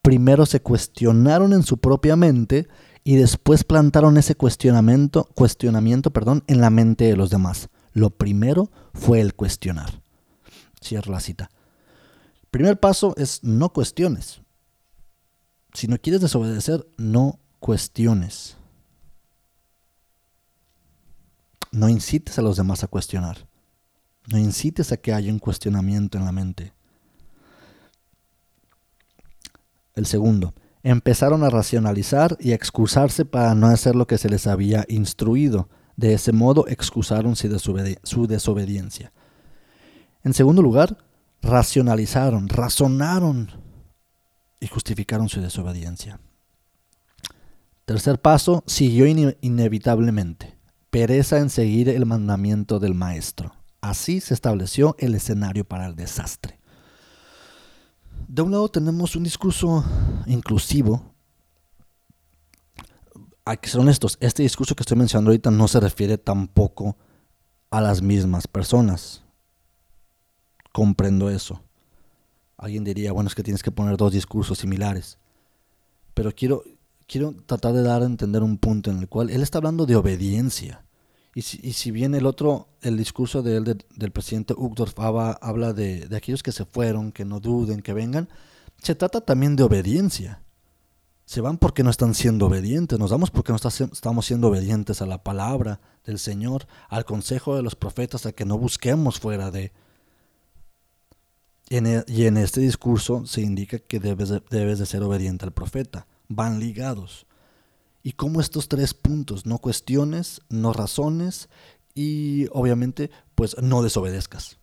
Primero 0.01 0.45
se 0.45 0.61
cuestionaron 0.61 1.53
en 1.53 1.63
su 1.63 1.77
propia 1.77 2.15
mente 2.15 2.67
y 3.03 3.17
después 3.17 3.63
plantaron 3.63 4.17
ese 4.17 4.35
cuestionamiento, 4.35 5.25
cuestionamiento 5.35 6.11
perdón, 6.11 6.43
en 6.47 6.61
la 6.61 6.69
mente 6.69 7.05
de 7.05 7.15
los 7.15 7.29
demás. 7.29 7.69
Lo 7.93 8.09
primero 8.09 8.71
fue 8.93 9.21
el 9.21 9.35
cuestionar. 9.35 10.01
Cierro 10.83 11.11
la 11.11 11.19
cita. 11.19 11.49
Primer 12.51 12.79
paso 12.79 13.13
es 13.17 13.43
no 13.43 13.69
cuestiones. 13.69 14.41
Si 15.73 15.87
no 15.87 15.97
quieres 15.97 16.21
desobedecer, 16.21 16.87
no 16.97 17.39
cuestiones. 17.59 18.55
No 21.71 21.89
incites 21.89 22.39
a 22.39 22.41
los 22.41 22.55
demás 22.55 22.83
a 22.83 22.87
cuestionar. 22.87 23.47
No 24.31 24.39
incites 24.39 24.91
a 24.91 24.97
que 24.97 25.13
haya 25.13 25.31
un 25.31 25.39
cuestionamiento 25.39 26.17
en 26.17 26.25
la 26.25 26.31
mente. 26.31 26.73
El 29.93 30.05
segundo, 30.05 30.53
empezaron 30.83 31.43
a 31.43 31.49
racionalizar 31.49 32.37
y 32.39 32.51
a 32.51 32.55
excusarse 32.55 33.25
para 33.25 33.55
no 33.55 33.67
hacer 33.67 33.95
lo 33.95 34.05
que 34.05 34.19
se 34.19 34.29
les 34.29 34.45
había 34.45 34.85
instruido. 34.87 35.67
De 35.95 36.13
ese 36.13 36.31
modo 36.31 36.67
excusaron 36.67 37.35
su, 37.35 38.27
desobediencia. 38.27 39.13
En 40.23 40.33
segundo 40.33 40.61
lugar, 40.61 40.97
racionalizaron, 41.41 42.49
razonaron 42.49 43.49
y 44.59 44.67
justificaron 44.67 45.29
su 45.29 45.41
desobediencia. 45.41 46.19
Tercer 47.85 48.19
paso, 48.19 48.63
siguió 48.67 49.07
inevitablemente. 49.07 50.57
Pereza 50.89 51.39
en 51.39 51.49
seguir 51.49 51.89
el 51.89 52.05
mandamiento 52.05 52.79
del 52.79 52.93
maestro. 52.93 53.53
Así 53.85 54.19
se 54.19 54.33
estableció 54.33 54.95
el 54.97 55.13
escenario 55.13 55.63
para 55.63 55.85
el 55.85 55.95
desastre. 55.95 56.57
De 58.27 58.41
un 58.41 58.49
lado 58.49 58.67
tenemos 58.67 59.15
un 59.15 59.23
discurso 59.23 59.85
inclusivo. 60.25 61.13
Hay 63.45 63.57
que 63.57 63.69
ser 63.69 63.81
honestos, 63.81 64.17
este 64.21 64.41
discurso 64.41 64.75
que 64.75 64.81
estoy 64.81 64.97
mencionando 64.97 65.29
ahorita 65.29 65.51
no 65.51 65.67
se 65.67 65.79
refiere 65.79 66.17
tampoco 66.17 66.97
a 67.69 67.79
las 67.79 68.01
mismas 68.01 68.47
personas 68.47 69.23
comprendo 70.71 71.29
eso. 71.29 71.61
Alguien 72.57 72.83
diría, 72.83 73.11
bueno, 73.11 73.27
es 73.27 73.35
que 73.35 73.43
tienes 73.43 73.61
que 73.61 73.69
poner 73.69 73.97
dos 73.97 74.13
discursos 74.13 74.57
similares. 74.57 75.19
Pero 76.15 76.31
quiero, 76.31 76.63
quiero 77.05 77.35
tratar 77.45 77.73
de 77.73 77.83
dar 77.83 78.01
a 78.01 78.05
entender 78.05 78.41
un 78.41 78.57
punto 78.57 78.89
en 78.89 78.97
el 78.97 79.07
cual 79.07 79.29
él 79.29 79.43
está 79.43 79.59
hablando 79.59 79.85
de 79.85 79.95
obediencia. 79.95 80.84
Y 81.35 81.41
si, 81.41 81.59
y 81.61 81.73
si 81.73 81.91
bien 81.91 82.15
el 82.15 82.25
otro, 82.25 82.69
el 82.81 82.97
discurso 82.97 83.43
de 83.43 83.57
él, 83.57 83.85
del 83.93 84.11
presidente 84.11 84.53
Uchtdorf 84.57 84.97
habla 84.97 85.73
de, 85.73 86.07
aquellos 86.15 86.41
que 86.41 86.53
se 86.53 86.63
fueron, 86.63 87.11
que 87.11 87.25
no 87.25 87.41
duden, 87.41 87.81
que 87.81 87.93
vengan, 87.93 88.29
se 88.81 88.95
trata 88.95 89.19
también 89.19 89.57
de 89.57 89.63
obediencia. 89.63 90.41
Se 91.25 91.41
van 91.41 91.57
porque 91.57 91.83
no 91.83 91.89
están 91.89 92.13
siendo 92.13 92.47
obedientes, 92.47 92.97
nos 92.97 93.09
damos 93.09 93.31
porque 93.31 93.51
no 93.51 93.57
estamos 93.57 94.25
siendo 94.25 94.47
obedientes 94.47 95.01
a 95.01 95.05
la 95.05 95.23
palabra 95.23 95.81
del 96.05 96.19
Señor, 96.19 96.67
al 96.87 97.03
consejo 97.03 97.57
de 97.57 97.63
los 97.63 97.75
profetas, 97.75 98.25
a 98.25 98.31
que 98.31 98.45
no 98.45 98.57
busquemos 98.57 99.19
fuera 99.19 99.51
de, 99.51 99.73
e, 101.69 102.03
y 102.07 102.25
en 102.25 102.37
este 102.37 102.61
discurso 102.61 103.25
se 103.25 103.41
indica 103.41 103.79
que 103.79 103.99
debes 103.99 104.29
de, 104.29 104.41
debes 104.49 104.79
de 104.79 104.85
ser 104.85 105.03
obediente 105.03 105.45
al 105.45 105.51
profeta. 105.51 106.07
Van 106.29 106.59
ligados. 106.59 107.25
Y 108.05 108.11
como 108.11 108.39
estos 108.39 108.67
tres 108.67 108.93
puntos, 108.93 109.47
no 109.47 109.57
cuestiones, 109.57 110.41
no 110.47 110.73
razones 110.73 111.49
y 111.95 112.45
obviamente 112.51 113.09
pues 113.33 113.57
no 113.59 113.81
desobedezcas. 113.81 114.59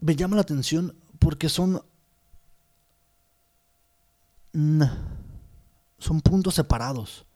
Me 0.00 0.16
llama 0.16 0.36
la 0.36 0.40
atención 0.40 0.96
porque 1.18 1.50
son 1.50 1.82
son 5.98 6.22
puntos 6.22 6.54
separados. 6.54 7.26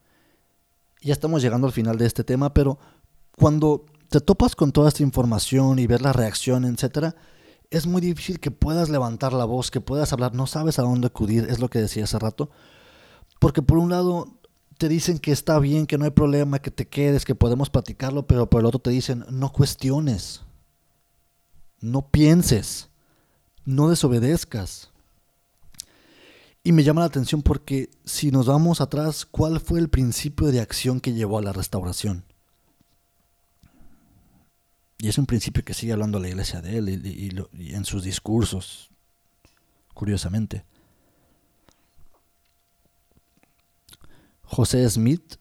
Ya 1.02 1.12
estamos 1.12 1.42
llegando 1.42 1.66
al 1.66 1.74
final 1.74 1.98
de 1.98 2.06
este 2.06 2.24
tema, 2.24 2.54
pero 2.54 2.78
cuando 3.36 3.84
te 4.08 4.20
topas 4.20 4.56
con 4.56 4.72
toda 4.72 4.88
esta 4.88 5.02
información 5.02 5.78
y 5.78 5.86
ver 5.86 6.00
la 6.00 6.14
reacción, 6.14 6.64
etcétera, 6.64 7.14
es 7.68 7.86
muy 7.86 8.00
difícil 8.00 8.40
que 8.40 8.50
puedas 8.50 8.88
levantar 8.88 9.34
la 9.34 9.44
voz, 9.44 9.70
que 9.70 9.82
puedas 9.82 10.14
hablar, 10.14 10.32
no 10.32 10.46
sabes 10.46 10.78
a 10.78 10.82
dónde 10.82 11.08
acudir, 11.08 11.46
es 11.50 11.58
lo 11.58 11.68
que 11.68 11.80
decía 11.80 12.04
hace 12.04 12.18
rato, 12.18 12.48
porque 13.38 13.62
por 13.62 13.78
un 13.78 13.90
lado 13.90 14.28
te 14.78 14.88
dicen 14.88 15.18
que 15.18 15.32
está 15.32 15.58
bien, 15.58 15.86
que 15.86 15.98
no 15.98 16.04
hay 16.04 16.10
problema, 16.10 16.60
que 16.60 16.70
te 16.70 16.86
quedes, 16.86 17.24
que 17.24 17.34
podemos 17.34 17.70
platicarlo, 17.70 18.26
pero 18.26 18.48
por 18.48 18.60
el 18.60 18.66
otro 18.66 18.80
te 18.80 18.90
dicen, 18.90 19.24
no 19.30 19.52
cuestiones, 19.52 20.42
no 21.80 22.08
pienses, 22.08 22.88
no 23.64 23.88
desobedezcas. 23.88 24.90
Y 26.62 26.72
me 26.72 26.84
llama 26.84 27.00
la 27.00 27.06
atención 27.06 27.42
porque 27.42 27.90
si 28.04 28.30
nos 28.30 28.46
vamos 28.46 28.80
atrás, 28.80 29.24
¿cuál 29.24 29.60
fue 29.60 29.80
el 29.80 29.88
principio 29.88 30.48
de 30.48 30.60
acción 30.60 31.00
que 31.00 31.12
llevó 31.12 31.38
a 31.38 31.42
la 31.42 31.52
restauración? 31.52 32.24
Y 34.98 35.08
es 35.08 35.16
un 35.18 35.26
principio 35.26 35.64
que 35.64 35.74
sigue 35.74 35.92
hablando 35.92 36.18
la 36.18 36.28
iglesia 36.28 36.60
de 36.60 36.78
él 36.78 36.88
y, 36.88 37.74
en 37.74 37.84
sus 37.84 38.02
discursos, 38.02 38.90
curiosamente. 39.94 40.64
José 44.50 44.88
Smith 44.88 45.36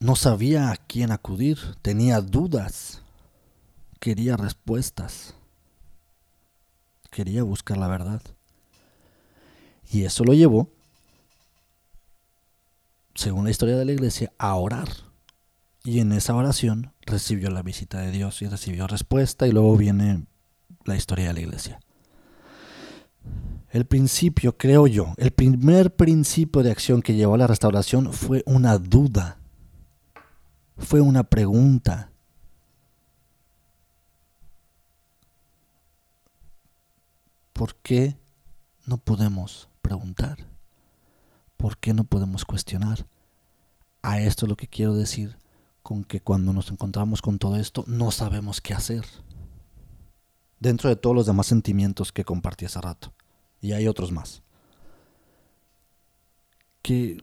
no 0.00 0.16
sabía 0.16 0.72
a 0.72 0.76
quién 0.76 1.12
acudir, 1.12 1.58
tenía 1.80 2.20
dudas, 2.20 3.02
quería 4.00 4.36
respuestas, 4.36 5.34
quería 7.10 7.44
buscar 7.44 7.78
la 7.78 7.86
verdad. 7.86 8.20
Y 9.92 10.04
eso 10.04 10.24
lo 10.24 10.34
llevó, 10.34 10.68
según 13.14 13.44
la 13.44 13.50
historia 13.50 13.76
de 13.76 13.84
la 13.84 13.92
iglesia, 13.92 14.32
a 14.38 14.54
orar. 14.56 14.88
Y 15.84 16.00
en 16.00 16.12
esa 16.12 16.34
oración 16.34 16.92
recibió 17.02 17.48
la 17.50 17.62
visita 17.62 18.00
de 18.00 18.10
Dios 18.10 18.42
y 18.42 18.48
recibió 18.48 18.86
respuesta 18.86 19.46
y 19.46 19.52
luego 19.52 19.76
viene 19.76 20.26
la 20.84 20.96
historia 20.96 21.28
de 21.28 21.34
la 21.34 21.40
iglesia. 21.40 21.80
El 23.70 23.86
principio, 23.86 24.58
creo 24.58 24.88
yo, 24.88 25.14
el 25.16 25.30
primer 25.30 25.94
principio 25.94 26.64
de 26.64 26.72
acción 26.72 27.02
que 27.02 27.14
llevó 27.14 27.34
a 27.34 27.38
la 27.38 27.46
restauración 27.46 28.12
fue 28.12 28.42
una 28.44 28.76
duda, 28.78 29.38
fue 30.76 31.00
una 31.00 31.22
pregunta. 31.22 32.10
¿Por 37.52 37.76
qué 37.76 38.16
no 38.86 38.96
podemos 38.96 39.68
preguntar? 39.82 40.38
¿Por 41.56 41.78
qué 41.78 41.94
no 41.94 42.02
podemos 42.02 42.44
cuestionar? 42.44 43.06
A 44.02 44.18
esto 44.20 44.46
es 44.46 44.50
lo 44.50 44.56
que 44.56 44.66
quiero 44.66 44.96
decir 44.96 45.36
con 45.82 46.02
que 46.02 46.20
cuando 46.20 46.52
nos 46.52 46.72
encontramos 46.72 47.22
con 47.22 47.38
todo 47.38 47.54
esto 47.54 47.84
no 47.86 48.10
sabemos 48.10 48.60
qué 48.60 48.74
hacer. 48.74 49.04
Dentro 50.58 50.88
de 50.88 50.96
todos 50.96 51.14
los 51.14 51.26
demás 51.26 51.46
sentimientos 51.46 52.10
que 52.10 52.24
compartí 52.24 52.64
hace 52.64 52.80
rato 52.80 53.12
y 53.60 53.72
hay 53.72 53.86
otros 53.88 54.12
más. 54.12 54.42
¿Qué, 56.82 57.22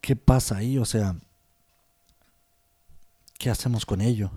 qué 0.00 0.16
pasa 0.16 0.58
ahí? 0.58 0.78
O 0.78 0.84
sea, 0.84 1.16
¿qué 3.38 3.50
hacemos 3.50 3.86
con 3.86 4.00
ello? 4.00 4.30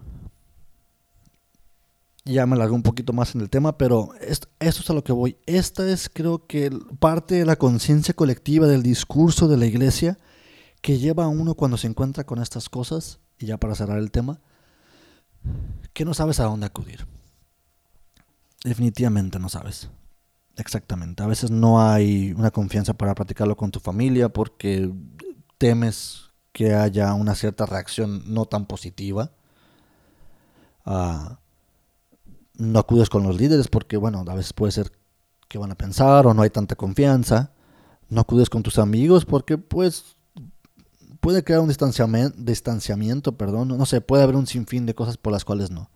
Ya 2.26 2.46
me 2.46 2.56
largo 2.56 2.76
un 2.76 2.84
poquito 2.84 3.12
más 3.12 3.34
en 3.34 3.42
el 3.42 3.50
tema, 3.50 3.78
pero 3.78 4.14
esto, 4.22 4.48
esto 4.60 4.82
es 4.82 4.90
a 4.90 4.94
lo 4.94 5.04
que 5.04 5.12
voy. 5.12 5.38
Esta 5.46 5.90
es 5.90 6.10
creo 6.10 6.46
que 6.46 6.70
parte 7.00 7.36
de 7.36 7.46
la 7.46 7.56
conciencia 7.56 8.14
colectiva 8.14 8.68
del 8.68 8.84
discurso 8.84 9.48
de 9.48 9.58
la 9.58 9.66
iglesia 9.66 10.18
que 10.82 10.98
lleva 10.98 11.26
a 11.26 11.30
uno 11.30 11.56
cuando 11.56 11.78
se 11.78 11.88
encuentra 11.88 12.26
con 12.26 12.42
estas 12.42 12.70
cosas, 12.70 13.20
y 13.38 13.48
ya 13.48 13.58
para 13.58 13.76
cerrar 13.76 13.98
el 13.98 14.12
tema, 14.12 14.40
que 15.94 16.06
no 16.06 16.14
sabes 16.14 16.40
a 16.40 16.46
dónde 16.46 16.68
acudir. 16.68 17.06
Definitivamente 18.64 19.40
no 19.40 19.50
sabes. 19.50 19.90
Exactamente. 20.58 21.24
A 21.24 21.28
veces 21.28 21.52
no 21.52 21.82
hay 21.82 22.34
una 22.34 22.52
confianza 22.52 22.94
para 22.94 23.16
practicarlo 23.16 23.56
con 23.56 23.72
tu 23.72 23.80
familia 23.80 24.30
porque 24.30 24.92
temes 25.58 26.32
que 26.52 26.74
haya 26.74 27.14
una 27.14 27.36
cierta 27.36 27.66
reacción 27.66 28.24
no 28.34 28.46
tan 28.46 28.66
positiva. 28.66 29.32
Ah, 30.86 31.40
no 32.56 32.80
acudes 32.80 33.10
con 33.10 33.24
los 33.24 33.38
líderes 33.38 33.68
porque, 33.68 33.98
bueno, 33.98 34.24
a 34.28 34.36
veces 34.36 34.54
puede 34.54 34.72
ser 34.72 34.92
que 35.48 35.58
van 35.58 35.72
a 35.72 35.76
pensar 35.76 36.28
o 36.28 36.34
no 36.34 36.42
hay 36.42 36.50
tanta 36.50 36.76
confianza. 36.76 37.54
No 38.10 38.22
acudes 38.22 38.50
con 38.50 38.64
tus 38.64 38.80
amigos 38.80 39.26
porque, 39.26 39.58
pues, 39.58 40.18
puede 41.20 41.44
crear 41.44 41.62
un 41.62 41.68
distanciamiento, 41.68 42.36
distanciamiento, 42.40 43.38
perdón. 43.38 43.70
No 43.70 43.86
sé, 43.86 44.02
puede 44.02 44.24
haber 44.24 44.36
un 44.36 44.48
sinfín 44.48 44.86
de 44.86 44.96
cosas 44.96 45.18
por 45.18 45.32
las 45.34 45.46
cuales 45.46 45.72
no. 45.72 45.90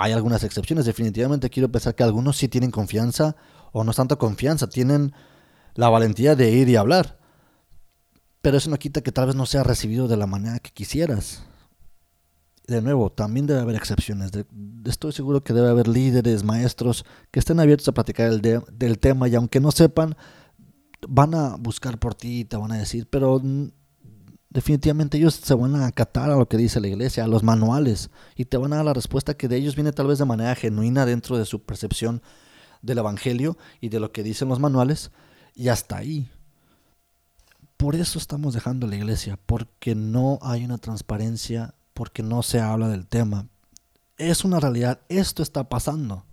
Hay 0.00 0.12
algunas 0.12 0.44
excepciones, 0.44 0.86
definitivamente 0.86 1.50
quiero 1.50 1.70
pensar 1.70 1.94
que 1.94 2.02
algunos 2.02 2.36
sí 2.36 2.48
tienen 2.48 2.70
confianza 2.70 3.36
o 3.72 3.84
no 3.84 3.90
es 3.90 3.96
tanto 3.96 4.18
confianza, 4.18 4.68
tienen 4.68 5.12
la 5.74 5.88
valentía 5.88 6.36
de 6.36 6.50
ir 6.50 6.68
y 6.68 6.76
hablar. 6.76 7.18
Pero 8.40 8.56
eso 8.56 8.70
no 8.70 8.78
quita 8.78 9.00
que 9.00 9.12
tal 9.12 9.26
vez 9.26 9.34
no 9.34 9.46
sea 9.46 9.62
recibido 9.62 10.08
de 10.08 10.16
la 10.16 10.26
manera 10.26 10.58
que 10.60 10.70
quisieras. 10.70 11.42
De 12.66 12.82
nuevo, 12.82 13.10
también 13.10 13.46
debe 13.46 13.60
haber 13.60 13.76
excepciones. 13.76 14.30
estoy 14.84 15.12
seguro 15.12 15.42
que 15.42 15.54
debe 15.54 15.68
haber 15.68 15.88
líderes, 15.88 16.44
maestros 16.44 17.04
que 17.30 17.38
estén 17.40 17.60
abiertos 17.60 17.88
a 17.88 17.92
platicar 17.92 18.28
el 18.28 18.40
del 18.40 18.98
tema 18.98 19.26
y 19.28 19.34
aunque 19.34 19.58
no 19.58 19.70
sepan, 19.72 20.16
van 21.08 21.34
a 21.34 21.56
buscar 21.56 21.98
por 21.98 22.14
ti 22.14 22.44
te 22.44 22.56
van 22.56 22.72
a 22.72 22.76
decir, 22.76 23.08
pero 23.08 23.40
definitivamente 24.50 25.18
ellos 25.18 25.34
se 25.34 25.54
van 25.54 25.76
a 25.76 25.86
acatar 25.86 26.30
a 26.30 26.36
lo 26.36 26.48
que 26.48 26.56
dice 26.56 26.80
la 26.80 26.88
iglesia, 26.88 27.24
a 27.24 27.28
los 27.28 27.42
manuales, 27.42 28.10
y 28.34 28.46
te 28.46 28.56
van 28.56 28.72
a 28.72 28.76
dar 28.76 28.84
la 28.84 28.94
respuesta 28.94 29.34
que 29.34 29.48
de 29.48 29.56
ellos 29.56 29.74
viene 29.74 29.92
tal 29.92 30.06
vez 30.06 30.18
de 30.18 30.24
manera 30.24 30.54
genuina 30.54 31.06
dentro 31.06 31.36
de 31.36 31.44
su 31.44 31.62
percepción 31.62 32.22
del 32.82 32.98
Evangelio 32.98 33.56
y 33.80 33.88
de 33.88 34.00
lo 34.00 34.12
que 34.12 34.22
dicen 34.22 34.48
los 34.48 34.60
manuales, 34.60 35.10
y 35.54 35.68
hasta 35.68 35.96
ahí. 35.96 36.30
Por 37.76 37.94
eso 37.94 38.18
estamos 38.18 38.54
dejando 38.54 38.86
la 38.86 38.96
iglesia, 38.96 39.38
porque 39.46 39.94
no 39.94 40.38
hay 40.42 40.64
una 40.64 40.78
transparencia, 40.78 41.74
porque 41.94 42.22
no 42.22 42.42
se 42.42 42.60
habla 42.60 42.88
del 42.88 43.06
tema. 43.06 43.48
Es 44.16 44.44
una 44.44 44.60
realidad, 44.60 45.00
esto 45.08 45.42
está 45.42 45.68
pasando. 45.68 46.24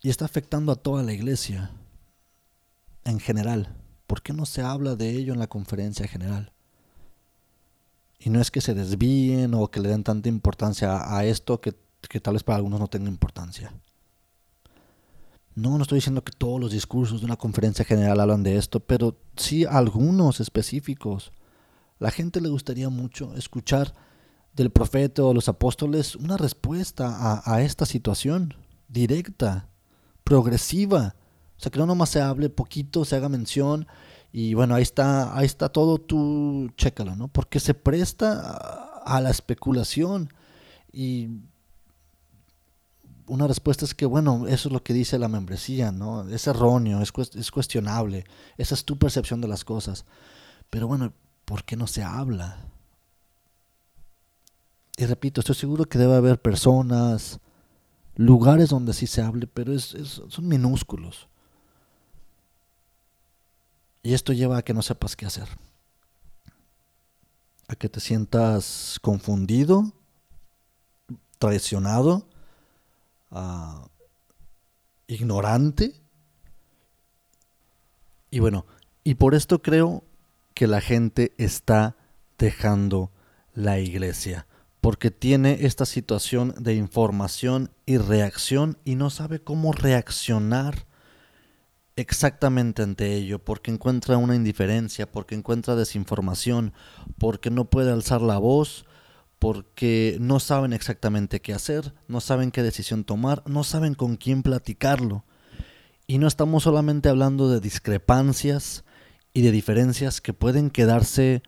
Y 0.00 0.10
está 0.10 0.24
afectando 0.24 0.72
a 0.72 0.76
toda 0.76 1.02
la 1.02 1.12
iglesia 1.12 1.72
en 3.04 3.18
general. 3.18 3.74
¿Por 4.08 4.22
qué 4.22 4.32
no 4.32 4.46
se 4.46 4.62
habla 4.62 4.96
de 4.96 5.10
ello 5.10 5.34
en 5.34 5.38
la 5.38 5.48
conferencia 5.48 6.08
general? 6.08 6.50
Y 8.18 8.30
no 8.30 8.40
es 8.40 8.50
que 8.50 8.62
se 8.62 8.72
desvíen 8.72 9.52
o 9.52 9.70
que 9.70 9.80
le 9.80 9.90
den 9.90 10.02
tanta 10.02 10.30
importancia 10.30 11.14
a 11.14 11.26
esto 11.26 11.60
que, 11.60 11.74
tal 12.22 12.32
vez 12.32 12.42
para 12.42 12.56
algunos 12.56 12.80
no 12.80 12.88
tenga 12.88 13.10
importancia. 13.10 13.70
No, 15.54 15.76
no 15.76 15.82
estoy 15.82 15.98
diciendo 15.98 16.24
que 16.24 16.32
todos 16.32 16.58
los 16.58 16.72
discursos 16.72 17.20
de 17.20 17.26
una 17.26 17.36
conferencia 17.36 17.84
general 17.84 18.18
hablan 18.20 18.42
de 18.42 18.56
esto, 18.56 18.80
pero 18.80 19.14
sí 19.36 19.66
algunos 19.66 20.40
específicos. 20.40 21.30
La 21.98 22.10
gente 22.10 22.40
le 22.40 22.48
gustaría 22.48 22.88
mucho 22.88 23.34
escuchar 23.36 23.92
del 24.54 24.70
profeta 24.70 25.22
o 25.22 25.34
los 25.34 25.50
apóstoles 25.50 26.16
una 26.16 26.38
respuesta 26.38 27.42
a 27.44 27.60
esta 27.60 27.84
situación 27.84 28.54
directa, 28.88 29.68
progresiva, 30.24 31.14
o 31.58 31.60
sea, 31.60 31.72
que 31.72 31.78
no 31.80 31.86
nomás 31.86 32.10
se 32.10 32.20
hable 32.20 32.50
poquito, 32.50 33.04
se 33.04 33.16
haga 33.16 33.28
mención 33.28 33.88
y 34.32 34.54
bueno, 34.54 34.76
ahí 34.76 34.82
está, 34.82 35.36
ahí 35.36 35.44
está 35.44 35.70
todo, 35.70 35.98
tú 35.98 36.70
chécalo, 36.76 37.16
¿no? 37.16 37.26
Porque 37.28 37.58
se 37.58 37.74
presta 37.74 39.00
a, 39.04 39.20
la 39.20 39.30
especulación 39.30 40.32
y 40.92 41.28
una 43.26 43.48
respuesta 43.48 43.84
es 43.84 43.94
que, 43.94 44.06
bueno, 44.06 44.46
eso 44.46 44.68
es 44.68 44.72
lo 44.72 44.82
que 44.84 44.92
dice 44.92 45.18
la 45.18 45.28
membresía, 45.28 45.90
¿no? 45.90 46.28
Es 46.28 46.46
erróneo, 46.46 47.02
es, 47.02 47.12
es 47.34 47.50
cuestionable, 47.50 48.24
esa 48.56 48.74
es 48.74 48.84
tu 48.84 48.96
percepción 48.96 49.40
de 49.40 49.48
las 49.48 49.64
cosas. 49.64 50.04
Pero 50.70 50.86
bueno, 50.86 51.12
¿por 51.44 51.64
qué 51.64 51.76
no 51.76 51.88
se 51.88 52.04
habla? 52.04 52.68
Y 54.96 55.06
repito, 55.06 55.40
estoy 55.40 55.56
seguro 55.56 55.86
que 55.86 55.98
debe 55.98 56.14
haber 56.14 56.40
personas, 56.40 57.40
lugares 58.14 58.68
donde 58.68 58.92
sí 58.92 59.06
se 59.08 59.22
hable, 59.22 59.48
pero 59.48 59.72
es, 59.72 59.96
son 60.28 60.46
minúsculos. 60.46 61.28
Y 64.08 64.14
esto 64.14 64.32
lleva 64.32 64.56
a 64.56 64.62
que 64.62 64.72
no 64.72 64.80
sepas 64.80 65.16
qué 65.16 65.26
hacer. 65.26 65.46
A 67.66 67.74
que 67.74 67.90
te 67.90 68.00
sientas 68.00 68.98
confundido, 69.02 69.92
traicionado, 71.38 72.26
ah, 73.30 73.86
ignorante. 75.08 76.00
Y 78.30 78.38
bueno, 78.38 78.64
y 79.04 79.16
por 79.16 79.34
esto 79.34 79.60
creo 79.60 80.04
que 80.54 80.66
la 80.66 80.80
gente 80.80 81.34
está 81.36 81.94
dejando 82.38 83.12
la 83.52 83.78
iglesia, 83.78 84.46
porque 84.80 85.10
tiene 85.10 85.66
esta 85.66 85.84
situación 85.84 86.54
de 86.58 86.76
información 86.76 87.72
y 87.84 87.98
reacción 87.98 88.78
y 88.86 88.94
no 88.94 89.10
sabe 89.10 89.42
cómo 89.42 89.72
reaccionar 89.72 90.87
exactamente 92.00 92.82
ante 92.82 93.14
ello, 93.14 93.38
porque 93.38 93.70
encuentra 93.70 94.16
una 94.16 94.34
indiferencia, 94.34 95.10
porque 95.10 95.34
encuentra 95.34 95.76
desinformación, 95.76 96.72
porque 97.18 97.50
no 97.50 97.66
puede 97.66 97.92
alzar 97.92 98.22
la 98.22 98.38
voz, 98.38 98.86
porque 99.38 100.16
no 100.20 100.40
saben 100.40 100.72
exactamente 100.72 101.40
qué 101.40 101.52
hacer, 101.52 101.94
no 102.08 102.20
saben 102.20 102.50
qué 102.50 102.62
decisión 102.62 103.04
tomar, 103.04 103.42
no 103.46 103.64
saben 103.64 103.94
con 103.94 104.16
quién 104.16 104.42
platicarlo. 104.42 105.24
Y 106.06 106.18
no 106.18 106.26
estamos 106.26 106.62
solamente 106.62 107.08
hablando 107.08 107.50
de 107.50 107.60
discrepancias 107.60 108.84
y 109.34 109.42
de 109.42 109.52
diferencias 109.52 110.20
que 110.20 110.32
pueden 110.32 110.70
quedarse 110.70 111.42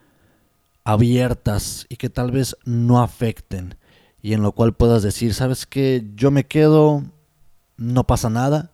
abiertas 0.84 1.86
y 1.88 1.96
que 1.96 2.10
tal 2.10 2.30
vez 2.30 2.56
no 2.64 3.02
afecten 3.02 3.76
y 4.22 4.34
en 4.34 4.42
lo 4.42 4.52
cual 4.52 4.74
puedas 4.74 5.02
decir, 5.02 5.34
sabes 5.34 5.66
que 5.66 6.10
yo 6.14 6.30
me 6.30 6.46
quedo, 6.46 7.04
no 7.76 8.06
pasa 8.06 8.28
nada. 8.28 8.69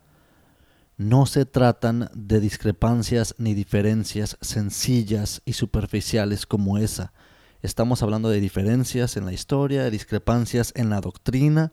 No 0.97 1.27
se 1.27 1.45
tratan 1.45 2.11
de 2.15 2.41
discrepancias 2.41 3.35
ni 3.37 3.53
diferencias 3.53 4.39
sencillas 4.41 5.43
y 5.45 5.53
superficiales 5.53 6.47
como 6.47 6.79
esa. 6.79 7.13
Estamos 7.61 8.03
hablando 8.03 8.31
de 8.31 8.41
diferencias 8.41 9.17
en 9.17 9.27
la 9.27 9.33
historia, 9.33 9.83
de 9.83 9.91
discrepancias 9.91 10.73
en 10.75 10.89
la 10.89 11.03
doctrina, 11.03 11.73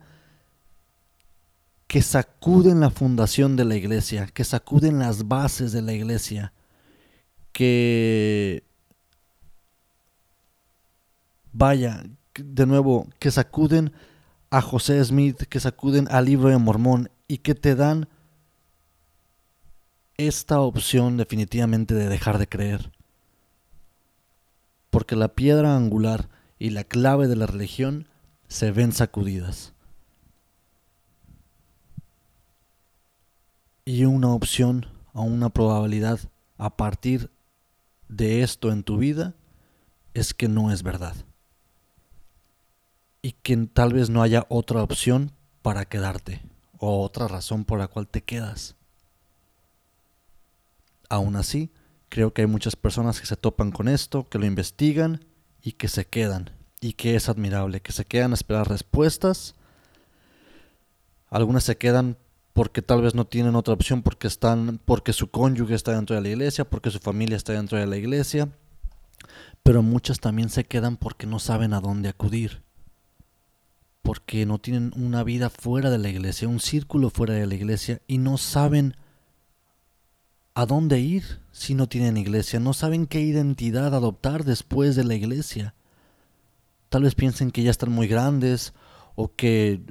que 1.88 2.02
sacuden 2.02 2.82
la 2.82 2.90
fundación 2.90 3.56
de 3.56 3.66
la 3.66 3.76
iglesia, 3.76 4.28
que 4.28 4.44
sacuden 4.44 5.00
las 5.00 5.28
bases 5.28 5.72
de 5.72 5.82
la 5.82 5.94
iglesia, 5.94 6.52
que 7.54 8.66
vaya, 11.54 12.04
de 12.34 12.66
nuevo, 12.66 13.08
que 13.20 13.32
sacuden 13.32 13.94
a 14.50 14.62
José 14.62 15.04
Smith, 15.06 15.44
que 15.44 15.60
sacuden 15.62 16.08
al 16.12 16.26
libro 16.26 16.50
de 16.50 16.58
Mormón 16.58 17.10
y 17.28 17.38
que 17.38 17.56
te 17.56 17.76
dan 17.76 18.10
esta 20.28 20.60
opción 20.60 21.18
definitivamente 21.18 21.94
de 21.94 22.10
dejar 22.10 22.38
de 22.38 22.48
creer. 22.48 22.92
Porque 24.90 25.16
la 25.16 25.30
piedra 25.30 25.76
angular 25.76 26.30
y 26.60 26.70
la 26.70 26.84
clave 26.84 27.28
de 27.28 27.36
la 27.36 27.46
religión 27.46 28.08
se 28.48 28.72
ven 28.72 28.92
sacudidas. 28.92 29.74
Y 33.86 34.06
una 34.06 34.30
opción 34.30 34.88
o 35.14 35.24
una 35.24 35.50
probabilidad 35.50 36.20
a 36.58 36.78
partir 36.78 37.32
de 38.08 38.44
esto 38.44 38.72
en 38.72 38.84
tu 38.84 38.98
vida 38.98 39.34
es 40.14 40.34
que 40.34 40.48
no 40.48 40.72
es 40.72 40.84
verdad 40.84 41.16
y 43.24 43.32
que 43.32 43.58
tal 43.74 43.94
vez 43.94 44.10
no 44.10 44.22
haya 44.22 44.46
otra 44.50 44.84
opción 44.84 45.32
para 45.62 45.86
quedarte 45.86 46.42
o 46.78 47.02
otra 47.02 47.28
razón 47.28 47.64
por 47.64 47.80
la 47.80 47.88
cual 47.88 48.08
te 48.08 48.22
quedas. 48.22 48.76
Aún 51.14 51.36
así, 51.36 51.70
creo 52.10 52.34
que 52.34 52.42
hay 52.42 52.48
muchas 52.48 52.76
personas 52.76 53.20
que 53.20 53.28
se 53.28 53.36
topan 53.36 53.72
con 53.72 53.88
esto, 53.88 54.28
que 54.30 54.40
lo 54.40 54.48
investigan 54.48 55.24
y 55.62 55.74
que 55.74 55.88
se 55.88 56.06
quedan. 56.06 56.50
Y 56.82 56.94
que 56.94 57.14
es 57.16 57.30
admirable, 57.30 57.82
que 57.82 57.92
se 57.92 58.04
quedan 58.04 58.32
a 58.32 58.34
esperar 58.34 58.68
respuestas. 58.68 59.54
Algunas 61.30 61.66
se 61.66 61.78
quedan 61.78 62.18
porque 62.54 62.82
tal 62.82 63.04
vez 63.04 63.14
no 63.14 63.28
tienen 63.28 63.56
otra 63.56 63.76
opción, 63.76 64.02
porque 64.02 64.26
están, 64.26 64.80
porque 64.86 65.14
su 65.14 65.30
cónyuge 65.30 65.76
está 65.76 65.92
dentro 65.92 66.16
de 66.16 66.24
la 66.24 66.30
iglesia, 66.30 66.68
porque 66.68 66.90
su 66.90 66.98
familia 66.98 67.38
está 67.38 67.54
dentro 67.54 67.78
de 67.78 67.86
la 67.86 67.98
iglesia. 67.98 68.50
Pero 69.62 69.84
muchas 69.84 70.20
también 70.20 70.50
se 70.50 70.64
quedan 70.64 70.98
porque 70.98 71.28
no 71.28 71.38
saben 71.38 71.74
a 71.74 71.80
dónde 71.80 72.10
acudir 72.10 72.64
porque 74.02 74.46
no 74.48 74.58
tienen 74.58 74.92
una 74.98 75.24
vida 75.24 75.50
fuera 75.52 75.92
de 75.92 76.00
la 76.00 76.10
iglesia, 76.10 76.50
un 76.50 76.60
círculo 76.60 77.12
fuera 77.12 77.36
de 77.36 77.46
la 77.46 77.54
iglesia 77.54 78.02
y 78.06 78.18
no 78.18 78.38
saben 78.38 78.98
a 80.56 80.66
dónde 80.66 81.00
ir 81.00 81.42
si 81.52 81.74
no 81.74 81.88
tienen 81.88 82.18
iglesia, 82.18 82.60
no 82.60 82.74
saben 82.74 83.08
qué 83.08 83.22
identidad 83.22 83.96
adoptar 83.96 84.44
después 84.44 84.96
de 84.96 85.04
la 85.04 85.16
iglesia. 85.16 85.74
Tal 86.90 87.04
vez 87.04 87.16
piensen 87.16 87.52
que 87.52 87.64
ya 87.64 87.72
están 87.72 87.92
muy 87.92 88.08
grandes 88.08 88.74
o 89.16 89.34
que 89.36 89.82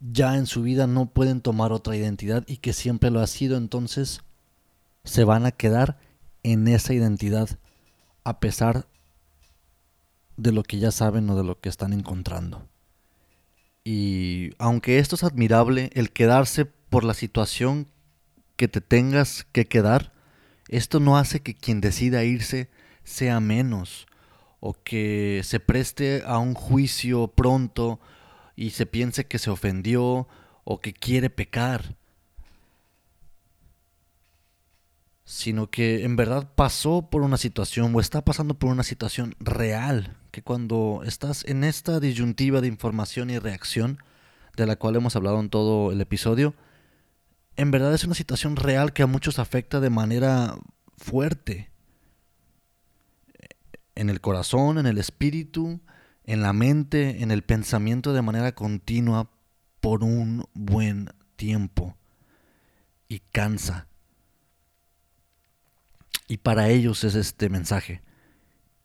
ya 0.00 0.36
en 0.36 0.46
su 0.46 0.62
vida 0.62 0.86
no 0.86 1.06
pueden 1.06 1.40
tomar 1.40 1.72
otra 1.72 1.96
identidad 1.96 2.44
y 2.46 2.58
que 2.58 2.72
siempre 2.72 3.10
lo 3.10 3.20
ha 3.20 3.26
sido, 3.26 3.56
entonces 3.56 4.22
se 5.04 5.24
van 5.24 5.46
a 5.46 5.52
quedar 5.52 5.98
en 6.42 6.66
esa 6.68 6.92
identidad 6.92 7.48
a 8.24 8.40
pesar 8.40 8.88
de 10.36 10.52
lo 10.52 10.62
que 10.62 10.78
ya 10.78 10.90
saben 10.90 11.30
o 11.30 11.36
de 11.36 11.44
lo 11.44 11.60
que 11.60 11.68
están 11.68 11.92
encontrando. 11.92 12.68
Y 13.84 14.50
aunque 14.58 14.98
esto 14.98 15.14
es 15.14 15.22
admirable, 15.22 15.90
el 15.94 16.12
quedarse 16.12 16.64
por 16.64 17.04
la 17.04 17.14
situación 17.14 17.88
que 18.56 18.68
te 18.68 18.80
tengas 18.80 19.46
que 19.52 19.66
quedar, 19.66 20.12
esto 20.68 21.00
no 21.00 21.16
hace 21.16 21.40
que 21.40 21.54
quien 21.54 21.80
decida 21.80 22.24
irse 22.24 22.70
sea 23.04 23.40
menos 23.40 24.06
o 24.60 24.74
que 24.82 25.42
se 25.44 25.60
preste 25.60 26.22
a 26.26 26.38
un 26.38 26.54
juicio 26.54 27.28
pronto 27.28 28.00
y 28.56 28.70
se 28.70 28.86
piense 28.86 29.26
que 29.26 29.38
se 29.38 29.50
ofendió 29.50 30.26
o 30.64 30.80
que 30.80 30.92
quiere 30.92 31.30
pecar, 31.30 31.96
sino 35.24 35.70
que 35.70 36.04
en 36.04 36.16
verdad 36.16 36.52
pasó 36.54 37.10
por 37.10 37.22
una 37.22 37.36
situación 37.36 37.94
o 37.94 38.00
está 38.00 38.24
pasando 38.24 38.54
por 38.54 38.70
una 38.70 38.82
situación 38.82 39.34
real 39.38 40.16
que 40.30 40.42
cuando 40.42 41.02
estás 41.04 41.44
en 41.44 41.64
esta 41.64 42.00
disyuntiva 42.00 42.60
de 42.60 42.68
información 42.68 43.30
y 43.30 43.38
reacción, 43.38 43.98
de 44.56 44.66
la 44.66 44.76
cual 44.76 44.96
hemos 44.96 45.16
hablado 45.16 45.38
en 45.40 45.50
todo 45.50 45.92
el 45.92 46.00
episodio, 46.00 46.54
en 47.56 47.70
verdad 47.70 47.94
es 47.94 48.04
una 48.04 48.14
situación 48.14 48.56
real 48.56 48.92
que 48.92 49.02
a 49.02 49.06
muchos 49.06 49.38
afecta 49.38 49.80
de 49.80 49.90
manera 49.90 50.56
fuerte. 50.96 51.70
En 53.94 54.10
el 54.10 54.20
corazón, 54.20 54.78
en 54.78 54.86
el 54.86 54.98
espíritu, 54.98 55.80
en 56.24 56.42
la 56.42 56.52
mente, 56.52 57.22
en 57.22 57.30
el 57.30 57.42
pensamiento 57.42 58.12
de 58.12 58.22
manera 58.22 58.54
continua 58.54 59.30
por 59.80 60.04
un 60.04 60.44
buen 60.54 61.10
tiempo. 61.36 61.96
Y 63.08 63.20
cansa. 63.32 63.86
Y 66.28 66.38
para 66.38 66.68
ellos 66.68 67.04
es 67.04 67.14
este 67.14 67.48
mensaje 67.48 68.02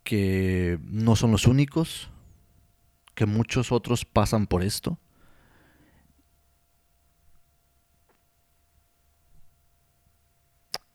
que 0.03 0.79
no 0.83 1.15
son 1.15 1.31
los 1.31 1.47
únicos, 1.47 2.09
que 3.15 3.25
muchos 3.25 3.71
otros 3.71 4.05
pasan 4.05 4.47
por 4.47 4.63
esto. 4.63 4.99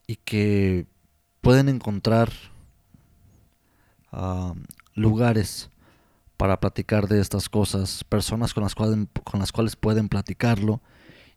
Y 0.06 0.16
que 0.16 0.86
pueden 1.40 1.68
encontrar 1.68 2.32
ah, 4.12 4.54
lugares 4.94 5.70
para 6.36 6.60
platicar 6.60 7.08
de 7.08 7.20
estas 7.20 7.48
cosas, 7.48 8.04
personas 8.04 8.54
con 8.54 8.62
las, 8.62 8.74
cuales, 8.74 9.06
con 9.24 9.40
las 9.40 9.52
cuales 9.52 9.76
pueden 9.76 10.08
platicarlo 10.08 10.82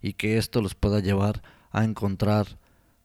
y 0.01 0.13
que 0.13 0.37
esto 0.37 0.61
los 0.61 0.75
pueda 0.75 0.99
llevar 0.99 1.41
a 1.71 1.83
encontrar 1.83 2.59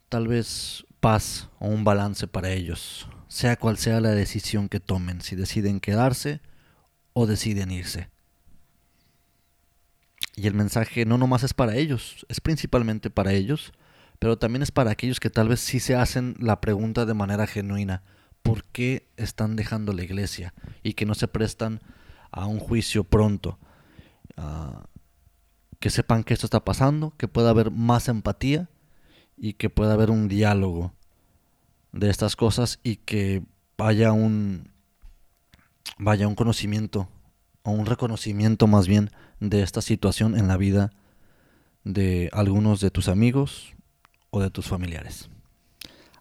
tal 0.09 0.29
vez 0.29 0.85
paz 1.01 1.49
o 1.59 1.69
un 1.69 1.85
balance 1.85 2.27
para 2.27 2.51
ellos 2.51 3.09
sea 3.35 3.57
cual 3.57 3.79
sea 3.79 4.01
la 4.01 4.11
decisión 4.11 4.69
que 4.69 4.79
tomen, 4.79 5.21
si 5.21 5.35
deciden 5.35 5.81
quedarse 5.81 6.41
o 7.15 7.27
deciden 7.27 7.73
irse. 7.73 8.09
Y 10.37 10.47
el 10.47 10.55
mensaje 10.55 11.05
no 11.05 11.19
nomás 11.19 11.43
es 11.43 11.53
para 11.53 11.75
ellos, 11.75 12.25
es 12.29 12.41
principalmente 12.41 13.11
para 13.11 13.33
ellos, 13.33 13.73
pero 14.25 14.39
también 14.39 14.63
es 14.63 14.71
para 14.71 14.91
aquellos 14.91 15.21
que 15.21 15.29
tal 15.29 15.49
vez 15.49 15.61
sí 15.61 15.81
se 15.81 15.97
hacen 15.97 16.35
la 16.39 16.63
pregunta 16.63 17.05
de 17.05 17.13
manera 17.13 17.47
genuina, 17.47 18.03
¿por 18.43 18.65
qué 18.65 19.07
están 19.19 19.55
dejando 19.55 19.93
la 19.93 20.03
iglesia? 20.03 20.55
Y 20.83 20.95
que 20.95 21.05
no 21.05 21.15
se 21.15 21.29
prestan 21.29 21.83
a 22.31 22.47
un 22.47 22.59
juicio 22.59 23.05
pronto. 23.05 23.59
Ah, 24.39 24.87
que 25.79 25.91
sepan 25.91 26.25
que 26.25 26.33
esto 26.33 26.47
está 26.47 26.65
pasando, 26.65 27.13
que 27.19 27.29
pueda 27.29 27.51
haber 27.51 27.71
más 27.71 28.09
empatía 28.09 28.71
y 29.37 29.53
que 29.53 29.69
pueda 29.69 29.93
haber 29.93 30.11
un 30.11 30.27
diálogo 30.27 30.95
de 31.93 32.09
estas 32.09 32.35
cosas 32.35 32.81
y 32.83 32.97
que 32.97 33.43
vaya 33.77 34.13
un 34.13 34.71
vaya 35.99 36.29
un 36.29 36.35
conocimiento 36.35 37.11
o 37.63 37.73
un 37.73 37.85
reconocimiento 37.85 38.69
más 38.69 38.89
bien 38.89 39.11
de 39.41 39.61
esta 39.61 39.83
situación 39.83 40.35
en 40.35 40.49
la 40.49 40.57
vida 40.57 40.93
de 41.85 42.31
algunos 42.33 42.81
de 42.81 42.91
tus 42.91 43.09
amigos 43.09 43.74
o 44.35 44.41
de 44.41 44.51
tus 44.51 44.67
familiares. 44.67 45.29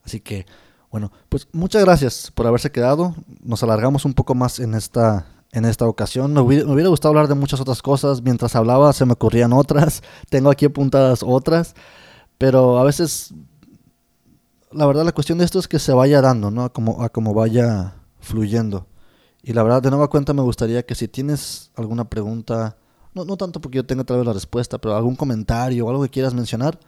Así 0.06 0.20
que, 0.20 0.46
bueno, 0.92 1.12
pues 1.30 1.48
muchas 1.52 1.84
gracias 1.84 2.32
por 2.32 2.46
haberse 2.46 2.72
quedado. 2.72 3.16
Nos 3.42 3.64
alargamos 3.64 4.06
un 4.06 4.14
poco 4.14 4.36
más 4.36 4.60
en 4.60 4.76
esta, 4.76 5.26
en 5.52 5.66
esta 5.66 5.88
ocasión. 5.88 6.32
Me 6.32 6.42
hubiera, 6.42 6.90
gustado 6.90 7.10
hablar 7.10 7.28
de 7.28 7.34
muchas 7.34 7.60
otras 7.60 7.82
cosas. 7.82 8.22
Mientras 8.22 8.56
hablaba 8.56 8.94
se 8.94 9.06
me 9.06 9.14
ocurrían 9.14 9.52
otras. 9.52 10.04
Tengo 10.30 10.52
aquí 10.52 10.66
apuntadas 10.66 11.24
otras. 11.26 11.74
Pero 12.38 12.78
a 12.78 12.84
veces 12.84 13.34
la 14.72 14.86
verdad 14.86 15.06
la 15.06 15.12
cuestión 15.12 15.40
de 15.40 15.46
esto 15.46 15.58
es 15.58 15.68
que 15.68 15.80
se 15.80 15.94
vaya 15.94 16.22
dando, 16.22 16.52
¿no? 16.52 16.66
A 16.66 16.72
como, 16.72 17.02
a 17.02 17.10
como 17.10 17.34
vaya 17.34 17.96
fluyendo. 18.20 18.86
Y 19.42 19.54
la 19.54 19.64
verdad, 19.64 19.82
de 19.82 19.90
nueva 19.90 20.10
cuenta, 20.10 20.34
me 20.34 20.44
gustaría 20.44 20.86
que 20.86 20.94
si 20.94 21.08
tienes 21.08 21.72
alguna 21.76 22.08
pregunta, 22.10 22.78
no, 23.16 23.26
no 23.26 23.38
tanto 23.38 23.60
porque 23.60 23.78
yo 23.78 23.86
tenga 23.86 24.04
tal 24.04 24.18
vez 24.18 24.26
la 24.28 24.34
respuesta, 24.34 24.78
pero 24.78 24.96
algún 24.96 25.16
comentario 25.16 25.86
o 25.86 25.90
algo 25.90 26.04
que 26.04 26.10
quieras 26.10 26.34
mencionar, 26.36 26.80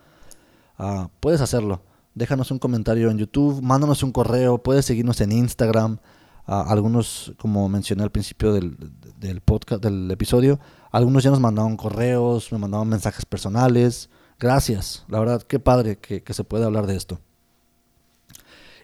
uh, 0.80 1.08
puedes 1.20 1.42
hacerlo. 1.42 1.82
Déjanos 2.14 2.52
un 2.52 2.60
comentario 2.60 3.10
en 3.10 3.18
YouTube, 3.18 3.62
mándanos 3.62 4.04
un 4.04 4.12
correo, 4.12 4.58
puedes 4.58 4.86
seguirnos 4.86 5.20
en 5.22 5.32
Instagram. 5.32 6.00
Uh, 6.48 6.54
algunos, 6.68 7.34
como 7.38 7.68
mencioné 7.68 8.04
al 8.04 8.12
principio 8.12 8.54
del, 8.54 8.78
del, 9.20 9.42
podcast, 9.42 9.84
del 9.84 10.10
episodio, 10.12 10.60
algunos 10.92 11.24
ya 11.24 11.32
nos 11.32 11.40
mandaron 11.40 11.76
correos, 11.76 12.52
me 12.52 12.58
mandaron 12.58 12.88
mensajes 12.88 13.26
personales. 13.26 14.10
Gracias, 14.40 15.06
la 15.08 15.20
verdad, 15.20 15.42
qué 15.42 15.60
padre 15.60 15.98
que, 15.98 16.24
que 16.24 16.34
se 16.34 16.44
puede 16.44 16.66
hablar 16.66 16.88
de 16.88 16.96
esto. 16.96 17.20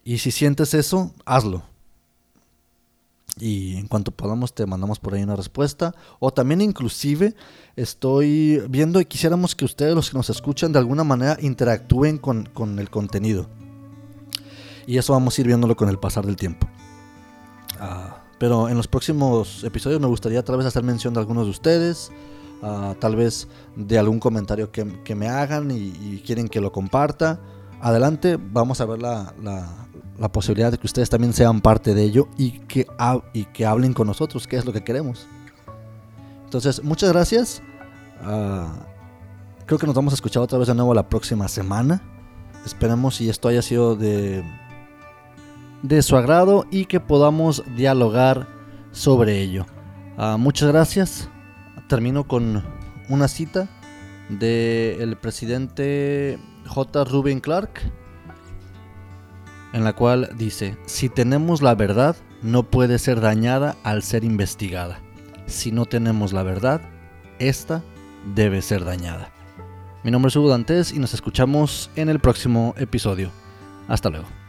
Y 0.03 0.17
si 0.17 0.31
sientes 0.31 0.73
eso, 0.73 1.13
hazlo. 1.25 1.63
Y 3.39 3.77
en 3.77 3.87
cuanto 3.87 4.11
podamos 4.11 4.53
te 4.53 4.65
mandamos 4.65 4.99
por 4.99 5.13
ahí 5.13 5.23
una 5.23 5.35
respuesta. 5.35 5.95
O 6.19 6.31
también 6.31 6.61
inclusive 6.61 7.33
estoy 7.75 8.61
viendo 8.69 8.99
y 8.99 9.05
quisiéramos 9.05 9.55
que 9.55 9.65
ustedes 9.65 9.95
los 9.95 10.09
que 10.09 10.17
nos 10.17 10.29
escuchan 10.29 10.73
de 10.73 10.79
alguna 10.79 11.03
manera 11.03 11.37
interactúen 11.41 12.17
con, 12.17 12.45
con 12.45 12.77
el 12.79 12.89
contenido. 12.89 13.49
Y 14.85 14.97
eso 14.97 15.13
vamos 15.13 15.37
a 15.37 15.41
ir 15.41 15.47
viéndolo 15.47 15.75
con 15.75 15.89
el 15.89 15.97
pasar 15.97 16.25
del 16.25 16.35
tiempo. 16.35 16.67
Ah, 17.79 18.23
pero 18.37 18.67
en 18.67 18.75
los 18.77 18.87
próximos 18.87 19.63
episodios 19.63 20.01
me 20.01 20.07
gustaría 20.07 20.43
tal 20.43 20.57
vez 20.57 20.65
hacer 20.65 20.83
mención 20.83 21.13
de 21.13 21.19
algunos 21.21 21.45
de 21.45 21.51
ustedes. 21.51 22.11
ah, 22.61 22.95
tal 22.99 23.15
vez 23.15 23.47
de 23.75 23.97
algún 23.97 24.19
comentario 24.19 24.71
que, 24.71 25.01
que 25.03 25.15
me 25.15 25.29
hagan 25.29 25.71
y, 25.71 25.93
y 26.01 26.23
quieren 26.25 26.47
que 26.47 26.61
lo 26.61 26.71
comparta. 26.71 27.39
Adelante, 27.81 28.37
vamos 28.39 28.79
a 28.79 28.85
ver 28.85 29.01
la, 29.01 29.33
la, 29.41 30.31
posibilidad 30.31 30.71
de 30.71 30.77
que 30.77 30.85
ustedes 30.85 31.09
también 31.09 31.33
sean 31.33 31.61
parte 31.61 31.95
de 31.95 32.03
ello 32.03 32.27
y 32.37 32.59
que, 32.59 32.85
y 33.33 33.45
que 33.45 33.65
hablen 33.65 33.93
con 33.93 34.05
nosotros, 34.05 34.47
que 34.47 34.55
es 34.55 34.65
lo 34.65 34.71
que 34.71 34.83
queremos. 34.83 35.27
Entonces, 36.45 36.83
muchas 36.83 37.11
gracias. 37.11 37.63
Ah, 38.21 38.71
creo 39.65 39.79
que 39.79 39.87
nos 39.87 39.95
vamos 39.95 40.13
a 40.13 40.15
escuchar 40.15 40.43
otra 40.43 40.59
vez 40.59 40.67
de 40.67 40.75
nuevo 40.75 40.93
la 40.93 41.09
próxima 41.09 41.47
semana. 41.47 42.03
Esperemos 42.67 43.15
si 43.15 43.29
esto 43.29 43.47
haya 43.47 43.63
sido 43.63 43.95
de, 43.95 44.43
de 45.81 46.01
su 46.03 46.15
agrado 46.15 46.65
y 46.69 46.85
que 46.85 46.99
podamos 46.99 47.63
dialogar 47.75 48.47
sobre 48.91 49.41
ello. 49.41 49.65
Ah, 50.17 50.37
muchas 50.37 50.69
gracias. 50.69 51.29
Termino 51.89 52.27
con 52.27 52.63
una 53.09 53.27
cita 53.27 53.67
del 54.29 55.17
presidente 55.17 56.37
J. 56.73 57.03
Ruben 57.03 57.41
Clark, 57.41 57.81
en 59.73 59.83
la 59.83 59.93
cual 59.93 60.29
dice, 60.37 60.77
si 60.85 61.09
tenemos 61.09 61.61
la 61.61 61.75
verdad, 61.75 62.15
no 62.41 62.63
puede 62.63 62.97
ser 62.97 63.19
dañada 63.19 63.75
al 63.83 64.03
ser 64.03 64.23
investigada. 64.23 65.01
Si 65.47 65.73
no 65.73 65.85
tenemos 65.85 66.31
la 66.31 66.43
verdad, 66.43 66.81
esta 67.39 67.83
debe 68.35 68.61
ser 68.61 68.85
dañada. 68.85 69.33
Mi 70.05 70.11
nombre 70.11 70.29
es 70.29 70.35
Hugo 70.37 70.47
Dantes 70.47 70.93
y 70.93 70.99
nos 70.99 71.13
escuchamos 71.13 71.89
en 71.97 72.07
el 72.07 72.19
próximo 72.19 72.73
episodio. 72.77 73.31
Hasta 73.89 74.09
luego. 74.09 74.40